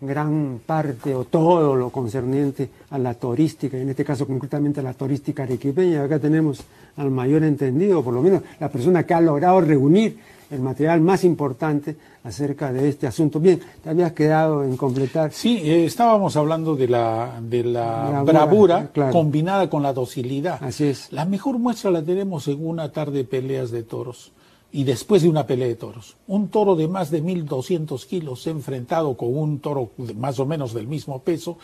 gran 0.00 0.60
parte 0.64 1.14
o 1.14 1.24
todo 1.24 1.76
lo 1.76 1.90
concerniente 1.90 2.70
a 2.90 2.98
la 2.98 3.14
turística, 3.14 3.76
en 3.76 3.90
este 3.90 4.04
caso 4.04 4.26
concretamente 4.26 4.80
a 4.80 4.82
la 4.82 4.94
turística 4.94 5.42
arequipeña. 5.42 6.02
Acá 6.02 6.18
tenemos 6.18 6.62
al 6.96 7.10
mayor 7.10 7.44
entendido, 7.44 8.02
por 8.02 8.14
lo 8.14 8.22
menos 8.22 8.42
la 8.58 8.68
persona 8.68 9.04
que 9.04 9.14
ha 9.14 9.20
logrado 9.20 9.60
reunir 9.60 10.18
el 10.50 10.60
material 10.60 11.00
más 11.00 11.22
importante 11.22 11.96
acerca 12.24 12.72
de 12.72 12.88
este 12.88 13.06
asunto. 13.06 13.38
Bien, 13.38 13.60
te 13.82 13.90
habías 13.90 14.12
quedado 14.12 14.64
en 14.64 14.76
completar. 14.76 15.32
Sí, 15.32 15.58
eh, 15.62 15.84
estábamos 15.84 16.36
hablando 16.36 16.74
de 16.74 16.88
la, 16.88 17.40
de 17.40 17.62
la 17.62 18.22
bravura, 18.24 18.90
combinada 19.12 19.70
con 19.70 19.82
la 19.82 19.92
docilidad. 19.92 20.58
Así 20.62 20.86
es. 20.86 21.12
La 21.12 21.24
mejor 21.24 21.58
muestra 21.58 21.90
la 21.90 22.02
tenemos 22.02 22.48
en 22.48 22.66
una 22.66 22.90
tarde 22.90 23.18
de 23.18 23.24
peleas 23.24 23.70
de 23.70 23.82
toros 23.82 24.32
y 24.72 24.84
después 24.84 25.22
de 25.22 25.28
una 25.28 25.46
pelea 25.46 25.68
de 25.68 25.74
toros. 25.74 26.16
Un 26.26 26.48
toro 26.48 26.76
de 26.76 26.88
más 26.88 27.10
de 27.10 27.22
1.200 27.22 28.06
kilos 28.06 28.46
enfrentado 28.46 29.16
con 29.16 29.36
un 29.36 29.58
toro 29.58 29.90
de 29.96 30.14
más 30.14 30.38
o 30.38 30.46
menos 30.46 30.74
del 30.74 30.86
mismo 30.86 31.20
peso, 31.20 31.58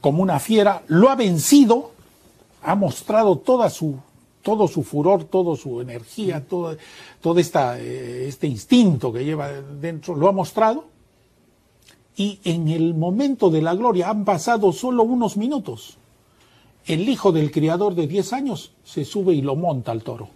como 0.00 0.22
una 0.22 0.38
fiera, 0.38 0.82
lo 0.88 1.10
ha 1.10 1.16
vencido, 1.16 1.92
ha 2.62 2.74
mostrado 2.74 3.38
toda 3.38 3.70
su 3.70 3.96
todo 4.42 4.66
su 4.66 4.82
furor, 4.82 5.24
toda 5.24 5.56
su 5.56 5.80
energía, 5.82 6.46
todo, 6.46 6.74
todo 7.20 7.38
esta, 7.38 7.78
eh, 7.78 8.26
este 8.28 8.46
instinto 8.46 9.12
que 9.12 9.22
lleva 9.22 9.50
dentro, 9.50 10.14
lo 10.14 10.26
ha 10.26 10.32
mostrado. 10.32 10.86
Y 12.16 12.40
en 12.44 12.68
el 12.68 12.94
momento 12.94 13.50
de 13.50 13.60
la 13.60 13.74
gloria 13.74 14.08
han 14.08 14.24
pasado 14.24 14.72
solo 14.72 15.02
unos 15.02 15.36
minutos. 15.36 15.98
El 16.86 17.08
hijo 17.10 17.30
del 17.30 17.50
criador 17.50 17.94
de 17.94 18.06
10 18.06 18.32
años 18.32 18.72
se 18.84 19.04
sube 19.04 19.34
y 19.34 19.42
lo 19.42 19.54
monta 19.54 19.92
al 19.92 20.02
toro. 20.02 20.30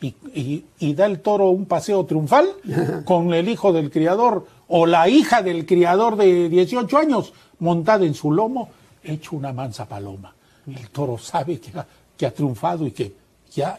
Y, 0.00 0.64
y, 0.78 0.94
da 0.94 1.06
el 1.06 1.20
toro 1.20 1.50
un 1.50 1.66
paseo 1.66 2.04
triunfal 2.06 2.48
con 3.04 3.34
el 3.34 3.48
hijo 3.48 3.72
del 3.72 3.90
criador 3.90 4.46
o 4.68 4.86
la 4.86 5.08
hija 5.08 5.42
del 5.42 5.66
criador 5.66 6.16
de 6.16 6.48
18 6.48 6.98
años 6.98 7.32
montada 7.58 8.04
en 8.04 8.14
su 8.14 8.32
lomo, 8.32 8.70
hecho 9.04 9.36
una 9.36 9.52
mansa 9.52 9.86
paloma. 9.86 10.34
El 10.66 10.88
toro 10.90 11.18
sabe 11.18 11.60
que 11.60 11.70
que 12.16 12.26
ha 12.26 12.32
triunfado 12.32 12.86
y 12.86 12.92
que 12.92 13.12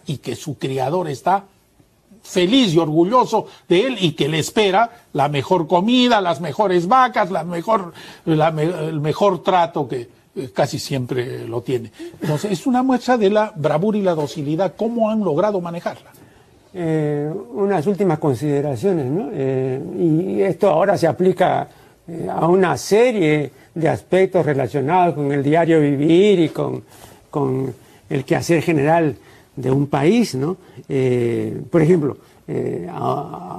y 0.05 0.17
que 0.17 0.36
su 0.36 0.57
criador 0.57 1.09
está 1.09 1.45
feliz 2.21 2.74
y 2.74 2.80
orgulloso 2.80 3.47
de 3.67 3.88
él 3.88 3.97
y 3.99 4.11
que 4.13 4.30
le 4.30 4.39
espera 4.39 4.89
la 5.13 5.30
mejor 5.30 5.67
comida, 5.67 6.21
las 6.21 6.41
mejores 6.41 6.88
vacas, 6.88 7.32
la 7.32 7.43
mejor, 7.43 7.93
el 8.26 8.99
mejor 9.01 9.43
trato 9.43 9.88
que 9.88 10.09
casi 10.53 10.79
siempre 10.79 11.47
lo 11.47 11.61
tiene. 11.61 11.91
Entonces, 12.21 12.51
es 12.51 12.67
una 12.67 12.84
muestra 12.84 13.17
de 13.17 13.29
la 13.29 13.53
bravura 13.55 13.97
y 13.97 14.01
la 14.01 14.15
docilidad, 14.15 14.73
cómo 14.75 15.09
han 15.09 15.19
logrado 15.19 15.61
manejarla. 15.61 16.11
Eh, 16.73 17.31
unas 17.53 17.86
últimas 17.86 18.17
consideraciones, 18.17 19.05
¿no? 19.05 19.29
Eh, 19.31 19.79
y 19.99 20.41
esto 20.41 20.69
ahora 20.69 20.97
se 20.97 21.07
aplica 21.07 21.67
a 22.29 22.47
una 22.47 22.75
serie 22.77 23.51
de 23.73 23.89
aspectos 23.89 24.45
relacionados 24.45 25.15
con 25.15 25.31
el 25.31 25.41
diario 25.41 25.79
vivir 25.79 26.39
y 26.39 26.49
con, 26.49 26.84
con 27.29 27.73
el 28.09 28.25
quehacer 28.25 28.61
general 28.61 29.15
de 29.55 29.71
un 29.71 29.88
país, 29.88 30.36
¿no? 30.36 30.57
Eh, 30.89 31.61
por 31.69 31.81
ejemplo, 31.81 32.17
eh, 32.47 32.89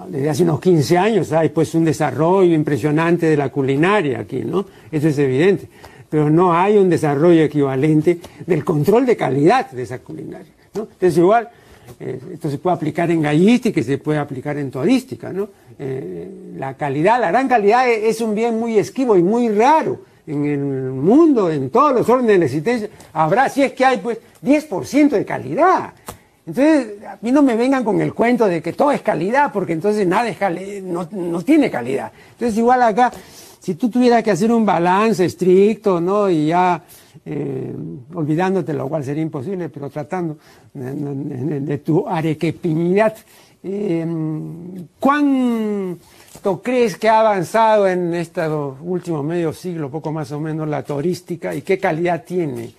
desde 0.09 0.31
hace 0.31 0.43
unos 0.43 0.61
15 0.61 0.99
años 0.99 1.33
hay 1.33 1.49
pues 1.49 1.75
un 1.75 1.85
desarrollo 1.85 2.55
impresionante 2.55 3.27
de 3.27 3.37
la 3.37 3.49
culinaria 3.49 4.21
aquí, 4.21 4.43
¿no? 4.45 4.67
Eso 4.91 5.09
es 5.09 5.19
evidente. 5.19 5.69
Pero 6.15 6.31
no 6.31 6.55
hay 6.55 6.77
un 6.77 6.89
desarrollo 6.89 7.43
equivalente 7.43 8.21
del 8.47 8.65
control 8.65 9.05
de 9.05 9.17
calidad 9.17 9.69
de 9.73 9.83
esa 9.83 9.99
culinaria. 9.99 10.53
Entonces 10.73 11.19
igual, 11.19 11.49
eh, 11.99 12.21
esto 12.35 12.49
se 12.49 12.59
puede 12.59 12.77
aplicar 12.77 13.11
en 13.11 13.21
gallística 13.21 13.81
y 13.81 13.83
se 13.83 13.99
puede 13.99 14.21
aplicar 14.21 14.57
en 14.57 14.71
todística, 14.71 15.33
¿no? 15.33 15.49
la 16.57 16.75
calidad, 16.75 17.21
la 17.21 17.33
gran 17.33 17.49
calidad 17.49 17.91
es 17.91 18.21
un 18.21 18.33
bien 18.33 18.61
muy 18.61 18.79
esquivo 18.79 19.17
y 19.17 19.25
muy 19.25 19.49
raro 19.49 20.03
en 20.25 20.45
el 20.45 20.61
mundo, 20.61 21.51
en 21.51 21.69
todos 21.71 21.93
los 21.93 22.09
órdenes 22.09 22.35
de 22.35 22.39
la 22.39 22.45
existencia, 22.45 22.89
habrá, 23.13 23.49
si 23.49 23.65
es 23.65 23.73
que 23.73 23.85
hay, 23.85 23.99
pues, 23.99 24.19
10% 24.41 25.17
de 25.17 25.25
calidad. 25.25 25.95
Entonces, 26.47 27.03
a 27.09 27.19
mí 27.23 27.33
no 27.33 27.43
me 27.43 27.57
vengan 27.57 27.83
con 27.83 28.01
el 28.01 28.15
cuento 28.15 28.47
de 28.47 28.63
que 28.63 28.73
todo 28.73 28.93
es 28.93 29.03
calidad, 29.03 29.53
porque 29.53 29.73
entonces 29.73 30.07
nada 30.07 30.29
es 30.29 30.85
no, 30.85 31.09
no 31.11 31.43
tiene 31.43 31.73
calidad. 31.73 32.13
Entonces, 32.35 32.57
igual 32.57 32.83
acá, 32.83 33.11
si 33.65 33.77
tú 33.77 33.89
tuvieras 33.89 34.23
que 34.23 34.31
hacer 34.31 34.53
un 34.53 34.67
balance 34.67 35.25
estricto, 35.25 35.99
¿no? 35.99 36.29
Y 36.29 36.49
ya, 36.49 36.85
eh, 37.25 37.75
olvidándote, 38.13 38.75
lo 38.75 38.89
cual 38.89 39.03
sería 39.03 39.23
imposible, 39.23 39.71
pero 39.71 39.89
tratando 39.89 40.37
de, 40.75 41.79
tu 41.79 42.07
arequepinidad, 42.07 43.17
eh, 43.63 44.07
¿cuán 45.01 45.99
crees 46.63 46.99
que 46.99 47.09
ha 47.09 47.21
avanzado 47.21 47.89
en 47.89 48.13
este 48.13 48.47
último 48.47 49.23
medio 49.23 49.51
siglo, 49.55 49.91
poco 49.91 50.13
más 50.13 50.31
o 50.33 50.41
menos, 50.41 50.69
la 50.69 50.83
turística 50.83 51.55
y 51.55 51.63
qué 51.63 51.79
calidad 51.79 52.23
tiene 52.23 52.71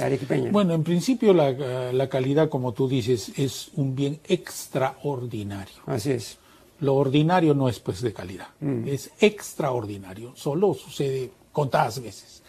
Arequipeña? 0.00 0.52
Bueno, 0.52 0.74
en 0.74 0.84
principio 0.84 1.34
la, 1.34 2.08
calidad, 2.08 2.48
como 2.48 2.70
tú 2.70 2.86
dices, 2.88 3.32
es 3.36 3.72
un 3.74 3.96
bien 3.96 4.20
extraordinario. 4.28 5.74
Así 5.86 6.12
es. 6.12 6.38
Lo 6.82 6.96
ordinario 6.96 7.54
no 7.54 7.68
es 7.68 7.78
pues 7.78 8.02
de 8.02 8.12
calidad, 8.12 8.48
mm. 8.60 8.88
es 8.88 9.12
extraordinario, 9.20 10.32
solo 10.34 10.74
sucede 10.74 11.30
contadas 11.52 12.02
veces. 12.02 12.41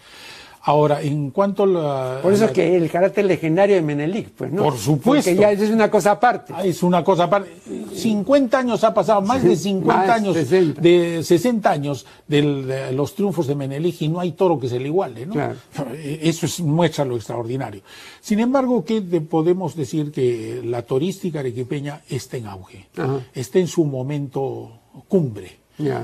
Ahora, 0.65 1.01
en 1.01 1.31
cuanto 1.31 1.63
a 1.63 1.67
la... 1.67 2.19
Por 2.21 2.31
eso 2.31 2.45
es 2.45 2.51
que 2.51 2.77
el 2.77 2.89
carácter 2.89 3.25
legendario 3.25 3.75
de 3.75 3.81
Menelik, 3.81 4.29
pues, 4.29 4.49
¿no? 4.49 4.63
Por 4.63 4.77
supuesto. 4.77 5.29
Porque 5.29 5.35
ya 5.35 5.51
es 5.51 5.69
una 5.69 5.91
cosa 5.91 6.11
aparte. 6.11 6.53
Ah, 6.55 6.65
es 6.65 6.81
una 6.83 7.03
cosa 7.03 7.25
aparte. 7.25 7.51
50 7.93 8.59
años 8.59 8.81
ha 8.85 8.93
pasado, 8.93 9.21
más 9.21 9.43
de 9.43 9.57
50 9.57 10.13
años, 10.13 10.35
de 10.49 11.21
60 11.21 11.69
años 11.69 12.05
de 12.29 12.91
los 12.93 13.13
triunfos 13.13 13.45
de 13.47 13.55
Menelik 13.55 14.03
y 14.03 14.07
no 14.07 14.21
hay 14.21 14.31
toro 14.31 14.57
que 14.57 14.69
se 14.69 14.79
le 14.79 14.87
iguale, 14.87 15.25
¿no? 15.25 15.33
Claro. 15.33 15.55
Eso 16.01 16.45
es, 16.45 16.61
muestra 16.61 17.03
lo 17.03 17.17
extraordinario. 17.17 17.81
Sin 18.21 18.39
embargo, 18.39 18.85
¿qué 18.85 19.01
podemos 19.01 19.75
decir? 19.75 20.13
Que 20.13 20.61
la 20.63 20.83
turística 20.83 21.39
arequipeña 21.39 22.03
está 22.07 22.37
en 22.37 22.47
auge, 22.47 22.87
está 23.33 23.59
en 23.59 23.67
su 23.67 23.83
momento 23.83 24.71
cumbre. 25.09 25.57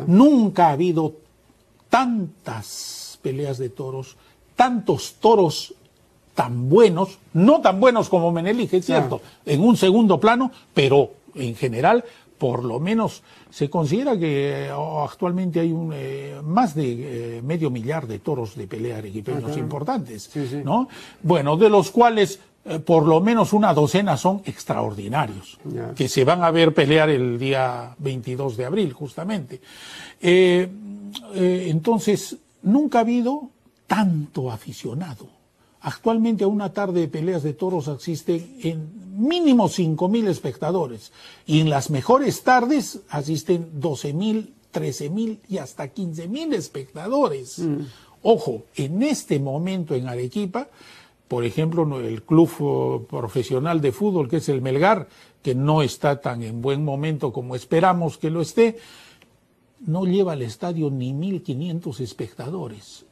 Nunca 0.05 0.67
ha 0.67 0.71
habido 0.71 1.13
tantas 1.89 3.17
peleas 3.21 3.57
de 3.57 3.69
toros 3.69 4.17
tantos 4.59 5.15
toros 5.21 5.73
tan 6.35 6.67
buenos, 6.67 7.17
no 7.31 7.61
tan 7.61 7.79
buenos 7.79 8.09
como 8.09 8.29
Menelik, 8.33 8.73
es 8.73 8.87
cierto, 8.87 9.21
en 9.45 9.61
un 9.61 9.77
segundo 9.77 10.19
plano, 10.19 10.51
pero 10.73 11.11
en 11.33 11.55
general, 11.55 12.03
por 12.37 12.65
lo 12.65 12.77
menos 12.77 13.23
se 13.49 13.69
considera 13.69 14.19
que 14.19 14.69
oh, 14.75 15.07
actualmente 15.09 15.61
hay 15.61 15.71
un, 15.71 15.93
eh, 15.95 16.41
más 16.43 16.75
de 16.75 17.37
eh, 17.37 17.41
medio 17.41 17.71
millar 17.71 18.05
de 18.05 18.19
toros 18.19 18.57
de 18.57 18.67
pelea 18.67 18.97
arequipeños 18.97 19.55
importantes, 19.55 20.29
¿no? 20.65 20.89
Bueno, 21.23 21.55
de 21.55 21.69
los 21.69 21.89
cuales 21.89 22.41
eh, 22.65 22.79
por 22.79 23.07
lo 23.07 23.21
menos 23.21 23.53
una 23.53 23.73
docena 23.73 24.17
son 24.17 24.41
extraordinarios, 24.43 25.57
que 25.95 26.09
se 26.09 26.25
van 26.25 26.43
a 26.43 26.51
ver 26.51 26.73
pelear 26.73 27.09
el 27.09 27.39
día 27.39 27.95
22 27.97 28.57
de 28.57 28.65
abril, 28.65 28.91
justamente. 28.91 29.61
entonces, 31.31 32.35
nunca 32.61 32.97
ha 32.97 33.01
habido 33.03 33.51
tanto 33.89 34.51
aficionado. 34.51 35.27
Actualmente 35.81 36.43
a 36.43 36.47
una 36.47 36.71
tarde 36.71 37.01
de 37.01 37.07
peleas 37.07 37.41
de 37.41 37.53
toros 37.53 37.87
asisten 37.87 38.57
en 38.61 39.17
mínimo 39.17 39.67
5.000 39.67 40.27
espectadores 40.27 41.11
y 41.45 41.59
en 41.59 41.69
las 41.69 41.89
mejores 41.89 42.43
tardes 42.43 43.01
asisten 43.09 43.81
12.000, 43.81 44.49
13.000 44.71 45.39
y 45.49 45.57
hasta 45.57 45.91
15.000 45.91 46.53
espectadores. 46.53 47.59
Mm. 47.59 47.79
Ojo, 48.21 48.63
en 48.75 49.01
este 49.01 49.39
momento 49.39 49.95
en 49.95 50.07
Arequipa, 50.07 50.67
por 51.27 51.43
ejemplo, 51.43 51.99
el 51.99 52.21
club 52.23 52.49
eh, 52.59 53.05
profesional 53.09 53.81
de 53.81 53.91
fútbol 53.91 54.29
que 54.29 54.37
es 54.37 54.49
el 54.49 54.61
Melgar, 54.61 55.07
que 55.41 55.55
no 55.55 55.81
está 55.81 56.21
tan 56.21 56.43
en 56.43 56.61
buen 56.61 56.83
momento 56.83 57.33
como 57.33 57.55
esperamos 57.55 58.17
que 58.17 58.29
lo 58.29 58.41
esté, 58.41 58.77
no 59.79 60.05
lleva 60.05 60.33
al 60.33 60.43
estadio 60.43 60.91
ni 60.91 61.13
1.500 61.13 62.01
espectadores. 62.01 63.05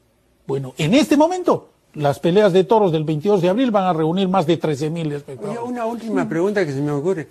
Bueno, 0.48 0.74
en 0.78 0.94
este 0.94 1.18
momento 1.18 1.70
las 1.94 2.20
peleas 2.20 2.54
de 2.54 2.64
toros 2.64 2.92
del 2.92 3.04
22 3.04 3.42
de 3.42 3.50
abril 3.50 3.70
van 3.70 3.84
a 3.84 3.94
reunir 3.94 4.28
más 4.30 4.46
de 4.46 4.60
13.000 4.60 5.14
espectadores. 5.14 5.62
una 5.64 5.86
última 5.86 6.28
pregunta 6.28 6.66
que 6.66 6.72
se 6.72 6.82
me 6.82 6.92
ocurre. 6.92 7.28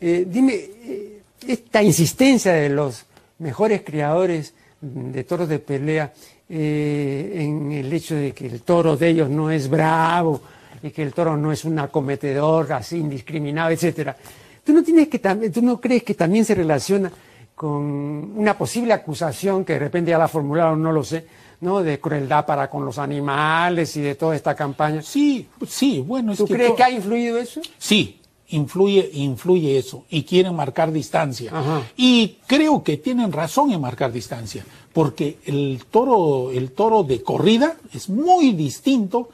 Eh, 0.00 0.26
dime, 0.28 0.54
eh, 0.54 1.22
esta 1.46 1.82
insistencia 1.82 2.52
de 2.52 2.68
los 2.70 3.04
mejores 3.38 3.82
criadores 3.82 4.52
de 4.80 5.24
toros 5.24 5.48
de 5.48 5.58
pelea 5.58 6.12
eh, 6.48 7.32
en 7.34 7.72
el 7.72 7.92
hecho 7.92 8.14
de 8.14 8.32
que 8.32 8.46
el 8.46 8.62
toro 8.62 8.96
de 8.96 9.08
ellos 9.08 9.28
no 9.28 9.50
es 9.50 9.68
bravo 9.68 10.40
y 10.82 10.90
que 10.90 11.02
el 11.02 11.12
toro 11.12 11.36
no 11.36 11.52
es 11.52 11.64
un 11.64 11.78
acometedor 11.78 12.72
así 12.72 12.98
indiscriminado, 12.98 13.70
etcétera. 13.70 14.16
¿Tú 14.64 14.72
no, 14.72 14.82
tienes 14.82 15.08
que, 15.08 15.18
¿Tú 15.18 15.62
no 15.62 15.80
crees 15.80 16.02
que 16.02 16.14
también 16.14 16.44
se 16.44 16.54
relaciona 16.54 17.12
con 17.54 18.32
una 18.36 18.56
posible 18.58 18.92
acusación 18.92 19.64
que 19.64 19.74
de 19.74 19.78
repente 19.78 20.10
ya 20.10 20.18
la 20.18 20.28
formularon, 20.28 20.82
no 20.82 20.92
lo 20.92 21.02
sé, 21.02 21.24
¿no? 21.60 21.82
de 21.82 22.00
crueldad 22.00 22.46
para 22.46 22.68
con 22.68 22.84
los 22.84 22.98
animales 22.98 23.96
y 23.96 24.00
de 24.00 24.14
toda 24.14 24.36
esta 24.36 24.54
campaña. 24.54 25.02
Sí, 25.02 25.46
sí, 25.66 26.00
bueno. 26.00 26.34
¿Tú 26.34 26.46
crees 26.46 26.72
que 26.72 26.82
ha 26.82 26.90
influido 26.90 27.38
eso? 27.38 27.60
Sí, 27.78 28.20
influye, 28.48 29.10
influye 29.14 29.78
eso 29.78 30.04
y 30.10 30.24
quieren 30.24 30.54
marcar 30.54 30.92
distancia. 30.92 31.52
Y 31.96 32.38
creo 32.46 32.82
que 32.82 32.96
tienen 32.96 33.32
razón 33.32 33.72
en 33.72 33.80
marcar 33.80 34.12
distancia, 34.12 34.64
porque 34.92 35.38
el 35.46 35.82
toro, 35.90 36.50
el 36.50 36.72
toro 36.72 37.02
de 37.02 37.22
corrida 37.22 37.76
es 37.92 38.08
muy 38.08 38.52
distinto 38.52 39.30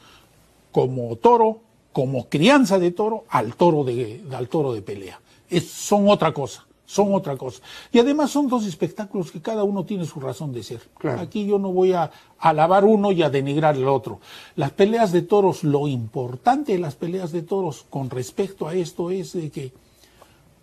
como 0.70 1.16
toro, 1.16 1.60
como 1.92 2.28
crianza 2.28 2.78
de 2.78 2.90
toro, 2.92 3.24
al 3.28 3.54
toro 3.54 3.84
de, 3.84 4.22
al 4.32 4.48
toro 4.48 4.72
de 4.72 4.82
pelea. 4.82 5.20
Es, 5.50 5.68
son 5.68 6.08
otra 6.08 6.32
cosa 6.32 6.64
son 6.92 7.14
otra 7.14 7.36
cosa. 7.36 7.62
Y 7.90 7.98
además 7.98 8.30
son 8.30 8.48
dos 8.48 8.66
espectáculos 8.66 9.32
que 9.32 9.40
cada 9.40 9.64
uno 9.64 9.84
tiene 9.84 10.04
su 10.04 10.20
razón 10.20 10.52
de 10.52 10.62
ser. 10.62 10.80
Aquí 11.18 11.46
yo 11.46 11.58
no 11.58 11.72
voy 11.72 11.94
a 11.94 12.10
alabar 12.38 12.84
uno 12.84 13.12
y 13.12 13.22
a 13.22 13.30
denigrar 13.30 13.76
el 13.76 13.88
otro. 13.88 14.20
Las 14.56 14.72
peleas 14.72 15.10
de 15.10 15.22
toros, 15.22 15.64
lo 15.64 15.88
importante 15.88 16.72
de 16.72 16.78
las 16.78 16.94
peleas 16.94 17.32
de 17.32 17.42
toros 17.42 17.86
con 17.88 18.10
respecto 18.10 18.68
a 18.68 18.74
esto 18.74 19.10
es 19.10 19.32
de 19.32 19.50
que 19.50 19.72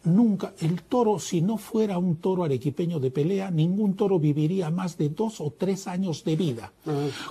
nunca 0.04 0.54
el 0.60 0.84
toro, 0.84 1.18
si 1.18 1.42
no 1.42 1.58
fuera 1.58 1.98
un 1.98 2.18
toro 2.18 2.44
arequipeño 2.44 3.00
de 3.00 3.10
pelea, 3.10 3.50
ningún 3.50 3.96
toro 3.96 4.20
viviría 4.20 4.70
más 4.70 4.98
de 5.00 5.10
dos 5.10 5.42
o 5.42 5.52
tres 5.58 5.88
años 5.88 6.24
de 6.24 6.36
vida. 6.36 6.72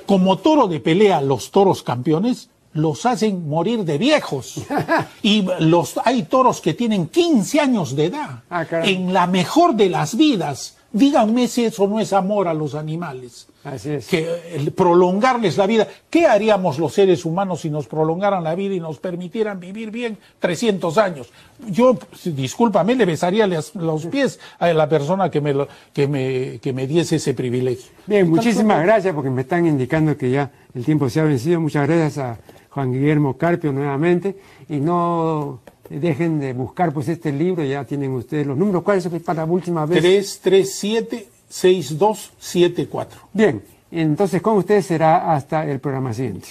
Como 0.06 0.38
toro 0.38 0.66
de 0.66 0.80
pelea, 0.80 1.20
los 1.20 1.52
toros 1.52 1.84
campeones 1.84 2.50
los 2.72 3.06
hacen 3.06 3.48
morir 3.48 3.84
de 3.84 3.98
viejos. 3.98 4.62
y 5.22 5.46
los, 5.60 5.98
hay 6.04 6.24
toros 6.24 6.60
que 6.60 6.74
tienen 6.74 7.08
15 7.08 7.60
años 7.60 7.96
de 7.96 8.06
edad. 8.06 8.42
Ah, 8.50 8.66
en 8.84 9.12
la 9.12 9.26
mejor 9.26 9.74
de 9.74 9.90
las 9.90 10.16
vidas. 10.16 10.76
Díganme 10.90 11.48
si 11.48 11.66
eso 11.66 11.86
no 11.86 12.00
es 12.00 12.14
amor 12.14 12.48
a 12.48 12.54
los 12.54 12.74
animales. 12.74 13.46
Así 13.62 13.90
es. 13.90 14.06
Que 14.06 14.72
prolongarles 14.74 15.58
la 15.58 15.66
vida. 15.66 15.86
¿Qué 16.08 16.26
haríamos 16.26 16.78
los 16.78 16.94
seres 16.94 17.26
humanos 17.26 17.60
si 17.60 17.68
nos 17.68 17.86
prolongaran 17.86 18.42
la 18.42 18.54
vida 18.54 18.74
y 18.74 18.80
nos 18.80 18.98
permitieran 18.98 19.60
vivir 19.60 19.90
bien 19.90 20.16
300 20.38 20.96
años? 20.96 21.28
Yo, 21.66 21.98
discúlpame, 22.24 22.94
le 22.94 23.04
besaría 23.04 23.46
los, 23.46 24.06
pies 24.06 24.40
a 24.58 24.72
la 24.72 24.88
persona 24.88 25.30
que 25.30 25.42
me, 25.42 25.54
que, 25.92 26.08
me, 26.08 26.58
que 26.60 26.72
me 26.72 26.86
diese 26.86 27.16
ese 27.16 27.34
privilegio. 27.34 27.90
Bien, 28.06 28.28
muchísimas 28.30 28.82
gracias 28.82 29.14
porque 29.14 29.28
me 29.28 29.42
están 29.42 29.66
indicando 29.66 30.16
que 30.16 30.30
ya 30.30 30.50
el 30.74 30.86
tiempo 30.86 31.10
se 31.10 31.20
ha 31.20 31.24
vencido. 31.24 31.60
Muchas 31.60 31.86
gracias 31.86 32.16
a 32.16 32.38
Juan 32.70 32.92
Guillermo 32.92 33.36
Carpio 33.36 33.72
nuevamente, 33.72 34.36
y 34.68 34.76
no 34.76 35.60
dejen 35.88 36.38
de 36.38 36.52
buscar 36.52 36.92
pues 36.92 37.08
este 37.08 37.32
libro, 37.32 37.64
ya 37.64 37.84
tienen 37.84 38.12
ustedes 38.12 38.46
los 38.46 38.56
números. 38.56 38.82
¿Cuáles 38.82 39.02
son 39.04 39.18
para 39.20 39.46
la 39.46 39.50
última 39.50 39.86
vez? 39.86 40.42
337-6274. 40.44 43.06
Bien, 43.32 43.62
entonces 43.90 44.42
con 44.42 44.58
ustedes 44.58 44.84
será 44.86 45.34
hasta 45.34 45.68
el 45.68 45.80
programa 45.80 46.12
siguiente. 46.12 46.48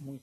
Muy 0.00 0.20